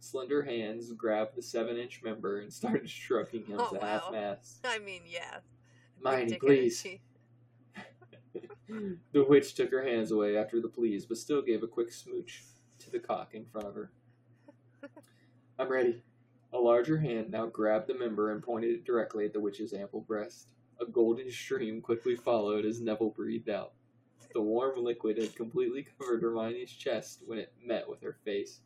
Slender 0.00 0.42
hands 0.42 0.90
grabbed 0.92 1.36
the 1.36 1.42
seven 1.42 1.76
inch 1.76 2.00
member 2.02 2.40
and 2.40 2.50
started 2.50 2.88
stroking 2.88 3.44
him 3.44 3.60
Oh, 3.60 3.74
to 3.74 3.84
half 3.84 4.10
mast. 4.10 4.60
I 4.64 4.78
mean, 4.78 5.02
yeah. 5.06 5.40
Hermione, 6.02 6.38
please. 6.38 6.86
the 9.12 9.24
witch 9.24 9.54
took 9.54 9.70
her 9.70 9.84
hands 9.84 10.10
away 10.10 10.38
after 10.38 10.62
the 10.62 10.68
pleas, 10.68 11.04
but 11.04 11.18
still 11.18 11.42
gave 11.42 11.62
a 11.62 11.68
quick 11.68 11.92
smooch 11.92 12.44
to 12.78 12.90
the 12.90 12.98
cock 12.98 13.34
in 13.34 13.44
front 13.44 13.66
of 13.66 13.74
her. 13.74 13.90
I'm 15.58 15.72
ready. 15.72 16.02
A 16.52 16.58
larger 16.58 16.98
hand 16.98 17.30
now 17.30 17.46
grabbed 17.46 17.86
the 17.86 17.94
member 17.94 18.30
and 18.30 18.42
pointed 18.42 18.70
it 18.74 18.84
directly 18.84 19.24
at 19.24 19.32
the 19.32 19.40
witch's 19.40 19.72
ample 19.72 20.02
breast. 20.02 20.50
A 20.82 20.84
golden 20.84 21.30
stream 21.30 21.80
quickly 21.80 22.14
followed 22.14 22.66
as 22.66 22.82
Neville 22.82 23.14
breathed 23.16 23.48
out. 23.48 23.72
The 24.34 24.42
warm 24.42 24.84
liquid 24.84 25.16
had 25.16 25.34
completely 25.34 25.86
covered 25.98 26.20
Hermione's 26.20 26.70
chest 26.70 27.22
when 27.26 27.38
it 27.38 27.54
met 27.64 27.88
with 27.88 28.02
her 28.02 28.18
face. 28.22 28.60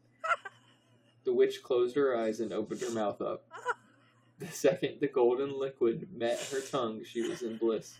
The 1.24 1.32
witch 1.32 1.62
closed 1.62 1.94
her 1.94 2.16
eyes 2.16 2.40
and 2.40 2.52
opened 2.52 2.80
her 2.80 2.90
mouth 2.90 3.20
up. 3.20 3.44
The 4.40 4.48
second 4.48 4.98
the 5.00 5.06
golden 5.06 5.56
liquid 5.56 6.08
met 6.12 6.40
her 6.50 6.60
tongue, 6.60 7.04
she 7.04 7.22
was 7.22 7.42
in 7.42 7.56
bliss. 7.56 7.98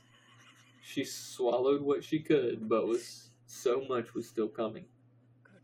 She 0.82 1.04
swallowed 1.04 1.82
what 1.82 2.02
she 2.02 2.18
could, 2.18 2.68
but 2.68 2.88
was 2.88 3.30
so 3.46 3.84
much 3.88 4.14
was 4.14 4.26
still 4.26 4.48
coming. 4.48 4.86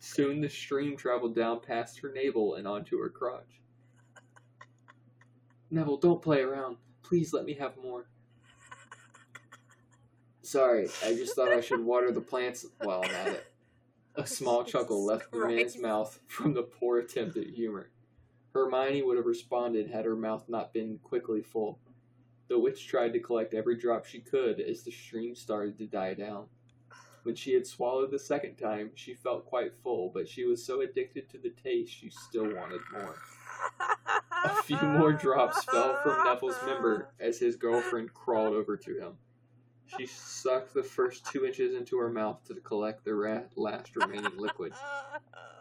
Soon 0.06 0.40
the 0.40 0.48
stream 0.48 0.96
traveled 0.96 1.34
down 1.34 1.58
past 1.58 1.98
her 1.98 2.12
navel 2.12 2.54
and 2.54 2.66
onto 2.66 2.96
her 2.98 3.08
crotch. 3.08 3.60
Neville, 5.68 5.96
don't 5.96 6.22
play 6.22 6.42
around. 6.42 6.76
Please 7.02 7.32
let 7.32 7.44
me 7.44 7.54
have 7.54 7.76
more. 7.76 8.06
Sorry, 10.42 10.88
I 11.04 11.14
just 11.14 11.34
thought 11.34 11.52
I 11.52 11.60
should 11.60 11.84
water 11.84 12.12
the 12.12 12.20
plants 12.20 12.64
while 12.78 13.02
I'm 13.04 13.10
at 13.10 13.26
it. 13.26 13.52
A 14.14 14.24
small 14.24 14.62
chuckle 14.64 15.04
left 15.04 15.32
the 15.32 15.44
man's 15.44 15.76
mouth 15.76 16.20
from 16.28 16.54
the 16.54 16.62
poor 16.62 16.98
attempt 16.98 17.36
at 17.36 17.48
humor. 17.48 17.90
Hermione 18.54 19.02
would 19.02 19.16
have 19.16 19.26
responded 19.26 19.90
had 19.90 20.04
her 20.04 20.16
mouth 20.16 20.48
not 20.48 20.72
been 20.72 21.00
quickly 21.02 21.42
full. 21.42 21.80
The 22.46 22.60
witch 22.60 22.86
tried 22.86 23.12
to 23.14 23.20
collect 23.20 23.54
every 23.54 23.76
drop 23.76 24.06
she 24.06 24.20
could 24.20 24.60
as 24.60 24.84
the 24.84 24.92
stream 24.92 25.34
started 25.34 25.76
to 25.78 25.86
die 25.86 26.14
down. 26.14 26.46
When 27.26 27.34
she 27.34 27.54
had 27.54 27.66
swallowed 27.66 28.12
the 28.12 28.20
second 28.20 28.54
time, 28.54 28.92
she 28.94 29.12
felt 29.12 29.46
quite 29.46 29.74
full, 29.74 30.10
but 30.14 30.28
she 30.28 30.44
was 30.44 30.64
so 30.64 30.82
addicted 30.82 31.28
to 31.30 31.38
the 31.38 31.50
taste 31.50 31.92
she 31.92 32.08
still 32.08 32.54
wanted 32.54 32.80
more. 32.92 33.16
A 34.44 34.62
few 34.62 34.80
more 34.80 35.12
drops 35.12 35.64
fell 35.64 36.00
from 36.04 36.24
Neville's 36.24 36.62
member 36.64 37.08
as 37.18 37.40
his 37.40 37.56
girlfriend 37.56 38.14
crawled 38.14 38.54
over 38.54 38.76
to 38.76 39.00
him. 39.00 39.14
She 39.86 40.06
sucked 40.06 40.72
the 40.72 40.84
first 40.84 41.26
two 41.26 41.44
inches 41.44 41.74
into 41.74 41.98
her 41.98 42.10
mouth 42.10 42.44
to 42.44 42.54
collect 42.60 43.04
the 43.04 43.16
ra- 43.16 43.42
last 43.56 43.96
remaining 43.96 44.36
liquid. 44.36 44.72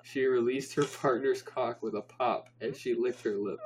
She 0.03 0.23
released 0.27 0.75
her 0.75 0.85
partner's 0.85 1.41
cock 1.41 1.81
with 1.81 1.95
a 1.95 2.01
pop 2.01 2.47
as 2.61 2.79
she 2.79 2.93
licked 2.93 3.23
her 3.23 3.37
lips. 3.37 3.63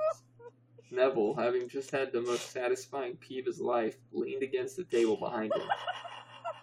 Neville, 0.89 1.35
having 1.35 1.67
just 1.67 1.91
had 1.91 2.13
the 2.13 2.21
most 2.21 2.49
satisfying 2.49 3.17
pee 3.17 3.39
of 3.39 3.45
his 3.45 3.59
life, 3.59 3.97
leaned 4.13 4.43
against 4.43 4.77
the 4.77 4.85
table 4.85 5.17
behind 5.17 5.51
him. 5.53 5.67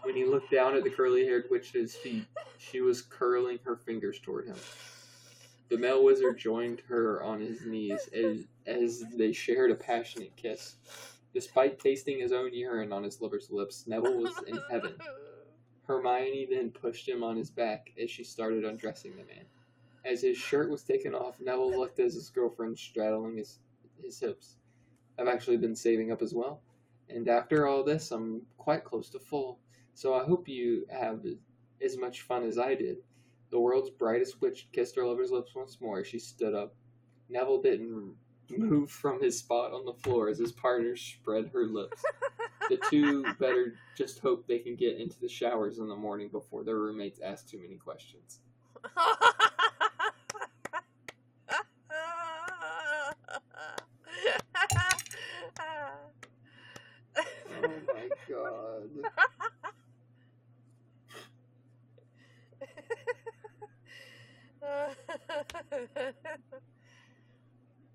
When 0.07 0.15
he 0.15 0.25
looked 0.25 0.53
down 0.53 0.77
at 0.77 0.85
the 0.85 0.91
curly 0.91 1.25
haired 1.25 1.47
witch's 1.51 1.97
feet, 1.97 2.27
she 2.59 2.81
was 2.81 3.03
curling 3.03 3.59
her 3.65 3.75
fingers 3.75 4.21
toward 4.21 4.47
him. 4.47 4.55
The 5.69 5.79
male 5.79 6.05
wizard 6.05 6.39
joined 6.39 6.81
her 6.87 7.25
on 7.25 7.41
his 7.41 7.67
knees 7.67 8.09
as, 8.15 8.45
as 8.67 9.05
they 9.17 9.33
shared 9.33 9.73
a 9.73 9.75
passionate 9.75 10.37
kiss. 10.37 10.77
Despite 11.35 11.81
tasting 11.81 12.21
his 12.21 12.31
own 12.31 12.55
urine 12.55 12.93
on 12.93 13.03
his 13.03 13.21
lover's 13.21 13.51
lips, 13.51 13.89
Neville 13.89 14.19
was 14.23 14.41
in 14.47 14.61
heaven. 14.71 14.95
Hermione 15.89 16.47
then 16.53 16.71
pushed 16.71 17.09
him 17.09 17.25
on 17.25 17.37
his 17.37 17.51
back 17.51 17.91
as 18.01 18.09
she 18.09 18.23
started 18.23 18.65
undressing 18.65 19.11
the 19.17 19.25
man. 19.25 19.45
As 20.05 20.23
his 20.23 20.37
shirt 20.37 20.71
was 20.71 20.85
taken 20.85 21.17
off, 21.17 21.41
Neville 21.41 21.77
looked 21.77 21.99
at 21.99 22.05
his 22.05 22.31
girlfriend 22.31 22.79
straddling 22.79 23.39
his, 23.39 23.59
his 24.01 24.21
hips. 24.21 24.55
I've 25.19 25.27
actually 25.27 25.57
been 25.57 25.75
saving 25.75 26.13
up 26.13 26.23
as 26.23 26.33
well. 26.33 26.61
And 27.09 27.27
after 27.27 27.67
all 27.67 27.83
this, 27.83 28.13
I'm 28.13 28.43
quite 28.57 28.85
close 28.85 29.11
to 29.11 29.19
full. 29.19 29.59
So 29.97 30.12
I 30.12 30.24
hope 30.24 30.47
you 30.47 30.84
have 30.90 31.24
as 31.82 31.97
much 31.97 32.20
fun 32.20 32.42
as 32.42 32.59
I 32.59 32.74
did. 32.74 32.99
The 33.51 33.59
world's 33.59 33.88
brightest 33.88 34.42
witch 34.42 34.68
kissed 34.70 34.94
her 34.97 35.07
lover's 35.07 35.30
lips 35.30 35.55
once 35.55 35.80
more 35.80 36.01
as 36.01 36.07
she 36.07 36.18
stood 36.18 36.55
up. 36.55 36.74
Neville 37.30 37.62
didn't 37.62 38.14
move 38.51 38.90
from 38.90 39.22
his 39.22 39.38
spot 39.38 39.72
on 39.72 39.86
the 39.86 39.94
floor 39.94 40.28
as 40.28 40.38
his 40.38 40.53
partner 40.53 40.97
spread 40.97 41.49
her 41.53 41.64
lips. 41.66 42.05
The 42.68 42.78
two 42.90 43.24
better 43.38 43.76
just 43.97 44.18
hope 44.18 44.49
they 44.49 44.59
can 44.59 44.74
get 44.74 44.97
into 44.97 45.20
the 45.20 45.28
showers 45.28 45.78
in 45.78 45.86
the 45.86 45.94
morning 45.94 46.28
before 46.28 46.64
their 46.64 46.74
roommates 46.74 47.20
ask 47.20 47.49
too 47.49 47.61
many 47.61 47.76
questions. 47.76 48.40
Oh 57.49 57.80
my 57.94 58.09
god. 58.28 59.26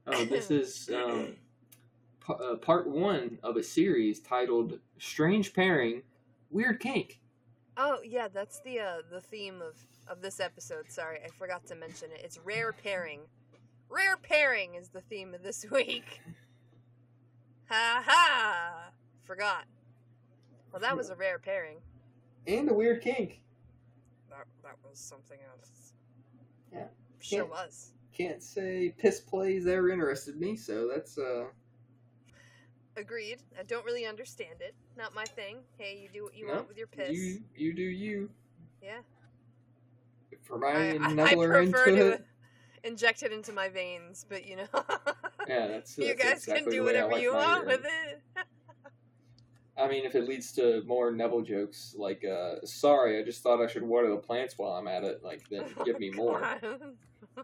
Oh, 0.07 0.25
this 0.25 0.49
is 0.51 0.89
um, 0.93 1.35
p- 2.25 2.33
uh, 2.33 2.55
part 2.55 2.87
one 2.87 3.37
of 3.43 3.55
a 3.57 3.63
series 3.63 4.19
titled 4.19 4.79
"Strange 4.97 5.53
Pairing, 5.53 6.01
Weird 6.49 6.79
Kink." 6.79 7.19
oh 7.77 7.99
yeah, 8.03 8.27
that's 8.27 8.59
the 8.61 8.79
uh, 8.79 8.97
the 9.11 9.21
theme 9.21 9.61
of 9.61 9.75
of 10.07 10.21
this 10.21 10.39
episode. 10.39 10.89
Sorry, 10.89 11.19
I 11.23 11.29
forgot 11.29 11.65
to 11.67 11.75
mention 11.75 12.09
it. 12.11 12.21
It's 12.23 12.37
rare 12.43 12.73
pairing. 12.73 13.21
Rare 13.89 14.17
pairing 14.17 14.75
is 14.75 14.89
the 14.89 15.01
theme 15.01 15.33
of 15.33 15.43
this 15.43 15.65
week. 15.71 16.21
Ha 17.69 18.03
ha! 18.05 18.91
Forgot. 19.23 19.65
Well, 20.71 20.81
that 20.81 20.95
was 20.97 21.09
a 21.09 21.15
rare 21.15 21.39
pairing. 21.39 21.77
and 22.47 22.69
a 22.69 22.73
weird 22.73 23.01
kink. 23.01 23.41
That 24.29 24.45
that 24.63 24.75
was 24.83 24.97
something 24.99 25.37
else. 25.47 25.80
Sure 27.21 27.45
was. 27.45 27.91
Can't 28.13 28.43
say 28.43 28.93
piss 28.97 29.19
plays 29.19 29.67
ever 29.67 29.89
interested 29.89 30.39
me, 30.39 30.55
so 30.55 30.87
that's 30.93 31.17
uh. 31.17 31.45
Agreed. 32.97 33.37
I 33.57 33.63
don't 33.63 33.85
really 33.85 34.05
understand 34.05 34.55
it. 34.59 34.75
Not 34.97 35.15
my 35.15 35.23
thing. 35.23 35.57
Hey, 35.77 35.97
you 36.01 36.09
do 36.11 36.23
what 36.23 36.35
you 36.35 36.47
No, 36.47 36.55
want 36.55 36.67
with 36.67 36.77
your 36.77 36.87
piss. 36.87 37.11
You 37.11 37.41
you 37.55 37.73
do 37.73 37.83
you. 37.83 38.29
Yeah. 38.83 38.99
If 40.31 40.39
Hermione 40.47 40.99
I, 40.99 41.07
I, 41.07 41.09
I 41.09 41.13
Neville 41.13 41.41
into 41.55 41.83
to 41.85 42.07
it, 42.13 42.25
inject 42.83 43.23
it 43.23 43.31
into 43.31 43.53
my 43.53 43.69
veins, 43.69 44.25
but 44.27 44.45
you 44.45 44.57
know, 44.57 44.67
yeah, 45.47 45.67
that's, 45.67 45.97
you 45.97 46.07
that's 46.07 46.23
guys 46.23 46.33
exactly 46.33 46.63
can 46.63 46.71
do 46.71 46.77
the 46.77 46.83
way 46.83 46.89
I 46.89 47.03
whatever 47.03 47.13
like 47.13 47.21
you 47.21 47.33
want 47.33 47.65
with 47.65 47.85
it. 47.85 48.21
I 49.77 49.87
mean, 49.87 50.05
if 50.05 50.15
it 50.15 50.27
leads 50.27 50.51
to 50.53 50.83
more 50.85 51.11
Neville 51.11 51.41
jokes, 51.41 51.95
like, 51.97 52.23
uh, 52.23 52.55
sorry, 52.65 53.19
I 53.19 53.23
just 53.23 53.41
thought 53.41 53.61
I 53.61 53.67
should 53.67 53.83
water 53.83 54.09
the 54.09 54.17
plants 54.17 54.57
while 54.57 54.73
I'm 54.73 54.87
at 54.87 55.03
it, 55.03 55.23
like, 55.23 55.47
then 55.49 55.65
give 55.85 55.99
me 55.99 56.11
more. 56.15 56.39
God. 56.39 56.81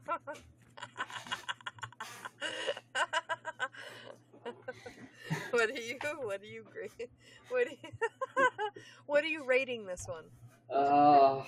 what 5.52 5.70
are 5.70 5.74
you? 5.74 5.98
What 6.22 6.42
are 6.42 6.46
you? 6.46 6.66
What 7.50 7.68
are 7.68 7.72
you, 7.72 7.78
what 9.06 9.24
are 9.24 9.28
you 9.28 9.46
rating 9.46 9.86
this 9.86 10.06
one? 10.08 10.26
Uh, 10.70 11.44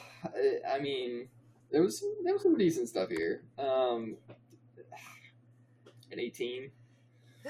I- 0.71 0.79
mean, 0.79 1.27
there 1.71 1.81
was 1.81 1.99
some, 1.99 2.15
there 2.23 2.33
was 2.33 2.43
some 2.43 2.57
decent 2.57 2.87
stuff 2.89 3.09
here. 3.09 3.43
Um, 3.57 4.17
an 6.11 6.19
18. 6.19 6.71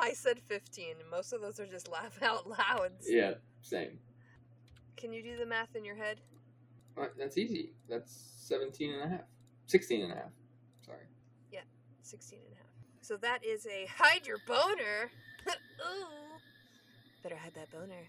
I 0.00 0.12
said 0.14 0.38
15. 0.40 0.94
Most 1.10 1.32
of 1.32 1.40
those 1.40 1.60
are 1.60 1.66
just 1.66 1.88
laugh 1.90 2.22
out 2.22 2.48
louds. 2.48 3.06
Yeah, 3.08 3.34
same. 3.60 3.98
Can 4.96 5.12
you 5.12 5.22
do 5.22 5.36
the 5.36 5.46
math 5.46 5.76
in 5.76 5.84
your 5.84 5.96
head? 5.96 6.20
That's 7.18 7.36
easy. 7.36 7.72
That's 7.88 8.10
17 8.38 8.94
and 8.94 9.02
a 9.02 9.08
half. 9.08 9.20
16 9.66 10.02
and 10.02 10.12
a 10.12 10.14
half. 10.14 10.32
Sorry. 10.84 10.98
Yeah, 11.50 11.60
16 12.02 12.38
and 12.38 12.52
a 12.52 12.56
half. 12.56 12.66
So 13.00 13.16
that 13.18 13.44
is 13.44 13.66
a 13.66 13.86
hide 13.86 14.26
your 14.26 14.38
boner. 14.46 15.10
Ooh. 15.48 16.06
Better 17.22 17.36
hide 17.36 17.54
that 17.54 17.70
boner. 17.70 18.08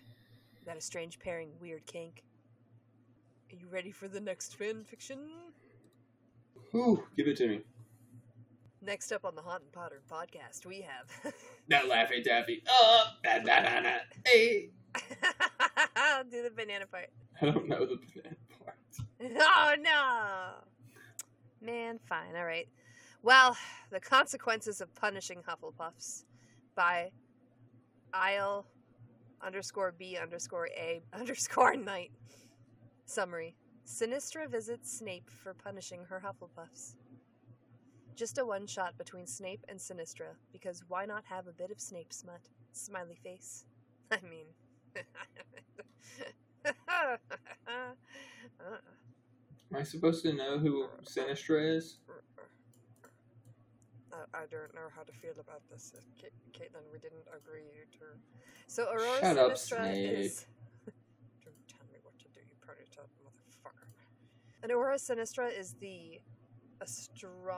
Got 0.66 0.78
a 0.78 0.82
strange 0.82 1.20
pairing, 1.20 1.52
weird 1.62 1.86
kink. 1.86 2.24
Are 3.52 3.56
you 3.56 3.68
ready 3.72 3.92
for 3.92 4.08
the 4.08 4.20
next 4.20 4.58
fan 4.58 4.84
fiction? 4.84 5.20
Whew, 6.72 7.04
give 7.16 7.28
it 7.28 7.38
to 7.38 7.48
me. 7.48 7.62
Next 8.82 9.12
up 9.12 9.26
on 9.26 9.36
the 9.36 9.42
Haunt 9.42 9.64
and 9.64 9.72
Potter 9.72 10.02
podcast, 10.12 10.66
we 10.66 10.82
have. 10.82 11.34
That 11.70 11.86
Laffy 11.86 12.24
Taffy. 12.24 12.64
Oh, 12.70 13.08
da, 13.24 13.40
da, 13.40 13.62
da, 13.62 13.82
da. 13.82 13.96
Hey. 14.26 14.70
do 16.32 16.44
the 16.44 16.52
banana 16.56 16.86
part. 16.88 17.10
I 17.42 17.46
don't 17.46 17.68
know 17.68 17.86
the 17.86 17.98
banana 18.14 18.36
part. 18.64 18.78
Oh 19.42 19.76
no! 19.82 20.77
Man, 21.62 22.00
fine, 22.08 22.36
alright. 22.36 22.68
Well, 23.24 23.58
the 23.92 24.00
consequences 24.00 24.82
of 24.82 24.94
punishing 24.96 25.42
Hufflepuffs 25.42 26.24
by 26.76 27.12
Isle 28.14 28.66
underscore 29.42 29.94
B 29.98 30.18
underscore 30.22 30.68
A 30.68 31.02
underscore 31.14 31.76
Knight. 31.76 32.12
Summary 33.06 33.56
Sinistra 33.86 34.50
visits 34.50 34.92
Snape 34.92 35.30
for 35.30 35.54
punishing 35.54 36.04
her 36.06 36.22
Hufflepuffs. 36.26 36.96
Just 38.16 38.38
a 38.38 38.46
one 38.46 38.68
shot 38.68 38.98
between 38.98 39.28
Snape 39.28 39.64
and 39.70 39.80
Sinistra, 39.80 40.36
because 40.52 40.84
why 40.88 41.06
not 41.06 41.24
have 41.26 41.48
a 41.48 41.54
bit 41.54 41.72
of 41.72 41.80
Snape 41.80 42.12
smut? 42.12 42.42
Smiley 42.74 43.18
face. 43.24 43.66
I 44.12 44.18
mean. 44.30 44.48
Uh-uh. 48.60 48.78
Am 49.72 49.80
I 49.80 49.84
supposed 49.84 50.24
to 50.24 50.34
know 50.34 50.58
who 50.58 50.88
Sinistra 51.04 51.78
is? 51.78 52.00
I 54.34 54.46
don't 54.50 54.74
know 54.74 54.90
how 54.96 55.04
to 55.04 55.12
feel 55.12 55.34
about 55.40 55.62
this. 55.70 55.94
Uh, 55.96 56.02
Caitlin, 56.54 56.84
we 56.92 57.00
didn't 57.00 57.28
agree 57.36 57.86
to. 57.94 58.06
So 58.68 58.90
Aurora 58.92 59.20
Shut 59.20 59.38
up, 59.38 59.54
Sinistra 59.54 60.22
is. 60.22 60.46
don't 61.44 61.68
tell 61.68 61.86
me 61.92 62.00
what 62.04 62.18
to 62.20 62.26
do, 62.34 62.42
you 62.42 62.56
predator 62.62 63.04
motherfucker. 63.24 63.88
And 64.64 64.72
Aurora 64.72 64.98
Sinistra 64.98 65.50
is 65.58 65.74
the 65.80 66.20
astronomy. 66.82 67.52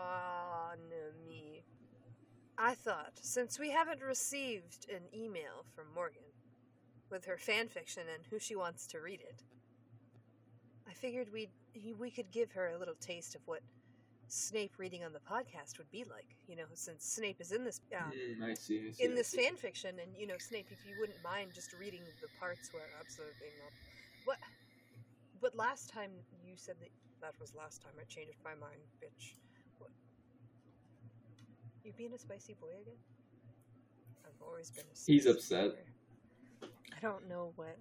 I 2.57 2.75
thought, 2.75 3.13
since 3.21 3.57
we 3.57 3.71
haven't 3.71 4.01
received 4.01 4.87
an 4.89 5.03
email 5.17 5.65
from 5.73 5.85
Morgan 5.95 6.23
with 7.09 7.25
her 7.25 7.37
fan 7.37 7.69
fiction 7.69 8.03
and 8.13 8.25
who 8.29 8.37
she 8.37 8.55
wants 8.55 8.85
to 8.87 8.99
read 8.99 9.21
it, 9.21 9.43
I 10.89 10.93
figured 10.93 11.27
we'd 11.31 11.49
we 11.99 12.09
could 12.09 12.31
give 12.31 12.51
her 12.51 12.71
a 12.75 12.77
little 12.77 12.95
taste 12.99 13.35
of 13.35 13.41
what 13.45 13.61
Snape 14.27 14.73
reading 14.77 15.03
on 15.03 15.13
the 15.13 15.19
podcast 15.19 15.77
would 15.77 15.89
be 15.91 16.03
like. 16.03 16.35
You 16.47 16.55
know, 16.55 16.65
since 16.73 17.05
Snape 17.05 17.39
is 17.39 17.51
in 17.51 17.63
this 17.63 17.79
um, 17.95 18.11
Mm, 18.11 18.43
I 18.43 18.53
see. 18.55 18.87
I 18.89 18.91
see 18.91 19.03
in 19.05 19.11
I 19.11 19.15
this 19.15 19.27
see. 19.29 19.43
fan 19.43 19.55
fiction, 19.55 19.95
and 20.01 20.11
you 20.17 20.27
know, 20.27 20.37
Snape, 20.39 20.67
if 20.71 20.79
you 20.87 20.95
wouldn't 20.99 21.21
mind 21.23 21.51
just 21.53 21.73
reading 21.79 22.01
the 22.21 22.27
parts 22.39 22.73
where 22.73 22.83
absolutely 22.99 23.49
not. 23.61 23.71
What? 24.25 24.37
But 25.41 25.55
last 25.55 25.89
time 25.89 26.11
you 26.45 26.53
said 26.57 26.75
that 26.81 26.89
that 27.21 27.33
was 27.39 27.53
last 27.55 27.81
time. 27.81 27.93
I 27.99 28.03
changed 28.05 28.37
my 28.43 28.55
mind, 28.55 28.81
bitch. 29.01 29.33
What? 29.77 29.91
You 31.83 31.93
being 31.97 32.13
a 32.13 32.17
spicy 32.17 32.55
boy 32.59 32.69
again? 32.81 32.97
I've 34.25 34.41
always 34.41 34.71
been 34.71 34.85
a. 34.85 35.11
He's 35.11 35.25
upset. 35.27 35.71
boy. 35.75 36.67
I 36.97 36.99
don't 37.01 37.27
know 37.29 37.53
what. 37.55 37.77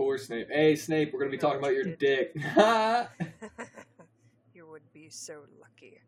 Poor 0.00 0.16
Snape. 0.16 0.48
Hey, 0.50 0.76
Snape, 0.76 1.12
we're 1.12 1.18
going 1.18 1.30
to 1.30 1.36
be 1.36 1.38
talking 1.38 1.58
about 1.58 1.74
your 1.74 1.86
you 1.86 1.94
dick. 1.94 2.32
you 4.54 4.66
would 4.66 4.90
be 4.94 5.10
so 5.10 5.42
lucky. 5.60 6.00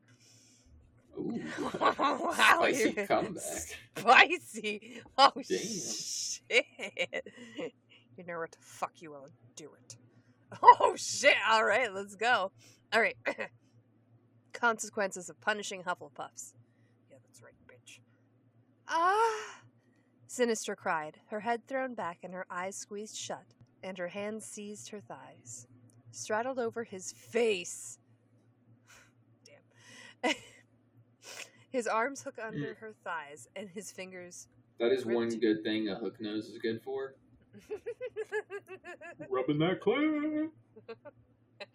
Ooh. 1.18 1.38
wow, 1.78 2.32
Spicy 2.32 2.94
comeback. 2.94 3.76
Spicy. 3.98 5.02
Oh 5.18 5.30
Damn. 5.34 5.44
shit. 5.44 6.64
You 8.16 8.24
know 8.26 8.38
what? 8.38 8.52
To 8.52 8.58
fuck 8.62 9.02
you. 9.02 9.12
I'll 9.12 9.28
do 9.56 9.68
it. 9.84 9.96
Oh 10.62 10.94
shit. 10.96 11.36
All 11.50 11.66
right, 11.66 11.92
let's 11.92 12.16
go. 12.16 12.50
All 12.94 13.00
right. 13.02 13.18
Consequences 14.54 15.28
of 15.28 15.38
punishing 15.42 15.82
Hufflepuffs. 15.82 16.54
Yeah, 17.10 17.18
that's 17.22 17.42
right, 17.42 17.52
bitch. 17.68 17.98
Ah. 18.88 19.58
Sinistra 20.30 20.78
cried, 20.78 21.18
her 21.26 21.40
head 21.40 21.68
thrown 21.68 21.92
back 21.92 22.20
and 22.22 22.32
her 22.32 22.46
eyes 22.48 22.74
squeezed 22.74 23.18
shut, 23.18 23.44
and 23.82 23.98
her 23.98 24.08
hands 24.08 24.44
seized 24.44 24.88
her 24.90 25.00
thighs. 25.00 25.66
Straddled 26.10 26.58
over 26.58 26.84
his 26.84 27.12
face. 27.12 27.98
Damn. 30.22 30.34
his 31.70 31.86
arms 31.86 32.22
hook 32.22 32.38
under 32.42 32.74
mm. 32.74 32.76
her 32.78 32.92
thighs, 33.04 33.48
and 33.56 33.68
his 33.68 33.90
fingers. 33.90 34.48
That 34.78 34.92
is 34.92 35.06
one 35.06 35.28
good 35.28 35.62
thing 35.62 35.88
a 35.88 35.94
hook 35.94 36.20
nose 36.20 36.46
is 36.46 36.58
good 36.58 36.82
for. 36.82 37.14
Rubbing 39.30 39.58
that 39.58 39.80
clit. 39.80 40.48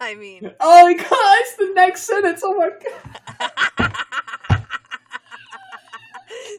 I 0.00 0.14
mean, 0.14 0.54
Oh 0.60 0.84
my 0.84 0.94
god, 0.94 1.08
it's 1.10 1.56
the 1.56 1.72
next 1.74 2.02
sentence. 2.02 2.42
Oh 2.44 2.54
my 2.54 2.70
god. 2.70 3.94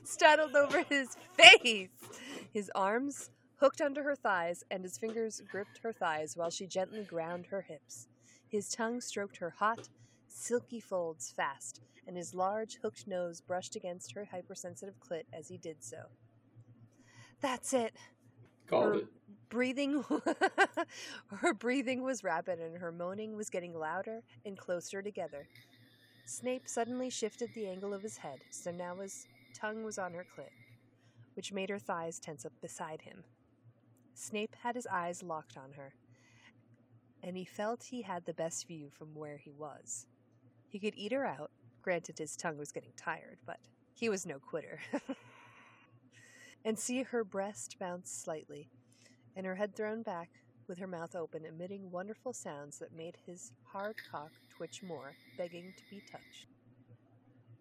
straddled 0.03 0.55
over 0.55 0.83
his 0.83 1.15
face. 1.37 1.89
His 2.51 2.69
arms 2.75 3.29
hooked 3.59 3.81
under 3.81 4.03
her 4.03 4.15
thighs, 4.15 4.63
and 4.71 4.83
his 4.83 4.97
fingers 4.97 5.41
gripped 5.49 5.79
her 5.83 5.93
thighs 5.93 6.37
while 6.37 6.49
she 6.49 6.67
gently 6.67 7.03
ground 7.03 7.47
her 7.47 7.61
hips. 7.61 8.07
His 8.47 8.69
tongue 8.69 9.01
stroked 9.01 9.37
her 9.37 9.51
hot, 9.51 9.89
silky 10.27 10.79
folds 10.79 11.31
fast, 11.31 11.81
and 12.07 12.17
his 12.17 12.33
large, 12.33 12.79
hooked 12.81 13.07
nose 13.07 13.41
brushed 13.41 13.75
against 13.75 14.13
her 14.13 14.25
hypersensitive 14.25 14.95
clit 14.99 15.23
as 15.33 15.49
he 15.49 15.57
did 15.57 15.83
so. 15.83 16.03
That's 17.41 17.73
it. 17.73 17.93
Called 18.67 18.85
Her 18.85 18.93
it. 18.95 19.07
breathing 19.49 20.03
her 21.27 21.53
breathing 21.53 22.03
was 22.03 22.23
rapid 22.23 22.59
and 22.59 22.77
her 22.77 22.91
moaning 22.91 23.35
was 23.35 23.49
getting 23.49 23.73
louder 23.77 24.23
and 24.45 24.57
closer 24.57 25.01
together. 25.01 25.47
Snape 26.25 26.67
suddenly 26.67 27.09
shifted 27.09 27.51
the 27.53 27.67
angle 27.67 27.93
of 27.93 28.03
his 28.03 28.17
head, 28.17 28.39
so 28.51 28.71
now 28.71 28.95
his 28.97 29.27
tongue 29.53 29.83
was 29.83 29.97
on 29.99 30.13
her 30.13 30.25
clit, 30.37 30.51
which 31.35 31.53
made 31.53 31.69
her 31.69 31.79
thighs 31.79 32.19
tense 32.19 32.45
up 32.45 32.53
beside 32.61 33.01
him. 33.01 33.23
Snape 34.19 34.55
had 34.63 34.75
his 34.75 34.85
eyes 34.87 35.23
locked 35.23 35.55
on 35.55 35.71
her, 35.71 35.93
and 37.23 37.37
he 37.37 37.45
felt 37.45 37.85
he 37.85 38.01
had 38.01 38.25
the 38.25 38.33
best 38.33 38.67
view 38.67 38.89
from 38.89 39.15
where 39.15 39.37
he 39.37 39.51
was. 39.51 40.07
He 40.67 40.77
could 40.77 40.93
eat 40.97 41.13
her 41.13 41.25
out, 41.25 41.51
granted 41.81 42.17
his 42.17 42.35
tongue 42.35 42.57
was 42.57 42.73
getting 42.73 42.91
tired, 42.97 43.37
but 43.45 43.59
he 43.93 44.09
was 44.09 44.25
no 44.25 44.37
quitter. 44.37 44.81
and 46.65 46.77
see 46.77 47.03
her 47.03 47.23
breast 47.23 47.77
bounce 47.79 48.11
slightly, 48.11 48.67
and 49.37 49.45
her 49.45 49.55
head 49.55 49.73
thrown 49.73 50.03
back, 50.03 50.29
with 50.67 50.79
her 50.79 50.87
mouth 50.87 51.15
open, 51.15 51.45
emitting 51.45 51.89
wonderful 51.89 52.33
sounds 52.33 52.77
that 52.79 52.95
made 52.95 53.15
his 53.25 53.53
hard 53.71 53.95
cock 54.11 54.33
twitch 54.49 54.83
more, 54.83 55.15
begging 55.37 55.73
to 55.77 55.83
be 55.89 56.03
touched. 56.11 56.47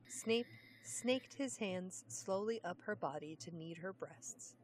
Snape 0.09 0.49
snaked 0.83 1.35
his 1.35 1.59
hands 1.59 2.03
slowly 2.09 2.61
up 2.65 2.79
her 2.85 2.97
body 2.97 3.37
to 3.41 3.55
knead 3.55 3.79
her 3.79 3.93
breasts. 3.93 4.58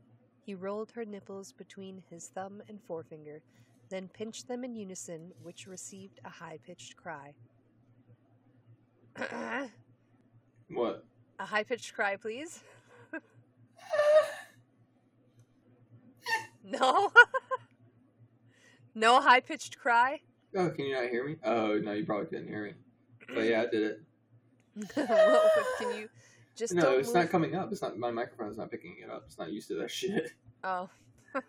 He 0.44 0.54
rolled 0.54 0.92
her 0.92 1.04
nipples 1.04 1.52
between 1.52 2.02
his 2.10 2.28
thumb 2.28 2.62
and 2.68 2.78
forefinger, 2.82 3.40
then 3.88 4.08
pinched 4.08 4.46
them 4.46 4.62
in 4.62 4.74
unison, 4.74 5.32
which 5.42 5.66
received 5.66 6.20
a 6.24 6.28
high 6.28 6.58
pitched 6.64 6.96
cry. 6.96 7.34
What? 10.70 11.04
A 11.38 11.44
high 11.44 11.62
pitched 11.62 11.94
cry, 11.94 12.16
please. 12.16 12.64
no? 16.64 17.12
No 18.94 19.20
high 19.20 19.40
pitched 19.40 19.76
cry. 19.78 20.20
Oh, 20.56 20.70
can 20.70 20.86
you 20.86 20.94
not 20.94 21.10
hear 21.10 21.26
me? 21.26 21.36
Oh 21.44 21.80
no, 21.82 21.92
you 21.92 22.04
probably 22.04 22.26
couldn't 22.26 22.46
hear 22.46 22.62
me. 22.64 22.74
But 23.34 23.44
yeah, 23.44 23.62
I 23.62 23.66
did 23.66 23.82
it. 23.82 24.00
Well, 24.96 25.50
can 25.78 25.96
you 25.96 26.08
just 26.56 26.72
No, 26.74 26.98
it's 26.98 27.08
move? 27.08 27.16
not 27.16 27.30
coming 27.30 27.54
up. 27.54 27.70
It's 27.72 27.82
not 27.82 27.98
my 27.98 28.10
microphone's 28.10 28.56
not 28.58 28.70
picking 28.70 28.96
it 29.02 29.10
up. 29.10 29.24
It's 29.26 29.38
not 29.38 29.52
used 29.52 29.68
to 29.68 29.74
that 29.76 29.90
shit. 29.90 30.32
Oh. 30.66 30.88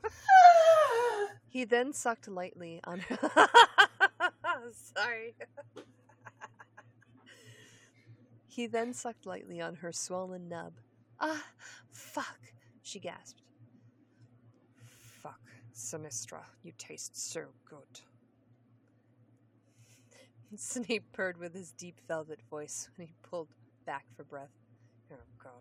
He 1.47 1.63
then 1.63 1.93
sucked 1.93 2.27
lightly 2.27 2.81
on 2.83 2.99
her. 2.99 3.17
Sorry. 4.93 5.33
he 8.45 8.67
then 8.67 8.93
sucked 8.93 9.25
lightly 9.25 9.61
on 9.61 9.75
her 9.75 9.93
swollen 9.93 10.49
nub. 10.49 10.73
Ah, 11.17 11.45
fuck, 11.91 12.39
she 12.81 12.99
gasped. 12.99 13.41
Fuck, 15.21 15.39
Sinistra, 15.73 16.41
you 16.61 16.73
taste 16.77 17.15
so 17.31 17.45
good. 17.69 18.01
Snape 20.57 21.05
purred 21.13 21.37
with 21.37 21.53
his 21.53 21.71
deep 21.71 22.01
velvet 22.05 22.41
voice 22.49 22.89
when 22.97 23.07
he 23.07 23.13
pulled 23.23 23.47
back 23.85 24.03
for 24.17 24.25
breath. 24.25 24.51
Oh, 25.11 25.15
God. 25.43 25.51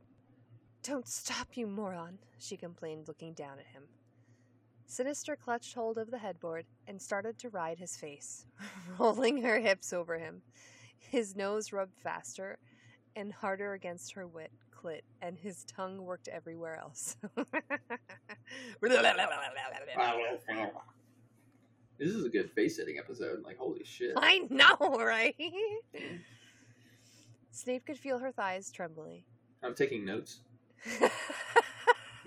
Don't 0.82 1.09
stop, 1.09 1.57
you 1.57 1.66
moron, 1.66 2.18
she 2.38 2.57
complained, 2.57 3.09
looking 3.09 3.32
down 3.32 3.59
at 3.59 3.66
him. 3.66 3.84
Sinistra 4.88 5.38
clutched 5.38 5.74
hold 5.74 5.97
of 5.99 6.11
the 6.11 6.18
headboard 6.18 6.66
and 6.86 7.01
started 7.01 7.38
to 7.38 7.49
ride 7.49 7.78
his 7.78 7.97
face, 7.97 8.47
rolling 8.99 9.42
her 9.42 9.59
hips 9.59 9.92
over 9.92 10.18
him. 10.18 10.42
His 10.99 11.34
nose 11.34 11.72
rubbed 11.72 11.97
faster 11.97 12.59
and 13.16 13.32
harder 13.32 13.72
against 13.72 14.12
her 14.12 14.26
wet 14.26 14.51
clit, 14.76 15.01
and 15.22 15.38
his 15.38 15.64
tongue 15.64 16.03
worked 16.03 16.28
everywhere 16.28 16.76
else. 16.78 17.16
This 21.99 22.11
is 22.11 22.24
a 22.24 22.28
good 22.28 22.51
face 22.51 22.76
sitting 22.76 22.99
episode. 22.99 23.42
Like 23.45 23.57
holy 23.57 23.84
shit. 23.84 24.12
I 24.16 24.38
know, 24.51 24.76
right? 24.99 25.36
Snape 27.53 27.86
could 27.86 27.99
feel 27.99 28.18
her 28.18 28.32
thighs 28.32 28.70
trembling. 28.72 29.22
I'm 29.65 29.75
taking 29.75 30.05
notes. 30.05 30.41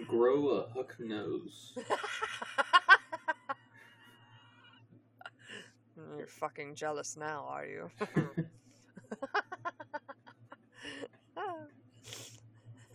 Grow 0.07 0.47
a 0.49 0.67
hook 0.69 0.95
nose. 0.99 1.73
You're 6.17 6.27
fucking 6.27 6.75
jealous 6.75 7.15
now, 7.15 7.45
are 7.47 7.65
you? 7.65 7.89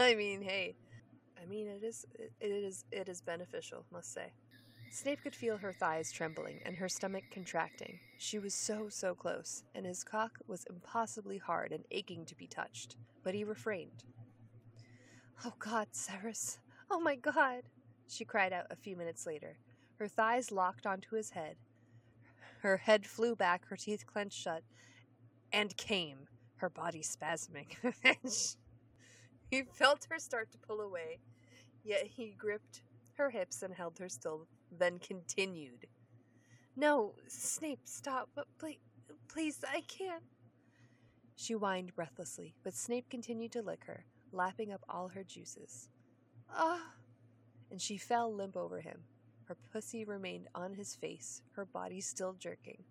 I 0.00 0.14
mean, 0.16 0.42
hey, 0.42 0.74
I 1.40 1.46
mean 1.46 1.68
it 1.68 1.84
is 1.84 2.04
it, 2.18 2.32
it 2.40 2.50
is 2.64 2.84
it 2.90 3.08
is 3.08 3.20
beneficial, 3.20 3.84
must 3.92 4.12
say. 4.12 4.32
Snape 4.90 5.22
could 5.22 5.36
feel 5.36 5.56
her 5.56 5.72
thighs 5.72 6.10
trembling 6.10 6.60
and 6.66 6.76
her 6.76 6.88
stomach 6.88 7.24
contracting. 7.32 8.00
She 8.18 8.40
was 8.40 8.54
so 8.54 8.88
so 8.88 9.14
close, 9.14 9.62
and 9.74 9.86
his 9.86 10.02
cock 10.02 10.32
was 10.48 10.66
impossibly 10.68 11.38
hard 11.38 11.70
and 11.70 11.84
aching 11.92 12.26
to 12.26 12.34
be 12.34 12.48
touched, 12.48 12.96
but 13.22 13.34
he 13.34 13.44
refrained. 13.44 14.02
Oh 15.44 15.54
God, 15.58 15.88
Severus! 15.92 16.58
Oh 16.90 17.00
my 17.00 17.16
God! 17.16 17.62
She 18.08 18.24
cried 18.24 18.52
out 18.52 18.66
a 18.70 18.76
few 18.76 18.96
minutes 18.96 19.26
later. 19.26 19.56
Her 19.98 20.08
thighs 20.08 20.52
locked 20.52 20.86
onto 20.86 21.16
his 21.16 21.30
head. 21.30 21.56
Her 22.60 22.76
head 22.76 23.06
flew 23.06 23.34
back, 23.34 23.66
her 23.68 23.76
teeth 23.76 24.06
clenched 24.06 24.38
shut, 24.38 24.62
and 25.52 25.76
came, 25.76 26.28
her 26.56 26.70
body 26.70 27.02
spasming. 27.02 27.66
he 29.50 29.62
felt 29.62 30.06
her 30.10 30.18
start 30.18 30.50
to 30.52 30.58
pull 30.58 30.80
away, 30.80 31.18
yet 31.84 32.06
he 32.06 32.34
gripped 32.38 32.82
her 33.14 33.30
hips 33.30 33.62
and 33.62 33.74
held 33.74 33.98
her 33.98 34.08
still, 34.08 34.46
then 34.70 34.98
continued. 34.98 35.86
No, 36.76 37.14
Snape, 37.26 37.80
stop, 37.84 38.28
but 38.34 38.46
please, 38.58 38.78
please, 39.28 39.58
I 39.68 39.82
can't. 39.82 40.22
She 41.36 41.54
whined 41.54 41.94
breathlessly, 41.94 42.54
but 42.62 42.74
Snape 42.74 43.10
continued 43.10 43.52
to 43.52 43.62
lick 43.62 43.84
her, 43.86 44.04
lapping 44.32 44.72
up 44.72 44.82
all 44.88 45.08
her 45.08 45.24
juices. 45.24 45.88
Ah! 46.54 46.94
And 47.70 47.80
she 47.80 47.96
fell 47.96 48.32
limp 48.32 48.56
over 48.56 48.80
him. 48.80 49.04
Her 49.44 49.56
pussy 49.72 50.04
remained 50.04 50.48
on 50.54 50.74
his 50.74 50.94
face, 50.94 51.42
her 51.52 51.64
body 51.64 52.00
still 52.00 52.34
jerking. 52.38 52.84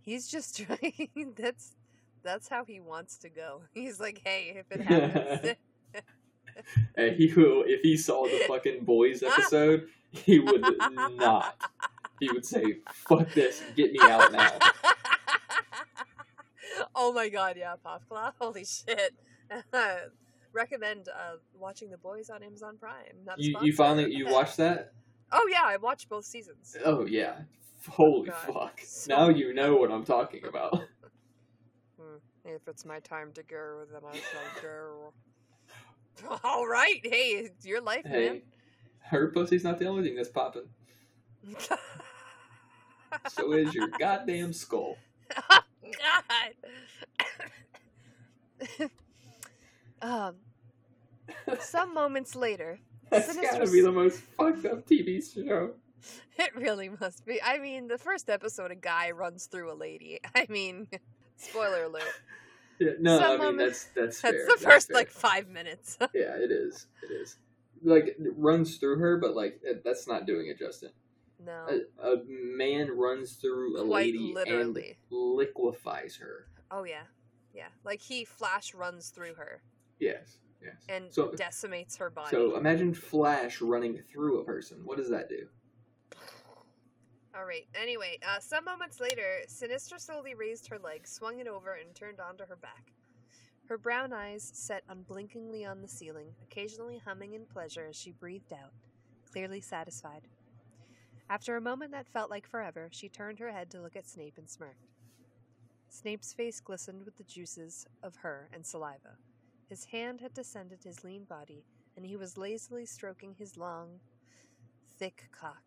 He's 0.00 0.28
just 0.28 0.56
trying. 0.64 1.34
that's 1.36 1.74
that's 2.22 2.48
how 2.48 2.64
he 2.64 2.80
wants 2.80 3.16
to 3.18 3.28
go. 3.28 3.62
He's 3.72 4.00
like, 4.00 4.20
hey, 4.24 4.56
if 4.56 4.70
it 4.70 4.82
happens, 4.82 5.56
And 6.94 7.16
he 7.16 7.32
will, 7.32 7.64
if 7.66 7.80
he 7.80 7.96
saw 7.96 8.24
the 8.24 8.44
fucking 8.46 8.84
boys 8.84 9.22
episode, 9.22 9.86
he 10.10 10.38
would 10.40 10.62
not. 11.16 11.56
He 12.18 12.30
would 12.30 12.44
say, 12.44 12.78
"Fuck 12.92 13.32
this, 13.32 13.62
get 13.76 13.92
me 13.92 13.98
out 14.02 14.30
now." 14.32 14.52
oh 16.94 17.12
my 17.14 17.30
god, 17.30 17.56
yeah, 17.56 17.76
Popclaw. 17.82 18.32
Holy 18.38 18.64
shit. 18.64 19.14
Recommend 20.52 21.08
uh, 21.08 21.36
watching 21.54 21.90
The 21.90 21.98
Boys 21.98 22.30
on 22.30 22.42
Amazon 22.42 22.76
Prime. 22.78 23.24
Not 23.24 23.38
You, 23.38 23.56
you 23.62 23.72
finally 23.72 24.12
you 24.12 24.26
watched 24.26 24.56
that? 24.56 24.92
Oh 25.32 25.48
yeah, 25.50 25.62
I 25.64 25.76
watched 25.76 26.08
both 26.08 26.24
seasons. 26.24 26.76
Oh 26.84 27.06
yeah. 27.06 27.40
Holy 27.88 28.28
God. 28.28 28.52
fuck! 28.52 28.80
So 28.84 29.14
now 29.14 29.28
you 29.28 29.54
know 29.54 29.76
what 29.76 29.90
I'm 29.90 30.04
talking 30.04 30.44
about. 30.46 30.82
Hmm. 32.00 32.16
If 32.46 32.66
it's 32.66 32.86
my 32.86 32.98
time 33.00 33.30
to 33.32 33.42
go, 33.42 33.84
then 33.92 34.00
I 34.10 34.14
shall 34.14 34.62
go. 34.62 35.12
All 36.44 36.66
right, 36.66 36.98
hey, 37.02 37.32
it's 37.44 37.66
your 37.66 37.82
life, 37.82 38.06
Hey, 38.06 38.42
her 39.00 39.28
pussy's 39.28 39.64
not 39.64 39.78
the 39.78 39.84
only 39.86 40.02
thing 40.02 40.16
that's 40.16 40.30
popping. 40.30 40.68
So 43.28 43.52
is 43.52 43.74
your 43.74 43.88
goddamn 43.98 44.52
skull. 44.52 44.96
oh, 45.50 45.60
God. 48.78 48.90
Um, 50.02 50.36
some 51.60 51.94
moments 51.94 52.34
later, 52.34 52.78
That's 53.10 53.32
Sinister 53.32 53.58
gotta 53.58 53.70
be 53.70 53.80
the 53.80 53.92
most 53.92 54.20
fucked 54.20 54.64
up 54.66 54.86
TV 54.86 55.22
show. 55.22 55.72
it 56.38 56.54
really 56.56 56.88
must 57.00 57.24
be. 57.26 57.40
I 57.42 57.58
mean, 57.58 57.88
the 57.88 57.98
first 57.98 58.30
episode, 58.30 58.70
a 58.70 58.74
guy 58.76 59.10
runs 59.10 59.46
through 59.46 59.72
a 59.72 59.74
lady. 59.74 60.18
I 60.34 60.46
mean, 60.48 60.88
spoiler 61.36 61.84
alert. 61.84 62.02
Yeah, 62.78 62.92
no, 62.98 63.18
Some 63.18 63.26
I 63.26 63.30
mean 63.32 63.38
moments- 63.56 63.88
that's 63.94 64.20
that's 64.20 64.22
That's 64.22 64.44
the 64.46 64.48
that's 64.48 64.64
first 64.64 64.88
fair. 64.88 64.96
like 64.96 65.10
five 65.10 65.48
minutes. 65.48 65.98
Yeah, 66.00 66.36
it 66.36 66.50
is. 66.50 66.86
It 67.02 67.12
is. 67.12 67.36
Like 67.82 68.06
it 68.08 68.16
runs 68.36 68.76
through 68.78 68.98
her, 68.98 69.18
but 69.18 69.34
like 69.36 69.60
it- 69.62 69.84
that's 69.84 70.06
not 70.08 70.26
doing 70.26 70.46
it 70.48 70.58
Justin. 70.58 70.90
no, 71.44 71.66
A, 72.02 72.12
a 72.12 72.16
man 72.26 72.90
runs 72.90 73.34
through 73.34 73.76
a 73.76 73.86
quite 73.86 74.06
lady 74.06 74.32
literally. 74.34 74.96
and 75.10 75.18
liquefies 75.36 76.16
her. 76.16 76.46
Oh 76.70 76.84
yeah, 76.84 77.02
yeah. 77.54 77.68
Like 77.84 78.00
he 78.00 78.24
flash 78.24 78.74
runs 78.74 79.10
through 79.10 79.34
her 79.34 79.60
Yes, 80.00 80.38
yes. 80.62 80.84
and 80.88 81.12
So- 81.12 81.30
decimates 81.32 81.96
her 81.96 82.10
body. 82.10 82.30
So 82.30 82.56
imagine 82.56 82.92
Flash 82.94 83.60
running 83.60 83.98
through 83.98 84.40
a 84.40 84.44
person. 84.44 84.84
What 84.84 84.96
does 84.96 85.10
that 85.10 85.28
do? 85.28 85.46
All 87.34 87.44
right. 87.44 87.66
Anyway, 87.80 88.18
uh, 88.26 88.40
some 88.40 88.64
moments 88.64 88.98
later, 88.98 89.42
Sinistra 89.46 90.00
slowly 90.00 90.34
raised 90.34 90.66
her 90.68 90.78
leg, 90.78 91.06
swung 91.06 91.38
it 91.38 91.46
over, 91.46 91.74
and 91.74 91.94
turned 91.94 92.18
onto 92.20 92.44
her 92.44 92.56
back. 92.56 92.92
Her 93.66 93.78
brown 93.78 94.12
eyes 94.12 94.50
set 94.52 94.82
unblinkingly 94.88 95.64
on 95.64 95.80
the 95.80 95.86
ceiling, 95.86 96.34
occasionally 96.42 96.98
humming 96.98 97.34
in 97.34 97.46
pleasure 97.46 97.86
as 97.88 97.94
she 97.94 98.10
breathed 98.10 98.52
out, 98.52 98.72
clearly 99.30 99.60
satisfied. 99.60 100.26
After 101.28 101.56
a 101.56 101.60
moment 101.60 101.92
that 101.92 102.08
felt 102.08 102.30
like 102.30 102.48
forever, 102.48 102.88
she 102.90 103.08
turned 103.08 103.38
her 103.38 103.52
head 103.52 103.70
to 103.70 103.80
look 103.80 103.94
at 103.94 104.08
Snape 104.08 104.36
and 104.36 104.50
smirked. 104.50 104.88
Snape's 105.88 106.32
face 106.32 106.60
glistened 106.60 107.04
with 107.04 107.16
the 107.16 107.22
juices 107.22 107.86
of 108.02 108.16
her 108.16 108.48
and 108.52 108.66
saliva. 108.66 109.16
His 109.70 109.84
hand 109.84 110.20
had 110.20 110.34
descended 110.34 110.82
his 110.82 111.04
lean 111.04 111.22
body, 111.22 111.64
and 111.96 112.04
he 112.04 112.16
was 112.16 112.36
lazily 112.36 112.84
stroking 112.84 113.36
his 113.38 113.56
long, 113.56 114.00
thick 114.98 115.28
cock. 115.30 115.62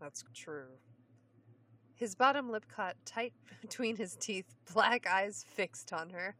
That's 0.00 0.24
true. 0.32 0.78
His 1.96 2.14
bottom 2.14 2.52
lip 2.52 2.66
caught 2.68 2.94
tight 3.04 3.32
between 3.60 3.96
his 3.96 4.14
teeth, 4.14 4.54
black 4.72 5.08
eyes 5.08 5.44
fixed 5.48 5.92
on 5.92 6.10
her. 6.10 6.36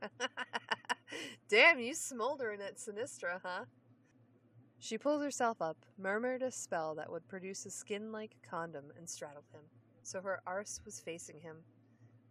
Damn, 1.49 1.81
you 1.81 1.93
smoldering 1.95 2.61
at 2.61 2.77
Sinistra, 2.77 3.41
huh? 3.45 3.65
She 4.79 4.97
pulled 4.97 5.23
herself 5.23 5.61
up, 5.61 5.79
murmured 5.99 6.43
a 6.43 6.53
spell 6.53 6.95
that 6.95 7.11
would 7.11 7.27
produce 7.27 7.67
a 7.67 7.71
skin 7.71 8.13
like 8.13 8.37
condom, 8.49 8.93
and 8.97 9.11
straddled 9.11 9.49
him, 9.53 9.63
so 10.05 10.21
her 10.21 10.41
arse 10.47 10.81
was 10.85 11.01
facing 11.01 11.41
him. 11.41 11.57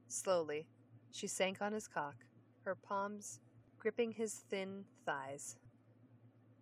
Slowly, 0.07 0.65
she 1.11 1.28
sank 1.28 1.61
on 1.61 1.74
his 1.74 1.89
cock, 1.89 2.15
her 2.63 2.76
palms 2.76 3.41
gripping 3.82 4.11
his 4.11 4.34
thin 4.49 4.86
thighs. 5.05 5.55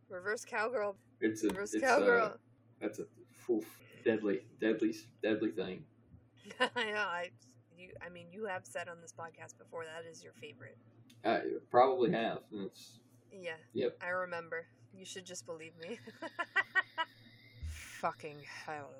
Reverse 0.10 0.46
cowgirl, 0.46 0.96
It's 1.22 1.44
a 1.44 1.50
reverse 1.50 1.74
it's 1.74 1.84
cowgirl. 1.84 2.26
A, 2.28 2.34
that's 2.82 3.00
a 3.00 3.04
oof, 3.52 3.66
deadly, 4.04 4.40
deadly, 4.60 4.96
deadly 5.22 5.52
thing. 5.52 5.84
I 6.60 6.86
know. 6.86 6.98
I, 6.98 7.30
you, 7.78 7.90
I 8.04 8.10
mean, 8.10 8.28
you 8.32 8.46
have 8.46 8.66
said 8.66 8.88
on 8.88 9.02
this 9.02 9.12
podcast 9.14 9.58
before 9.60 9.84
that 9.86 10.10
is 10.10 10.24
your 10.24 10.34
favorite. 10.34 10.78
I 11.24 11.42
probably 11.70 12.12
have. 12.12 12.40
It's, 12.52 13.00
Yeah. 13.32 13.52
Yep. 13.74 13.98
I 14.02 14.08
remember. 14.10 14.66
You 14.98 15.06
should 15.06 15.26
just 15.26 15.46
believe 15.46 15.74
me. 15.82 16.00
Fucking 18.00 18.38
hell. 18.66 18.94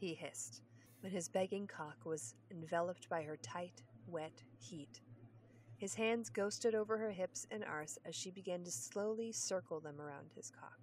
He 0.00 0.14
hissed. 0.14 0.62
when 1.02 1.12
his 1.12 1.28
begging 1.28 1.66
cock 1.68 1.98
was 2.04 2.34
enveloped 2.50 3.08
by 3.08 3.22
her 3.22 3.36
tight, 3.36 3.82
wet 4.08 4.42
heat. 4.58 5.00
His 5.80 5.94
hands 5.94 6.28
ghosted 6.28 6.74
over 6.74 6.98
her 6.98 7.10
hips 7.10 7.46
and 7.50 7.64
arse 7.64 7.98
as 8.04 8.14
she 8.14 8.30
began 8.30 8.62
to 8.64 8.70
slowly 8.70 9.32
circle 9.32 9.80
them 9.80 9.98
around 9.98 10.30
his 10.36 10.50
cock. 10.50 10.78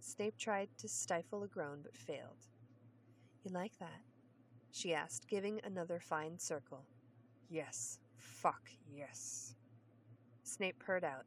Snape 0.00 0.36
tried 0.36 0.68
to 0.76 0.86
stifle 0.86 1.44
a 1.44 1.48
groan 1.48 1.78
but 1.82 1.96
failed. 1.96 2.50
You 3.42 3.52
like 3.52 3.78
that? 3.78 4.02
she 4.70 4.92
asked, 4.92 5.28
giving 5.28 5.62
another 5.64 5.98
fine 5.98 6.38
circle. 6.38 6.84
Yes, 7.48 8.00
fuck 8.18 8.70
yes. 8.86 9.54
Snape 10.42 10.78
purred 10.78 11.04
out, 11.04 11.24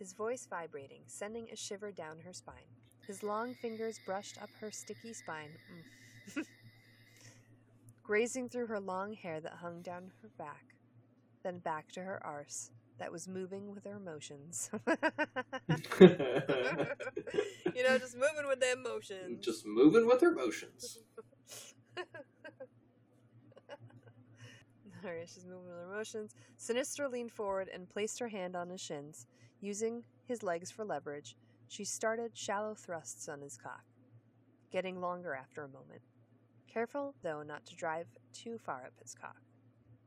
his 0.00 0.12
voice 0.12 0.48
vibrating, 0.50 1.02
sending 1.06 1.48
a 1.52 1.56
shiver 1.56 1.92
down 1.92 2.18
her 2.18 2.32
spine. 2.32 2.66
His 3.06 3.22
long 3.22 3.54
fingers 3.54 4.00
brushed 4.04 4.42
up 4.42 4.50
her 4.60 4.72
sticky 4.72 5.12
spine, 5.12 5.50
mm. 6.36 6.44
grazing 8.02 8.48
through 8.48 8.66
her 8.66 8.80
long 8.80 9.12
hair 9.12 9.40
that 9.40 9.52
hung 9.52 9.82
down 9.82 10.10
her 10.20 10.30
back, 10.36 10.73
then 11.44 11.58
back 11.58 11.92
to 11.92 12.00
her 12.02 12.20
arse 12.24 12.72
that 12.98 13.12
was 13.12 13.28
moving 13.28 13.72
with 13.72 13.84
her 13.84 13.96
emotions. 13.96 14.70
you 14.88 16.08
know, 17.82 17.98
just 17.98 18.16
moving 18.16 18.48
with 18.48 18.60
the 18.60 18.72
emotions. 18.72 19.44
Just 19.44 19.66
moving 19.66 20.06
with 20.06 20.20
her 20.20 20.32
motions. 20.32 20.98
Alright, 25.04 25.28
she's 25.28 25.44
moving 25.44 25.66
with 25.66 25.74
her 25.74 25.92
emotions. 25.92 26.34
Sinistra 26.58 27.10
leaned 27.10 27.32
forward 27.32 27.68
and 27.72 27.90
placed 27.90 28.18
her 28.20 28.28
hand 28.28 28.56
on 28.56 28.70
his 28.70 28.80
shins. 28.80 29.26
Using 29.60 30.04
his 30.24 30.42
legs 30.42 30.70
for 30.70 30.84
leverage, 30.84 31.36
she 31.68 31.84
started 31.84 32.30
shallow 32.34 32.74
thrusts 32.74 33.28
on 33.28 33.40
his 33.42 33.56
cock, 33.56 33.84
getting 34.70 35.00
longer 35.00 35.34
after 35.34 35.62
a 35.62 35.68
moment. 35.68 36.00
Careful, 36.72 37.14
though, 37.22 37.42
not 37.42 37.66
to 37.66 37.76
drive 37.76 38.06
too 38.32 38.58
far 38.58 38.84
up 38.86 38.94
his 39.02 39.14
cock. 39.14 39.36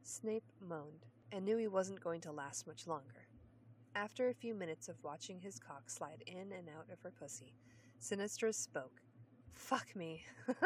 Snape 0.03 0.51
moaned 0.61 1.05
and 1.31 1.45
knew 1.45 1.57
he 1.57 1.67
wasn't 1.67 2.03
going 2.03 2.21
to 2.21 2.31
last 2.31 2.67
much 2.67 2.87
longer. 2.87 3.27
After 3.95 4.29
a 4.29 4.33
few 4.33 4.53
minutes 4.53 4.89
of 4.89 5.03
watching 5.03 5.39
his 5.39 5.59
cock 5.59 5.89
slide 5.89 6.23
in 6.27 6.51
and 6.51 6.69
out 6.69 6.87
of 6.91 7.01
her 7.01 7.11
pussy, 7.11 7.53
Sinistra 8.01 8.53
spoke. 8.53 9.01
Fuck 9.53 9.95
me. 9.95 10.23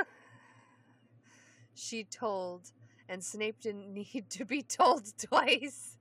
she 1.74 2.04
told, 2.04 2.72
and 3.08 3.24
Snape 3.24 3.60
didn't 3.62 3.94
need 3.94 4.26
to 4.32 4.46
be 4.46 4.62
told 4.62 5.06
twice. 5.18 5.98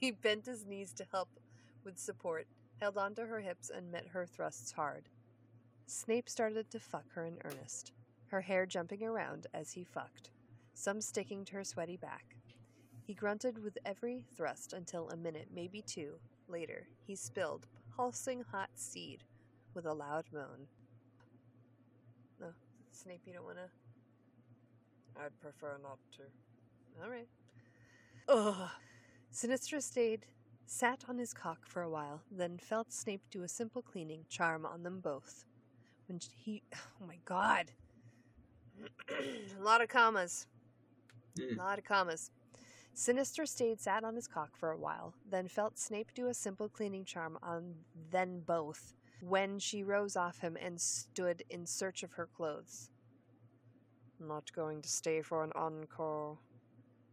he 0.00 0.10
bent 0.10 0.46
his 0.46 0.66
knees 0.66 0.92
to 0.94 1.06
help 1.12 1.28
with 1.84 1.98
support, 1.98 2.46
held 2.80 2.98
onto 2.98 3.24
her 3.24 3.40
hips, 3.40 3.70
and 3.70 3.92
met 3.92 4.08
her 4.08 4.26
thrusts 4.26 4.72
hard. 4.72 5.08
Snape 5.86 6.28
started 6.28 6.68
to 6.70 6.80
fuck 6.80 7.04
her 7.14 7.24
in 7.24 7.38
earnest, 7.44 7.92
her 8.26 8.40
hair 8.40 8.66
jumping 8.66 9.04
around 9.04 9.46
as 9.54 9.72
he 9.72 9.84
fucked, 9.84 10.30
some 10.74 11.00
sticking 11.00 11.44
to 11.44 11.54
her 11.54 11.64
sweaty 11.64 11.96
back. 11.96 12.35
He 13.06 13.14
grunted 13.14 13.62
with 13.62 13.78
every 13.86 14.24
thrust 14.36 14.72
until 14.72 15.08
a 15.10 15.16
minute, 15.16 15.46
maybe 15.54 15.80
two, 15.80 16.14
later, 16.48 16.88
he 17.06 17.14
spilled 17.14 17.66
pulsing 17.96 18.42
hot 18.50 18.70
seed 18.74 19.22
with 19.74 19.86
a 19.86 19.92
loud 19.92 20.24
moan. 20.32 20.66
No, 22.40 22.48
Snape, 22.90 23.20
you 23.24 23.32
don't 23.32 23.44
want 23.44 23.58
to? 23.58 25.22
I'd 25.22 25.40
prefer 25.40 25.78
not 25.82 25.98
to. 26.16 26.22
All 27.02 27.08
right. 27.08 27.28
Ugh. 28.28 28.70
Sinistra 29.32 29.80
stayed, 29.80 30.26
sat 30.66 31.04
on 31.08 31.16
his 31.16 31.32
cock 31.32 31.64
for 31.64 31.82
a 31.82 31.90
while, 31.90 32.22
then 32.30 32.58
felt 32.58 32.92
Snape 32.92 33.22
do 33.30 33.44
a 33.44 33.48
simple 33.48 33.82
cleaning 33.82 34.24
charm 34.28 34.66
on 34.66 34.82
them 34.82 34.98
both. 34.98 35.44
When 36.08 36.18
he, 36.44 36.62
oh 36.74 37.06
my 37.06 37.18
god, 37.24 37.70
a 39.58 39.62
lot 39.62 39.80
of 39.80 39.88
commas, 39.88 40.48
Mm. 41.38 41.58
a 41.58 41.62
lot 41.62 41.78
of 41.78 41.84
commas. 41.84 42.30
Sinistra 42.96 43.46
stayed 43.46 43.78
sat 43.78 44.04
on 44.04 44.14
his 44.16 44.26
cock 44.26 44.56
for 44.56 44.72
a 44.72 44.78
while, 44.78 45.12
then 45.30 45.48
felt 45.48 45.78
Snape 45.78 46.14
do 46.14 46.28
a 46.28 46.34
simple 46.34 46.66
cleaning 46.66 47.04
charm 47.04 47.38
on 47.42 47.74
then 48.10 48.40
both, 48.40 48.94
when 49.20 49.58
she 49.58 49.84
rose 49.84 50.16
off 50.16 50.38
him 50.38 50.56
and 50.60 50.80
stood 50.80 51.42
in 51.50 51.66
search 51.66 52.02
of 52.02 52.12
her 52.12 52.26
clothes. 52.26 52.90
Not 54.18 54.50
going 54.54 54.80
to 54.80 54.88
stay 54.88 55.20
for 55.20 55.44
an 55.44 55.52
encore, 55.54 56.38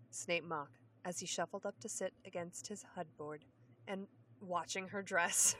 Snape 0.09 0.45
mocked 0.45 0.79
as 1.03 1.19
he 1.19 1.25
shuffled 1.25 1.65
up 1.65 1.77
to 1.81 1.89
sit 1.89 2.13
against 2.25 2.67
his 2.67 2.85
hudboard 2.95 3.43
and 3.85 4.07
watching 4.39 4.87
her 4.87 5.01
dress. 5.01 5.57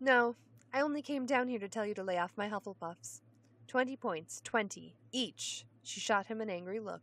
no, 0.00 0.36
I 0.72 0.80
only 0.80 1.02
came 1.02 1.26
down 1.26 1.48
here 1.48 1.58
to 1.58 1.68
tell 1.68 1.84
you 1.84 1.92
to 1.94 2.02
lay 2.02 2.16
off 2.16 2.32
my 2.34 2.48
Hufflepuffs. 2.48 3.20
Twenty 3.66 3.94
points, 3.94 4.40
twenty, 4.42 4.96
each. 5.12 5.66
She 5.82 6.00
shot 6.00 6.26
him 6.26 6.40
an 6.40 6.48
angry 6.48 6.80
look. 6.80 7.02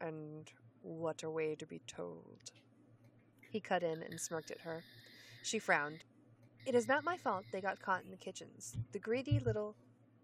And 0.00 0.48
what 0.88 1.22
a 1.22 1.30
way 1.30 1.54
to 1.54 1.66
be 1.66 1.80
told. 1.86 2.50
He 3.50 3.60
cut 3.60 3.82
in 3.82 4.02
and 4.02 4.18
smirked 4.18 4.50
at 4.50 4.60
her. 4.62 4.82
She 5.42 5.58
frowned. 5.58 6.04
It 6.66 6.74
is 6.74 6.88
not 6.88 7.04
my 7.04 7.16
fault 7.16 7.44
they 7.52 7.60
got 7.60 7.80
caught 7.80 8.04
in 8.04 8.10
the 8.10 8.16
kitchens. 8.16 8.76
The 8.92 8.98
greedy 8.98 9.38
little. 9.38 9.76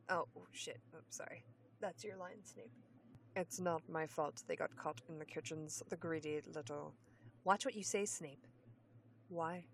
Oh, 0.08 0.26
shit. 0.52 0.80
Oh, 0.94 1.00
sorry. 1.10 1.44
That's 1.80 2.04
your 2.04 2.16
line, 2.16 2.42
Snape. 2.42 2.72
It's 3.36 3.60
not 3.60 3.82
my 3.88 4.06
fault 4.06 4.42
they 4.46 4.56
got 4.56 4.74
caught 4.76 5.00
in 5.08 5.18
the 5.18 5.24
kitchens. 5.24 5.82
The 5.90 5.96
greedy 5.96 6.40
little. 6.54 6.94
Watch 7.44 7.64
what 7.64 7.74
you 7.74 7.82
say, 7.82 8.04
Snape. 8.04 8.46
Why? 9.28 9.64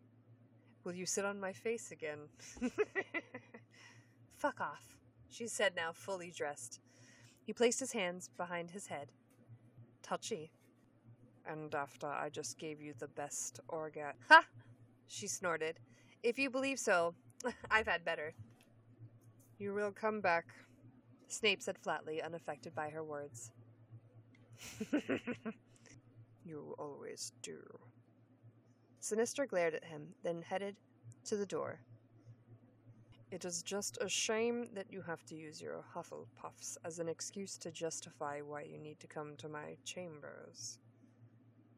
Will 0.85 0.95
you 0.95 1.07
sit 1.07 1.25
on 1.25 1.39
my 1.39 1.53
face 1.53 1.91
again? 1.91 2.19
Fuck 4.37 4.61
off, 4.61 4.97
she 5.29 5.47
said 5.47 5.75
now, 5.77 5.93
fully 5.93 6.31
dressed. 6.31 6.81
He 7.45 7.53
placed 7.53 7.81
his 7.81 7.93
hands 7.93 8.31
behind 8.37 8.71
his 8.71 8.87
head. 8.87 9.09
Touchy. 10.03 10.51
And 11.51 11.75
after 11.75 12.07
I 12.07 12.29
just 12.29 12.59
gave 12.59 12.81
you 12.81 12.95
the 12.97 13.09
best 13.09 13.59
orga. 13.69 14.13
Ha! 14.29 14.45
She 15.09 15.27
snorted. 15.27 15.81
If 16.23 16.39
you 16.39 16.49
believe 16.49 16.79
so, 16.79 17.13
I've 17.71 17.89
had 17.89 18.05
better. 18.05 18.33
You 19.59 19.75
will 19.75 19.91
come 19.91 20.21
back, 20.21 20.47
Snape 21.27 21.61
said 21.61 21.77
flatly, 21.77 22.23
unaffected 22.23 22.73
by 22.73 22.89
her 22.91 23.03
words. 23.03 23.51
you 26.45 26.77
always 26.79 27.33
do. 27.43 27.59
Sinistra 29.03 29.49
glared 29.49 29.75
at 29.75 29.85
him, 29.85 30.07
then 30.23 30.43
headed 30.43 30.77
to 31.25 31.37
the 31.37 31.47
door. 31.47 31.81
It 33.33 33.45
is 33.45 33.65
just 33.65 33.99
a 34.01 34.09
shame 34.09 34.69
that 34.75 34.93
you 34.93 35.03
have 35.03 35.25
to 35.27 35.35
use 35.35 35.61
your 35.61 35.85
Hufflepuffs 35.97 36.77
as 36.85 37.01
an 37.01 37.09
excuse 37.09 37.59
to 37.59 37.73
justify 37.73 38.41
why 38.41 38.63
you 38.63 38.79
need 38.79 39.01
to 39.01 39.09
come 39.09 39.35
to 39.39 39.49
my 39.49 39.77
chambers. 39.85 40.79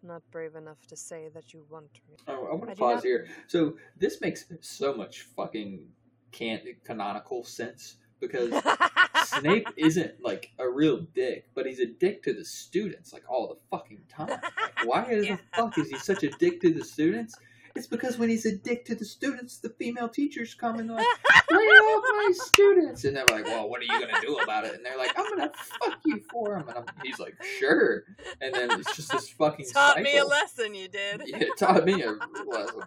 Not 0.03 0.23
brave 0.33 0.57
enough 0.57 0.85
to 0.89 0.97
say 0.97 1.29
that 1.35 1.53
you 1.53 1.65
want 1.71 2.01
me. 2.09 2.17
Oh, 2.27 2.47
I 2.51 2.55
want 2.55 2.69
to 2.71 2.75
do 2.75 2.79
pause 2.81 2.97
not- 2.97 3.05
here. 3.05 3.29
So 3.47 3.77
this 3.97 4.21
makes 4.21 4.45
so 4.61 4.95
much 4.95 5.23
fucking 5.37 5.87
can 6.33 6.61
canonical 6.85 7.45
sense 7.45 7.97
because 8.21 8.53
Snape 9.27 9.69
isn't 9.77 10.23
like 10.23 10.51
a 10.59 10.69
real 10.69 11.01
dick, 11.15 11.47
but 11.55 11.67
he's 11.67 11.79
a 11.81 11.87
dick 11.87 12.23
to 12.25 12.33
the 12.33 12.45
students 12.45 13.13
like 13.13 13.23
all 13.29 13.49
the 13.49 13.57
fucking 13.77 14.01
time. 14.09 14.29
Like, 14.29 14.87
why 14.87 15.15
the 15.15 15.27
Yeah. 15.27 15.37
fuck 15.55 15.77
is 15.79 15.89
he 15.91 15.99
such 15.99 16.23
a 16.25 16.31
dick 16.31 16.61
to 16.63 16.73
the 16.73 16.85
students? 16.85 17.37
It's 17.75 17.87
because 17.87 18.19
when 18.19 18.29
he's 18.29 18.45
a 18.47 18.55
dick 18.55 18.85
to 18.87 18.95
the 18.95 19.05
students, 19.05 19.59
the 19.59 19.71
female 19.71 20.09
teachers 20.09 20.55
come 20.55 20.79
and 20.79 20.91
like, 20.91 21.07
lay 21.51 21.57
off 21.57 22.05
my 22.17 22.33
students, 22.35 23.05
and 23.05 23.17
they're 23.17 23.25
like, 23.31 23.47
"Well, 23.47 23.69
what 23.69 23.81
are 23.81 23.85
you 23.85 23.99
gonna 23.99 24.21
do 24.21 24.37
about 24.39 24.65
it?" 24.65 24.75
And 24.75 24.85
they're 24.85 24.99
like, 24.99 25.13
"I'm 25.19 25.29
gonna 25.31 25.51
fuck 25.55 25.99
you 26.05 26.21
for 26.31 26.57
him," 26.57 26.69
and 26.69 26.79
I'm, 26.79 26.85
he's 27.03 27.19
like, 27.19 27.35
"Sure," 27.59 28.05
and 28.41 28.55
then 28.55 28.71
it's 28.73 28.95
just 28.95 29.11
this 29.11 29.31
fucking 29.31 29.67
Taught 29.73 29.95
cycle. 29.97 30.03
me 30.03 30.19
a 30.19 30.25
lesson, 30.25 30.75
you 30.75 30.89
did. 30.89 31.23
Yeah, 31.27 31.39
it 31.39 31.57
taught 31.59 31.85
me 31.85 32.03
a 32.03 32.11
lesson. 32.47 32.83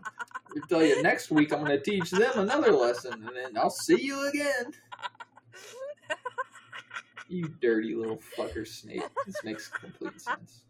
I 0.56 0.68
tell 0.70 0.84
you, 0.84 1.02
next 1.02 1.32
week 1.32 1.52
I'm 1.52 1.60
going 1.66 1.72
to 1.72 1.82
teach 1.82 2.12
them 2.12 2.32
another 2.36 2.72
lesson, 2.72 3.14
and 3.14 3.36
then 3.36 3.58
I'll 3.58 3.70
see 3.70 4.02
you 4.02 4.28
again. 4.30 4.72
You 7.28 7.48
dirty 7.60 7.96
little 7.96 8.22
fucker, 8.38 8.68
snake. 8.68 9.02
This 9.26 9.44
makes 9.44 9.68
complete 9.68 10.22
sense. 10.22 10.62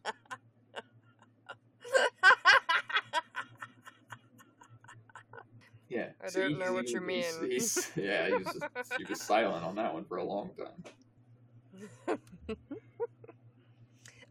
Yeah. 5.96 6.10
I 6.24 6.28
see, 6.30 6.40
don't 6.42 6.60
know 6.60 6.74
what 6.74 6.90
you 6.90 7.02
he's- 7.08 7.40
mean. 7.42 7.52
He's, 7.52 7.92
yeah, 7.96 8.28
he 8.28 8.34
was, 8.34 8.44
just, 8.46 8.94
he 8.98 9.04
was 9.06 9.22
silent 9.34 9.64
on 9.64 9.76
that 9.76 9.94
one 9.94 10.04
for 10.06 10.18
a 10.18 10.24
long 10.24 10.50
time. 10.58 12.18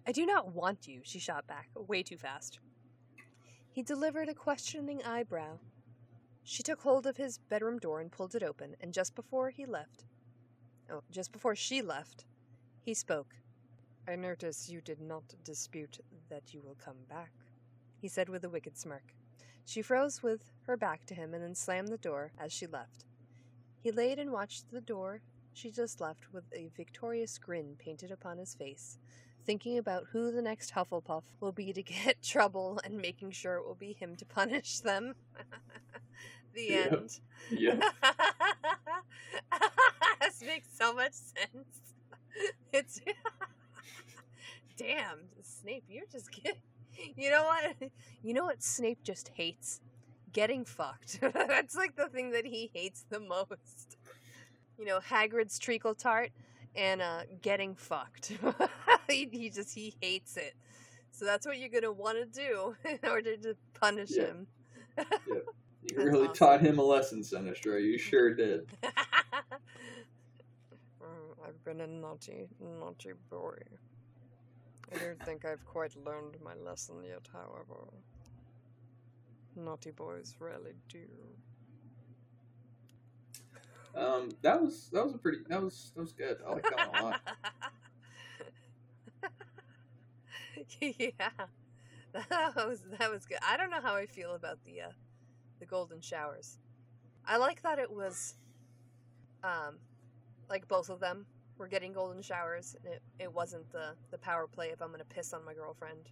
I 0.06 0.12
do 0.12 0.26
not 0.26 0.52
want 0.54 0.86
you, 0.86 1.00
she 1.02 1.18
shot 1.18 1.46
back, 1.46 1.68
way 1.74 2.02
too 2.02 2.18
fast. 2.18 2.58
He 3.72 3.82
delivered 3.82 4.28
a 4.28 4.34
questioning 4.34 5.02
eyebrow. 5.02 5.58
She 6.42 6.62
took 6.62 6.80
hold 6.82 7.06
of 7.06 7.16
his 7.16 7.38
bedroom 7.38 7.78
door 7.78 8.00
and 8.00 8.12
pulled 8.12 8.34
it 8.34 8.42
open, 8.42 8.76
and 8.80 8.92
just 8.92 9.14
before 9.14 9.48
he 9.48 9.64
left, 9.64 10.04
oh, 10.92 11.02
just 11.10 11.32
before 11.32 11.56
she 11.56 11.80
left, 11.80 12.26
he 12.82 12.92
spoke. 12.92 13.34
I 14.06 14.16
notice 14.16 14.68
you 14.68 14.82
did 14.82 15.00
not 15.00 15.24
dispute 15.42 15.98
that 16.28 16.52
you 16.52 16.60
will 16.62 16.76
come 16.76 16.98
back, 17.08 17.32
he 17.96 18.08
said 18.08 18.28
with 18.28 18.44
a 18.44 18.50
wicked 18.50 18.76
smirk. 18.76 19.14
She 19.64 19.82
froze 19.82 20.22
with 20.22 20.52
her 20.66 20.76
back 20.76 21.06
to 21.06 21.14
him 21.14 21.34
and 21.34 21.42
then 21.42 21.54
slammed 21.54 21.88
the 21.88 21.98
door 21.98 22.32
as 22.38 22.52
she 22.52 22.66
left. 22.66 23.04
He 23.80 23.90
laid 23.90 24.18
and 24.18 24.32
watched 24.32 24.70
the 24.70 24.80
door 24.80 25.20
she 25.52 25.70
just 25.70 26.00
left 26.00 26.32
with 26.32 26.44
a 26.52 26.70
victorious 26.76 27.38
grin 27.38 27.76
painted 27.78 28.10
upon 28.10 28.38
his 28.38 28.54
face, 28.54 28.98
thinking 29.46 29.78
about 29.78 30.06
who 30.10 30.32
the 30.32 30.42
next 30.42 30.72
Hufflepuff 30.74 31.22
will 31.40 31.52
be 31.52 31.72
to 31.72 31.82
get 32.04 32.22
trouble 32.22 32.80
and 32.84 32.96
making 32.98 33.30
sure 33.30 33.54
it 33.56 33.64
will 33.66 33.76
be 33.76 33.92
him 33.92 34.16
to 34.16 34.24
punish 34.24 34.80
them. 34.80 35.14
the 36.54 36.62
Yep. 36.64 36.92
end. 36.92 37.20
Yeah. 37.50 37.76
this 40.20 40.42
makes 40.42 40.68
so 40.76 40.92
much 40.92 41.12
sense. 41.12 41.94
It's 42.72 43.00
damn 44.76 45.20
Snape. 45.42 45.84
You're 45.88 46.06
just 46.10 46.32
getting. 46.32 46.60
You 47.16 47.30
know 47.30 47.44
what? 47.44 47.90
You 48.22 48.34
know 48.34 48.44
what 48.44 48.62
Snape 48.62 49.02
just 49.02 49.30
hates? 49.34 49.80
Getting 50.32 50.64
fucked. 50.64 51.20
That's 51.34 51.76
like 51.76 51.96
the 51.96 52.08
thing 52.08 52.32
that 52.32 52.46
he 52.46 52.70
hates 52.74 53.04
the 53.10 53.20
most. 53.20 53.96
You 54.78 54.86
know, 54.86 55.00
Hagrid's 55.00 55.58
treacle 55.58 55.94
tart 55.94 56.30
and 56.74 57.00
uh, 57.02 57.22
getting 57.42 57.74
fucked. 57.76 58.32
he, 59.08 59.28
he 59.32 59.50
just 59.50 59.74
he 59.74 59.94
hates 60.00 60.36
it. 60.36 60.54
So 61.12 61.24
that's 61.24 61.46
what 61.46 61.58
you're 61.58 61.68
gonna 61.68 61.92
want 61.92 62.18
to 62.18 62.26
do 62.26 62.74
in 62.84 62.98
order 63.08 63.36
to 63.36 63.56
punish 63.74 64.10
Yeah. 64.10 64.24
him. 64.24 64.46
You 65.82 65.96
That's 65.96 66.06
really 66.06 66.28
awesome. 66.28 66.34
taught 66.34 66.60
him 66.62 66.78
a 66.78 66.82
lesson, 66.82 67.20
Sinistro. 67.22 67.80
You 67.82 67.98
sure 67.98 68.34
did. 68.34 68.66
Mm, 71.02 71.46
I've 71.46 71.64
been 71.64 71.80
a 71.80 71.86
naughty, 71.86 72.48
naughty 72.60 73.12
boy. 73.30 73.58
I 74.94 74.98
don't 74.98 75.22
think 75.24 75.44
I've 75.44 75.64
quite 75.64 75.96
learned 76.04 76.36
my 76.42 76.54
lesson 76.54 77.02
yet, 77.04 77.28
however. 77.32 77.90
Naughty 79.56 79.90
boys 79.90 80.36
rarely 80.38 80.74
do. 80.88 81.06
Um, 83.96 84.30
that 84.42 84.60
was 84.60 84.88
that 84.92 85.04
was 85.04 85.14
a 85.14 85.18
pretty 85.18 85.38
that 85.48 85.62
was 85.62 85.92
that 85.94 86.00
was 86.00 86.12
good. 86.12 86.38
I 86.46 86.52
like 86.52 86.62
that 86.62 86.92
one 86.92 87.00
a 87.00 87.04
lot. 87.04 87.20
yeah, 90.80 91.30
that 92.12 92.66
was 92.66 92.80
that 92.98 93.10
was 93.10 93.24
good. 93.26 93.38
I 93.42 93.56
don't 93.56 93.70
know 93.70 93.80
how 93.80 93.94
I 93.94 94.06
feel 94.06 94.34
about 94.34 94.58
the 94.64 94.82
uh, 94.82 94.90
the 95.60 95.66
golden 95.66 96.00
showers. 96.00 96.58
I 97.26 97.36
like 97.36 97.62
that 97.62 97.78
it 97.78 97.90
was, 97.90 98.34
um, 99.42 99.78
like 100.50 100.68
both 100.68 100.90
of 100.90 101.00
them 101.00 101.26
were 101.58 101.68
getting 101.68 101.92
golden 101.92 102.22
showers, 102.22 102.74
and 102.84 102.92
it, 102.94 103.02
it 103.18 103.32
wasn't 103.32 103.70
the 103.72 103.94
the 104.10 104.18
power 104.18 104.46
play 104.46 104.68
if 104.70 104.80
I'm 104.82 104.90
gonna 104.90 105.04
piss 105.04 105.32
on 105.32 105.44
my 105.44 105.54
girlfriend. 105.54 106.08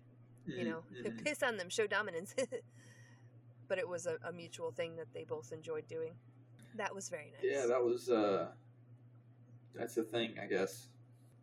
You 0.47 0.65
know, 0.65 0.83
Mhm. 0.93 1.25
piss 1.25 1.43
on 1.43 1.57
them, 1.57 1.69
show 1.69 1.87
dominance. 1.87 2.35
but 3.69 3.79
it 3.79 3.89
was 3.89 4.07
a, 4.07 4.19
a 4.25 4.33
mutual 4.33 4.73
thing 4.73 4.97
that 4.97 5.07
they 5.15 5.25
both 5.25 5.53
enjoyed 5.53 5.87
doing. 5.87 6.15
That 6.75 6.95
was 6.95 7.09
very 7.09 7.31
nice. 7.33 7.43
Yeah, 7.45 7.67
that 7.67 7.83
was 7.83 8.09
uh, 8.11 8.49
that's 9.75 9.95
the 9.95 10.03
thing, 10.03 10.35
I 10.43 10.47
guess. 10.47 10.89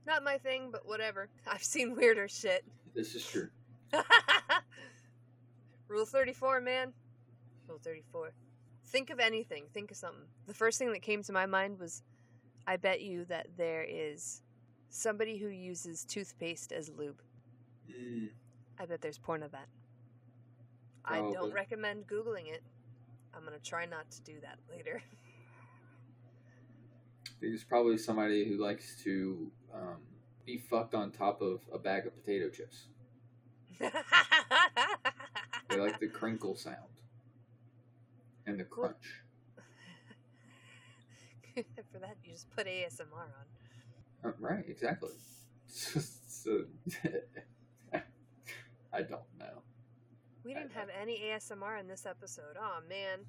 Not 0.06 0.24
my 0.24 0.38
thing, 0.38 0.70
but 0.72 0.86
whatever. 0.88 1.30
I've 1.48 1.64
seen 1.64 1.96
weirder 1.96 2.28
shit. 2.28 2.66
This 2.94 3.16
is 3.16 3.26
true. 3.26 3.50
Rule 5.88 6.06
34, 6.06 6.62
man. 6.62 6.94
Rule 7.68 7.80
34. 7.84 8.32
Think 8.88 9.10
of 9.10 9.20
anything. 9.20 9.66
Think 9.74 9.92
of 9.92 9.98
something. 9.98 10.26
The 10.48 10.54
first 10.54 10.78
thing 10.78 10.92
that 10.92 11.02
came 11.02 11.24
to 11.24 11.34
my 11.34 11.46
mind 11.46 11.80
was 11.80 12.04
I 12.70 12.78
bet 12.78 13.02
you 13.02 13.26
that 13.26 13.48
there 13.58 13.84
is 13.84 14.44
somebody 14.92 15.40
who 15.40 15.48
uses 15.48 16.06
toothpaste 16.06 16.72
as 16.72 16.92
lube. 16.96 17.20
Mm, 17.90 18.30
I 18.80 18.86
bet 18.86 19.02
there's 19.02 19.18
porn 19.18 19.42
of 19.42 19.52
that. 19.54 19.68
I 21.04 21.18
don't 21.18 21.52
recommend 21.52 22.06
Googling 22.06 22.48
it. 22.48 22.62
I'm 23.34 23.44
going 23.44 23.58
to 23.58 23.66
try 23.68 23.86
not 23.86 24.12
to 24.12 24.22
do 24.22 24.34
that 24.42 24.60
later. 24.70 25.02
there's 27.42 27.64
probably 27.64 27.98
somebody 27.98 28.48
who 28.48 28.62
likes 28.62 29.02
to 29.04 29.52
um, 29.74 29.98
be 30.46 30.60
fucked 30.60 30.94
on 30.94 31.10
top 31.10 31.42
of 31.42 31.62
a 31.74 31.80
bag 31.80 32.06
of 32.06 32.16
potato 32.16 32.50
chips. 32.50 32.84
They 35.70 35.78
like 35.78 36.00
the 36.00 36.08
crinkle 36.08 36.56
sound 36.56 36.78
and 38.48 38.60
the 38.60 38.64
crunch. 38.64 39.22
For 41.92 42.00
that, 42.00 42.18
you 42.24 42.32
just 42.32 42.50
put 42.52 42.68
ASMR 42.68 43.14
on. 43.14 43.46
Uh, 44.24 44.32
right, 44.40 44.66
exactly. 44.68 45.12
so, 45.68 46.66
I 47.94 49.02
don't 49.02 49.22
know. 49.38 49.62
We 50.44 50.54
didn't 50.54 50.72
have 50.74 50.90
any 51.00 51.20
ASMR 51.20 51.80
in 51.80 51.88
this 51.88 52.06
episode. 52.06 52.58
Oh 52.60 52.80
man. 52.90 53.20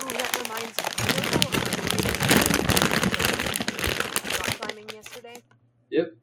Oh, 0.00 0.08
that 0.08 0.42
reminds 0.42 0.78
me. 0.78 0.84
Rock 4.38 4.60
climbing 4.60 4.88
yesterday. 4.90 5.42
Yep. 5.90 6.14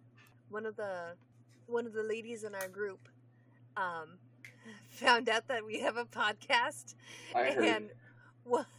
One 0.50 0.66
of 0.66 0.76
the 0.76 1.16
one 1.68 1.86
of 1.86 1.94
the 1.94 2.04
ladies 2.04 2.44
in 2.44 2.56
our 2.56 2.68
group 2.68 3.08
um, 3.78 4.18
found 4.90 5.30
out 5.30 5.48
that 5.48 5.66
we 5.66 5.80
have 5.82 5.98
a 5.98 6.06
podcast 6.06 6.96
I 7.36 7.52
heard. 7.52 7.64
and 7.64 7.90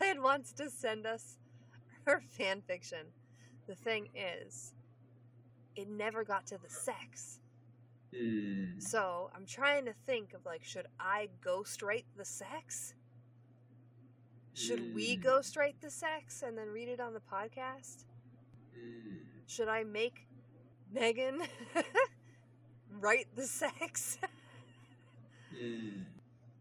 and 0.00 0.22
wants 0.22 0.52
to 0.54 0.70
send 0.70 1.06
us 1.06 1.38
her 2.06 2.20
fan 2.28 2.62
fiction. 2.62 3.06
The 3.66 3.74
thing 3.74 4.08
is, 4.14 4.74
it 5.76 5.88
never 5.88 6.24
got 6.24 6.46
to 6.48 6.58
the 6.58 6.68
sex. 6.68 7.38
Hmm. 8.14 8.78
So 8.78 9.30
I'm 9.34 9.46
trying 9.46 9.86
to 9.86 9.94
think 10.06 10.34
of 10.34 10.44
like, 10.44 10.64
should 10.64 10.86
I 11.00 11.28
ghostwrite 11.44 12.04
the 12.16 12.24
sex? 12.24 12.94
Should 14.54 14.94
we 14.94 15.16
Mm. 15.16 15.22
ghostwrite 15.22 15.80
the 15.80 15.90
sex 15.90 16.42
and 16.42 16.58
then 16.58 16.68
read 16.68 16.88
it 16.88 17.00
on 17.00 17.14
the 17.14 17.20
podcast? 17.20 18.04
Hmm. 18.74 19.16
Should 19.46 19.68
I 19.68 19.82
make 19.84 20.26
Megan 20.92 21.40
write 23.00 23.28
the 23.34 23.46
sex? 23.46 24.18
Hmm. 25.58 26.02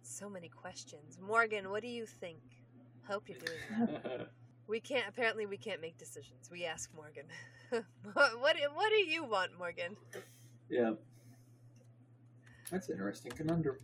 so 0.04 0.30
many 0.30 0.48
questions. 0.50 1.18
Morgan, 1.22 1.70
what 1.70 1.82
do 1.82 1.88
you 1.90 2.06
think? 2.06 2.40
Hope 3.12 3.28
you're 3.28 3.38
doing 3.40 3.90
well. 4.04 4.26
We 4.68 4.80
can't. 4.80 5.04
Apparently, 5.10 5.46
we 5.46 5.58
can't 5.58 5.82
make 5.82 5.98
decisions. 5.98 6.50
We 6.50 6.64
ask 6.64 6.90
Morgan. 6.96 7.26
what, 8.14 8.40
what? 8.40 8.56
do- 8.56 8.96
you 9.12 9.26
want, 9.26 9.52
Morgan? 9.60 9.98
yeah. 10.70 10.92
That's 12.72 12.88
an 12.88 12.94
interesting 12.94 13.34
conundrum. 13.34 13.76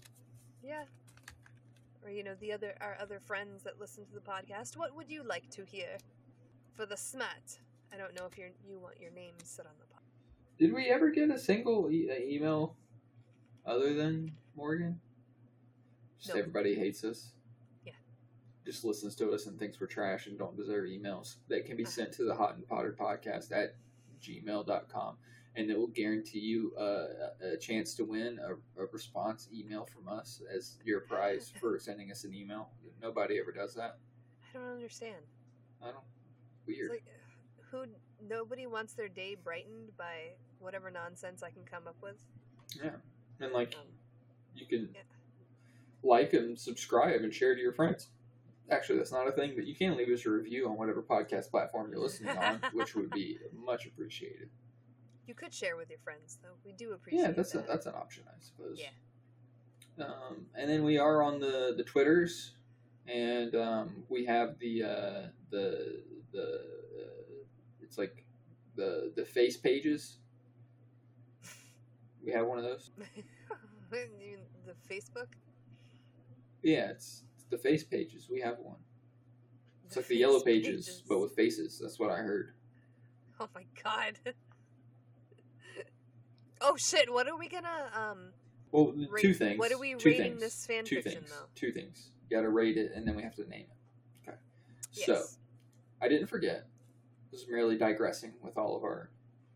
Yeah. 0.63 0.84
Or 2.05 2.09
you 2.09 2.23
know, 2.23 2.36
the 2.39 2.53
other 2.53 2.73
our 2.80 2.95
other 3.01 3.19
friends 3.19 3.63
that 3.63 3.82
listen 3.82 4.05
to 4.05 4.13
the 4.13 4.21
podcast. 4.21 4.78
What 4.78 4.95
would 4.95 5.09
you 5.09 5.23
like 5.23 5.49
to 5.49 5.65
hear 5.65 5.97
for 6.73 6.86
the 6.86 6.95
smut? 6.95 7.59
I 7.93 7.97
don't 7.97 8.15
know 8.15 8.25
if 8.25 8.38
you're 8.38 8.51
you 8.65 8.80
want 8.80 8.95
your 9.01 9.11
name 9.11 9.34
said 9.43 9.65
on 9.65 9.73
the 9.80 9.86
podcast. 9.93 10.57
Did 10.57 10.73
we 10.73 10.86
ever 10.86 11.09
get 11.09 11.30
a 11.32 11.38
single 11.38 11.91
e- 11.91 12.09
email 12.30 12.75
other 13.65 13.93
than 13.93 14.32
Morgan? 14.55 15.01
Just 16.17 16.34
No. 16.34 16.39
everybody 16.39 16.75
hates 16.75 17.03
us. 17.03 17.34
Just 18.68 18.84
listens 18.84 19.15
to 19.15 19.32
us 19.32 19.45
and 19.45 19.57
thinks 19.57 19.80
we're 19.80 19.88
trash 19.88 20.28
and 20.28 20.38
don't 20.38 20.57
deserve 20.57 20.89
emails. 20.89 21.38
That 21.47 21.65
can 21.65 21.78
be 21.78 21.84
Uh-huh. 21.84 21.91
sent 21.91 22.11
to 22.15 22.26
the 22.26 22.36
Hot 22.36 22.55
and 22.57 22.68
Pottered 22.68 22.97
Podcast 22.97 23.53
at 23.53 23.76
gmail.com. 24.22 25.15
And 25.55 25.72
it 25.72 25.78
will 25.78 25.88
guarantee 25.88 26.39
you 26.39 26.74
uh, 26.78 27.07
a 27.41 27.53
a 27.53 27.57
chance 27.57 27.95
to 27.95 28.03
win 28.03 28.39
a, 28.39 28.82
a 28.82 28.86
response 28.91 29.47
email 29.53 29.86
from 29.86 30.09
us 30.09 30.41
as 30.53 30.76
your 30.84 30.99
prize 30.99 31.49
for 31.61 31.80
sending 31.80 32.11
us 32.11 32.26
an 32.26 32.34
email. 32.34 32.68
Nobody 33.01 33.39
ever 33.39 33.53
does 33.53 33.74
that. 33.76 33.99
I 34.53 34.57
don't 34.57 34.68
understand. 34.76 35.24
I 35.82 35.86
don't. 35.86 36.03
It's 36.68 36.78
Weird. 36.78 36.91
like 36.91 37.05
who 37.72 37.86
nobody 38.28 38.68
wants 38.68 38.93
their 38.95 39.07
day 39.07 39.36
brightened 39.41 39.95
by 39.97 40.34
whatever 40.59 40.91
nonsense 40.91 41.41
I 41.41 41.51
can 41.51 41.63
come 41.63 41.88
up 41.88 41.95
with. 42.03 42.15
yeah. 42.84 42.91
And 43.39 43.53
like, 43.53 43.76
Um, 43.76 43.88
you 44.55 44.65
can 44.65 44.89
Yeah. 44.93 45.01
like 46.03 46.34
and 46.34 46.59
subscribe 46.59 47.22
and 47.22 47.34
share 47.34 47.55
to 47.55 47.61
your 47.61 47.74
friends. 47.74 48.09
Actually, 48.70 48.97
that's 48.97 49.11
not 49.13 49.28
a 49.28 49.32
thing, 49.32 49.53
but 49.55 49.65
you 49.65 49.74
can 49.76 49.95
leave 49.95 50.09
us 50.09 50.26
a 50.26 50.30
review 50.30 50.68
on 50.68 50.76
whatever 50.78 51.01
podcast 51.01 51.49
platform 51.49 51.89
you're 51.89 52.01
listening 52.01 52.38
on, 52.38 52.59
which 52.74 52.95
would 52.95 53.09
be 53.11 53.38
much 53.53 53.86
appreciated. 53.86 54.49
you 55.26 55.34
could 55.34 55.53
share 55.53 55.78
with 55.78 55.89
your 55.89 55.99
friends 55.99 56.38
though. 56.43 56.55
We 56.65 56.74
do 56.74 56.91
appreciate 56.93 57.22
Yeah, 57.22 57.32
that's 57.32 57.55
a, 57.55 57.59
that's 57.59 57.86
an 57.86 57.93
option, 57.95 58.24
I 58.28 58.36
suppose. 58.41 58.80
Yeah. 58.82 60.03
Um, 60.05 60.47
and 60.55 60.70
then 60.70 60.84
we 60.84 60.97
are 60.99 61.24
on 61.24 61.39
the 61.39 61.74
the 61.76 61.84
Twitters, 61.84 62.55
and 63.07 63.55
um, 63.55 64.03
we 64.09 64.26
have 64.26 64.59
the 64.59 64.84
uh, 64.84 65.28
the 65.49 66.03
the 66.34 66.43
uh, 66.43 67.43
it's 67.82 67.97
like 67.97 68.26
the 68.76 69.11
the 69.15 69.26
face 69.26 69.57
pages. 69.57 70.18
We 72.26 72.34
have 72.34 72.45
one 72.45 72.57
of 72.57 72.65
those. 72.65 72.91
The 73.89 74.74
Facebook. 74.93 75.30
Yeah, 76.61 76.89
it's 76.89 77.24
the 77.50 77.58
face 77.58 77.84
pages. 77.84 78.28
We 78.30 78.39
have 78.41 78.58
one. 78.60 78.78
It's 79.86 79.95
The 79.95 80.02
like 80.02 80.08
the 80.10 80.16
yellow 80.18 80.39
face 80.39 80.66
pages, 80.66 81.04
but 81.08 81.20
with 81.20 81.34
faces. 81.36 81.80
That's 81.82 82.00
what 82.00 82.10
I 82.12 82.18
heard. 82.18 82.54
Oh 83.39 83.48
my 83.54 83.66
god. 83.84 84.18
oh 86.62 86.76
shit! 86.76 87.12
What 87.14 87.28
are 87.28 87.38
we 87.38 87.48
gonna 87.48 87.91
um? 87.95 88.30
Well, 88.72 88.93
Rate- 89.12 89.22
two 89.22 89.34
things. 89.36 89.60
what 89.60 89.72
are 89.72 89.78
we 89.78 89.93
two 89.93 90.10
rating 90.10 90.24
things. 90.32 90.41
this 90.41 90.66
fan 90.66 90.84
two 90.86 90.95
fiction, 91.02 91.22
things. 91.22 91.30
though? 91.30 91.45
Two 91.54 91.72
things. 91.72 92.10
You 92.30 92.36
got 92.36 92.41
to 92.41 92.50
rate 92.50 92.78
it, 92.78 92.91
and 92.95 93.08
then 93.08 93.16
we 93.16 93.22
have 93.24 93.36
to 93.36 93.48
name 93.48 93.66
it. 93.70 94.28
Okay. 94.28 94.38
Yes. 94.93 95.06
So 95.06 95.24
I 96.02 96.08
didn't 96.10 96.28
forget. 96.28 96.66
Just 97.32 97.48
merely 97.50 97.78
digressing 97.78 98.34
with 98.41 98.58
all 98.58 98.76
of 98.76 98.84
our, 98.84 99.12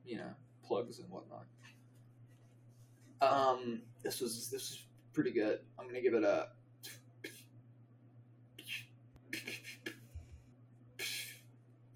you 0.06 0.18
know, 0.18 0.30
plugs 0.64 1.00
and 1.00 1.10
whatnot. 1.10 1.46
Um, 3.22 3.82
this 4.04 4.22
was 4.22 4.50
this 4.50 4.70
was 4.70 4.84
pretty 5.14 5.32
good. 5.32 5.60
I'm 5.80 5.88
gonna 5.88 6.02
give 6.02 6.14
it 6.14 6.24
a. 6.24 6.50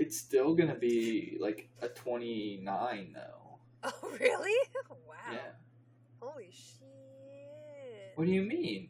It's 0.06 0.18
still 0.20 0.54
gonna 0.54 0.76
be 0.76 1.36
like 1.40 1.68
a 1.82 1.88
29 1.88 3.14
though. 3.16 3.58
Oh, 4.04 4.10
really? 4.20 4.70
Wow. 5.08 5.16
Yeah. 5.32 5.40
Holy 6.20 6.50
shit. 6.52 8.14
What 8.14 8.26
do 8.26 8.32
you 8.32 8.44
mean? 8.44 8.90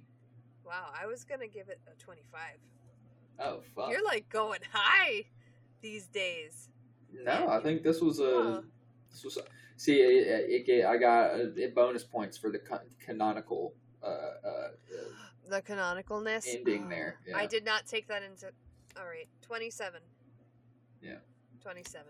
Wow, 0.65 0.91
I 1.01 1.05
was 1.05 1.23
gonna 1.23 1.47
give 1.47 1.69
it 1.69 1.79
a 1.87 1.95
25. 2.03 2.41
Oh 3.39 3.61
fuck. 3.73 3.89
You're 3.91 4.03
like 4.03 4.27
going 4.29 4.59
high 4.73 5.23
these 5.81 6.07
days. 6.07 6.69
No, 7.23 7.47
I 7.47 7.61
think 7.61 7.81
this 7.83 8.01
was 8.01 8.19
a. 8.19 8.23
Huh. 8.23 8.61
This 9.09 9.23
was 9.23 9.37
a, 9.37 9.41
see. 9.77 10.01
It, 10.01 10.49
it, 10.49 10.65
ga- 10.65 10.83
I 10.85 10.97
got 10.97 11.31
uh 11.31 11.47
it 11.55 11.73
bonus 11.73 12.03
points 12.03 12.37
for 12.37 12.49
the 12.51 12.59
con- 12.59 12.89
canonical 12.99 13.73
uh, 14.03 14.07
uh, 14.07 14.47
uh, 14.47 14.69
The 15.49 15.61
canonicalness. 15.61 16.45
ending 16.47 16.89
there. 16.89 17.19
Yeah. 17.25 17.37
I 17.37 17.45
did 17.45 17.63
not 17.63 17.85
take 17.85 18.07
that 18.09 18.21
into. 18.23 18.47
All 18.97 19.05
right, 19.05 19.27
27. 19.41 20.01
Yeah. 21.01 21.17
27. 21.61 22.05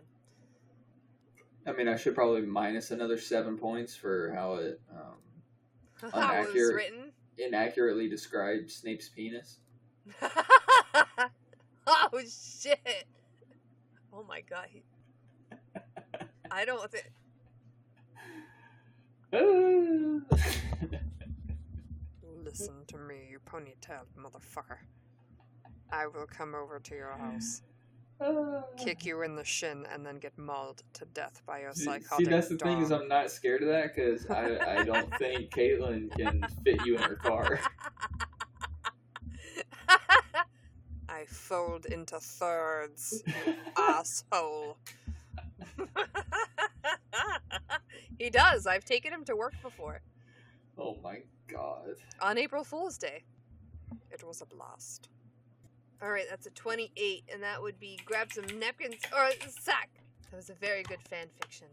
I 1.67 1.71
mean, 1.73 1.87
I 1.87 1.95
should 1.95 2.13
probably 2.15 2.41
minus 2.41 2.91
another 2.91 3.17
seven 3.17 3.57
points 3.57 3.95
for 3.95 4.31
how 4.33 4.55
it 4.55 4.79
um, 4.91 6.09
Inaccurate. 6.13 6.75
written. 6.75 7.11
inaccurately 7.37 8.07
described 8.07 8.69
Snape's 8.69 9.09
penis. 9.09 9.57
oh 11.87 12.21
shit! 12.21 13.05
Oh 14.13 14.23
my 14.27 14.41
god. 14.41 14.67
I 16.51 16.63
don't 16.65 16.91
think. 16.91 17.11
Listen 22.43 22.75
to 22.87 22.97
me, 22.97 23.27
you 23.29 23.39
ponytailed 23.45 24.07
motherfucker. 24.17 24.77
I 25.91 26.07
will 26.07 26.27
come 26.27 26.53
over 26.55 26.79
to 26.79 26.95
your 26.95 27.17
house, 27.17 27.61
kick 28.77 29.05
you 29.05 29.21
in 29.21 29.35
the 29.35 29.43
shin, 29.43 29.85
and 29.91 30.05
then 30.05 30.17
get 30.17 30.37
mauled 30.37 30.83
to 30.93 31.05
death 31.05 31.41
by 31.45 31.61
your 31.61 31.73
See, 31.73 31.85
psychotic 31.85 32.25
see, 32.25 32.31
that's 32.31 32.49
the 32.49 32.57
thing 32.57 32.81
is. 32.81 32.91
I'm 32.91 33.07
not 33.07 33.31
scared 33.31 33.61
of 33.61 33.69
that 33.69 33.95
because 33.95 34.25
I, 34.29 34.79
I 34.79 34.83
don't 34.83 35.13
think 35.19 35.51
Caitlin 35.51 36.11
can 36.15 36.45
fit 36.63 36.85
you 36.85 36.95
in 36.95 37.01
her 37.01 37.15
car. 37.15 37.59
I 41.09 41.25
fold 41.27 41.85
into 41.85 42.19
thirds, 42.19 43.23
you 43.25 43.55
asshole. 43.77 44.77
he 48.19 48.29
does. 48.29 48.67
I've 48.67 48.85
taken 48.85 49.13
him 49.13 49.23
to 49.25 49.35
work 49.35 49.53
before. 49.61 50.01
Oh 50.77 50.97
my 51.01 51.19
god. 51.47 51.95
On 52.21 52.37
April 52.37 52.63
Fool's 52.63 52.97
Day. 52.97 53.23
It 54.11 54.23
was 54.23 54.41
a 54.41 54.45
blast. 54.45 55.09
Alright, 56.03 56.25
that's 56.29 56.45
a 56.45 56.51
28, 56.51 57.23
and 57.31 57.41
that 57.41 57.61
would 57.61 57.79
be 57.79 57.97
grab 58.05 58.31
some 58.31 58.45
napkins 58.59 59.01
or 59.15 59.25
a 59.25 59.49
sack. 59.49 59.89
That 60.29 60.35
was 60.35 60.49
a 60.49 60.53
very 60.53 60.83
good 60.83 61.01
fan 61.09 61.27
fiction. 61.39 61.67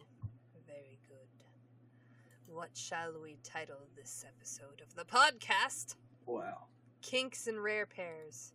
Very 0.66 0.98
good. 1.08 2.54
What 2.54 2.70
shall 2.74 3.12
we 3.20 3.36
title 3.42 3.88
this 3.96 4.24
episode 4.26 4.80
of 4.80 4.94
the 4.94 5.04
podcast? 5.04 5.96
Wow. 6.26 6.66
Kinks 7.02 7.48
and 7.48 7.62
Rare 7.62 7.86
Pairs. 7.86 8.52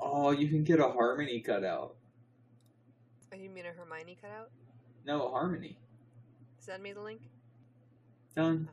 Oh, 0.00 0.30
you 0.30 0.48
can 0.48 0.64
get 0.64 0.80
a 0.80 0.88
harmony 0.88 1.40
cutout. 1.40 1.96
Oh, 3.32 3.36
you 3.36 3.50
mean 3.50 3.66
a 3.66 3.72
Hermione 3.72 4.16
cutout? 4.20 4.50
No, 5.04 5.26
a 5.26 5.30
harmony. 5.30 5.76
Send 6.58 6.82
me 6.82 6.92
the 6.92 7.02
link. 7.02 7.20
Done. 8.34 8.70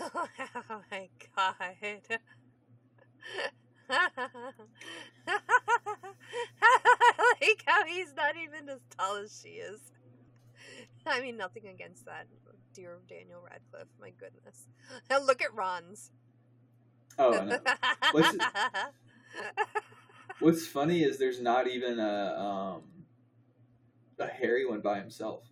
oh, 0.00 0.10
oh 0.70 0.80
my 0.90 1.08
god. 1.36 2.18
I 3.88 4.08
like 7.40 7.62
how 7.66 7.84
he's 7.86 8.12
not 8.16 8.34
even 8.36 8.68
as 8.68 8.80
tall 8.98 9.16
as 9.16 9.40
she 9.42 9.50
is. 9.50 9.80
I 11.06 11.20
mean, 11.20 11.36
nothing 11.36 11.68
against 11.68 12.04
that, 12.06 12.26
dear 12.74 12.98
Daniel 13.08 13.40
Radcliffe. 13.42 13.88
My 14.00 14.10
goodness. 14.18 14.66
Now 15.08 15.20
look 15.20 15.40
at 15.42 15.54
Ron's. 15.54 16.10
Oh. 17.18 17.58
What's- 18.12 18.36
What's 20.40 20.66
funny 20.66 21.02
is 21.02 21.18
there's 21.18 21.40
not 21.40 21.66
even 21.66 21.98
a 21.98 22.34
um 22.38 22.82
a 24.18 24.26
Harry 24.26 24.66
one 24.66 24.80
by 24.80 24.98
himself. 24.98 25.44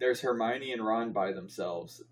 There's 0.00 0.20
Hermione 0.20 0.72
and 0.72 0.84
Ron 0.84 1.12
by 1.12 1.30
themselves, 1.32 2.02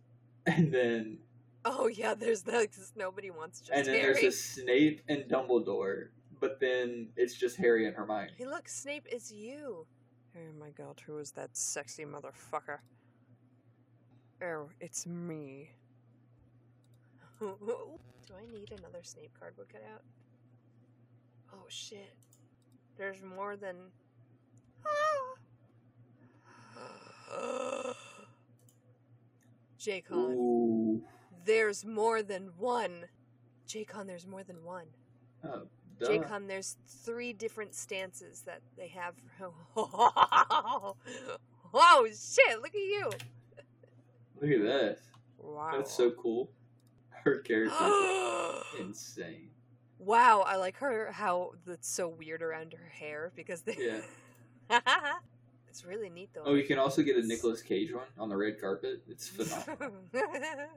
and 0.47 0.73
then 0.73 1.19
oh 1.65 1.87
yeah, 1.87 2.15
there's 2.15 2.43
that. 2.43 2.73
'cause 2.73 2.93
nobody 2.97 3.31
wants 3.31 3.61
just 3.61 3.73
and 3.73 3.87
then 3.87 4.01
Harry. 4.01 4.13
there's 4.15 4.25
a 4.25 4.33
Snape 4.33 5.03
and 5.09 5.25
Dumbledore, 5.25 6.09
but 6.41 6.61
then 6.61 7.11
it's 7.17 7.35
just 7.35 7.57
Harry 7.57 7.87
and 7.87 7.97
Hermione. 7.97 8.33
Hey, 8.37 8.47
look, 8.47 8.69
Snape, 8.69 9.07
it's 9.11 9.31
you. 9.31 9.87
Oh 10.37 10.53
my 10.59 10.71
god, 10.71 11.01
who 11.07 11.19
is 11.19 11.33
that 11.33 11.57
sexy 11.57 12.05
motherfucker? 12.05 12.79
Oh, 14.43 14.69
it's 14.81 15.07
me. 15.07 15.71
Do 17.41 18.35
I 18.37 18.47
need 18.47 18.71
another 18.79 19.03
Snape 19.03 19.33
cardboard 19.39 19.69
cutout? 19.73 20.03
Oh 21.53 21.65
shit. 21.69 22.15
There's 22.97 23.23
more 23.23 23.57
than. 23.57 23.77
Jacon, 29.79 30.37
Ooh, 30.37 31.03
there's 31.45 31.85
more 31.85 32.23
than 32.23 32.51
one. 32.59 33.07
Jacon, 33.69 34.07
there's 34.07 34.27
more 34.27 34.43
than 34.43 34.65
one. 34.65 34.87
oh, 35.45 35.63
duh. 35.99 36.39
There's 36.47 36.77
three 36.87 37.33
different 37.33 37.75
stances 37.75 38.43
that 38.43 38.61
they 38.77 38.89
have. 38.89 39.15
Oh, 39.77 40.97
oh, 41.73 42.07
shit! 42.09 42.61
Look 42.61 42.75
at 42.75 42.75
you. 42.75 43.11
Look 44.41 44.51
at 44.51 44.63
this. 44.63 45.01
Wow. 45.39 45.71
That's 45.77 45.93
so 45.93 46.11
cool. 46.11 46.51
Her 47.11 47.39
character 47.39 47.77
is 47.85 48.63
insane. 48.81 49.51
wow, 49.99 50.43
I 50.47 50.57
like 50.57 50.77
her. 50.79 51.13
How 51.13 51.53
that's 51.67 51.89
so 51.89 52.09
weird 52.09 52.43
around 52.43 52.73
her 52.73 52.89
hair 52.89 53.31
because 53.37 53.63
they. 53.63 53.77
Yeah. 53.79 54.81
it's 55.69 55.85
really 55.85 56.09
neat 56.09 56.31
though. 56.35 56.43
Oh, 56.45 56.55
you 56.55 56.65
can 56.65 56.79
also 56.79 57.03
get 57.03 57.17
a 57.17 57.23
Nicolas 57.23 57.63
Cage 57.63 57.93
one 57.93 58.07
on 58.19 58.29
the 58.29 58.37
red 58.37 58.61
carpet. 58.61 59.03
It's 59.09 59.29
phenomenal. 59.29 59.93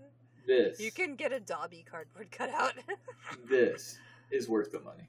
This, 0.45 0.79
you 0.79 0.91
can 0.91 1.15
get 1.15 1.31
a 1.31 1.39
Dobby 1.39 1.85
cardboard 1.89 2.29
cutout. 2.31 2.73
this 3.49 3.97
is 4.29 4.49
worth 4.49 4.71
the 4.71 4.81
money. 4.81 5.07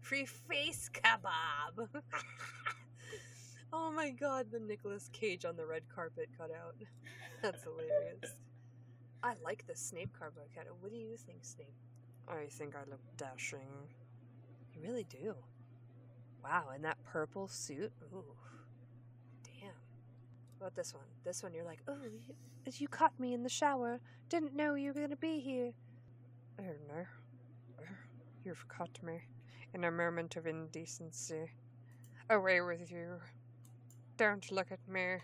Free 0.00 0.26
face 0.26 0.90
kebab. 0.92 1.88
oh 3.72 3.90
my 3.90 4.10
god, 4.10 4.46
the 4.52 4.60
Nicolas 4.60 5.08
Cage 5.12 5.44
on 5.44 5.56
the 5.56 5.66
red 5.66 5.82
carpet 5.92 6.28
cutout. 6.38 6.76
That's 7.42 7.64
hilarious. 7.64 8.36
I 9.22 9.34
like 9.42 9.66
the 9.66 9.74
Snape 9.74 10.10
cardboard 10.16 10.48
cutout. 10.54 10.76
What 10.80 10.92
do 10.92 10.98
you 10.98 11.16
think, 11.16 11.44
Snape? 11.44 11.74
I 12.28 12.46
think 12.48 12.74
I 12.76 12.88
look 12.88 13.00
dashing. 13.16 13.88
You 14.74 14.82
really 14.82 15.04
do. 15.04 15.34
Wow, 16.44 16.66
and 16.74 16.84
that 16.84 17.02
purple 17.04 17.48
suit. 17.48 17.92
Ooh. 18.12 18.24
About 20.62 20.76
this 20.76 20.94
one? 20.94 21.02
This 21.24 21.42
one, 21.42 21.52
you're 21.52 21.64
like, 21.64 21.80
oh, 21.88 21.96
you, 22.04 22.72
you 22.72 22.86
caught 22.86 23.18
me 23.18 23.34
in 23.34 23.42
the 23.42 23.48
shower. 23.48 23.98
Didn't 24.28 24.54
know 24.54 24.76
you 24.76 24.92
were 24.92 25.00
gonna 25.00 25.16
be 25.16 25.40
here. 25.40 25.72
Oh 26.60 26.76
no. 26.88 27.04
You've 28.44 28.68
caught 28.68 28.96
me 29.02 29.22
in 29.74 29.82
a 29.82 29.90
moment 29.90 30.36
of 30.36 30.46
indecency. 30.46 31.50
Away 32.30 32.60
with 32.60 32.92
you. 32.92 33.16
Don't 34.16 34.52
look 34.52 34.70
at 34.70 34.78
me. 34.88 35.16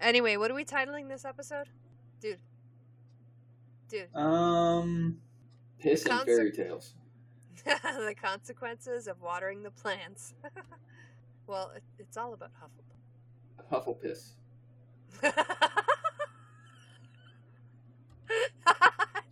Anyway, 0.00 0.36
what 0.36 0.50
are 0.50 0.54
we 0.54 0.64
titling 0.64 1.08
this 1.08 1.24
episode? 1.24 1.68
Dude. 2.20 2.40
Dude. 3.88 4.12
Um, 4.16 5.18
piss 5.78 6.02
and 6.02 6.10
Concert- 6.10 6.36
fairy 6.36 6.50
tales. 6.50 6.94
the 7.64 8.16
consequences 8.20 9.06
of 9.06 9.22
watering 9.22 9.62
the 9.62 9.70
plants. 9.70 10.34
well, 11.46 11.70
it, 11.76 11.84
it's 12.00 12.16
all 12.16 12.34
about 12.34 12.50
Hufflepuff. 12.60 12.85
Huffle 13.70 13.94
piss. 14.00 14.32
it's 15.22 15.34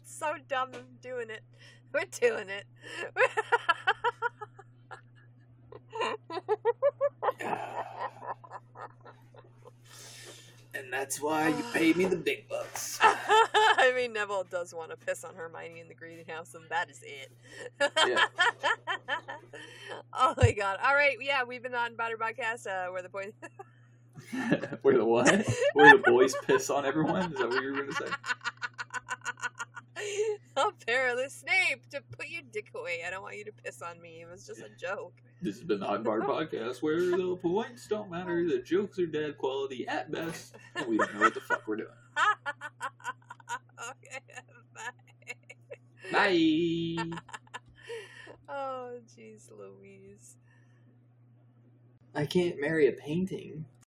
so 0.06 0.34
dumb 0.48 0.70
I'm 0.74 0.98
doing 1.02 1.30
it. 1.30 1.42
We're 1.92 2.04
doing 2.20 2.48
it. 2.48 2.64
And 10.76 10.92
that's 10.92 11.20
why 11.20 11.48
you 11.48 11.64
pay 11.72 11.92
me 11.92 12.04
the 12.06 12.16
big 12.16 12.48
bucks. 12.48 12.98
I 13.02 13.92
mean, 13.94 14.12
Neville 14.12 14.44
does 14.50 14.74
want 14.74 14.90
to 14.90 14.96
piss 14.96 15.22
on 15.22 15.34
Hermione 15.36 15.80
in 15.80 15.86
the 15.88 15.94
greenhouse, 15.94 16.54
and 16.54 16.64
that 16.68 16.90
is 16.90 17.00
it. 17.04 17.30
Yeah. 17.80 18.24
oh 20.12 20.34
my 20.36 20.50
god! 20.50 20.78
All 20.84 20.94
right, 20.94 21.16
yeah, 21.20 21.44
we've 21.44 21.62
been 21.62 21.74
on 21.74 21.94
Batter 21.94 22.16
Podcast. 22.16 22.66
Uh, 22.66 22.90
where 22.90 23.02
the 23.02 23.08
point. 23.08 23.34
Where 24.82 24.98
the 24.98 25.04
what? 25.04 25.46
Where 25.74 25.96
the 25.96 26.02
boys 26.04 26.34
piss 26.46 26.70
on 26.70 26.84
everyone? 26.84 27.32
Is 27.32 27.38
that 27.38 27.48
what 27.48 27.62
you 27.62 27.72
were 27.72 27.82
going 27.82 27.88
to 27.88 27.94
say? 27.94 28.06
Apparently, 30.56 31.28
Snape, 31.28 31.88
to 31.90 32.00
put 32.16 32.28
your 32.28 32.42
dick 32.52 32.70
away. 32.74 33.00
I 33.06 33.10
don't 33.10 33.22
want 33.22 33.36
you 33.36 33.44
to 33.44 33.52
piss 33.52 33.82
on 33.82 34.00
me. 34.00 34.22
It 34.22 34.30
was 34.30 34.46
just 34.46 34.60
a 34.60 34.68
joke. 34.78 35.14
This 35.42 35.56
has 35.56 35.64
been 35.64 35.80
the 35.80 35.86
Hot 35.86 36.04
Bar 36.04 36.20
Podcast, 36.20 36.82
where 36.82 36.98
the 36.98 37.36
points 37.42 37.86
don't 37.88 38.10
matter, 38.10 38.46
the 38.48 38.60
jokes 38.60 38.98
are 38.98 39.06
dead 39.06 39.36
quality 39.36 39.86
at 39.88 40.10
best, 40.10 40.54
and 40.76 40.86
we 40.86 40.96
don't 40.96 41.12
know 41.14 41.20
what 41.20 41.34
the 41.34 41.40
fuck 41.40 41.62
we're 41.66 41.76
doing. 41.76 41.88
okay, 43.90 44.20
bye. 44.74 44.92
Bye. 46.12 47.18
Oh, 48.48 48.98
jeez, 49.16 49.50
Louise. 49.50 50.36
I 52.14 52.26
can't 52.26 52.60
marry 52.60 52.88
a 52.88 52.92
painting. 52.92 53.64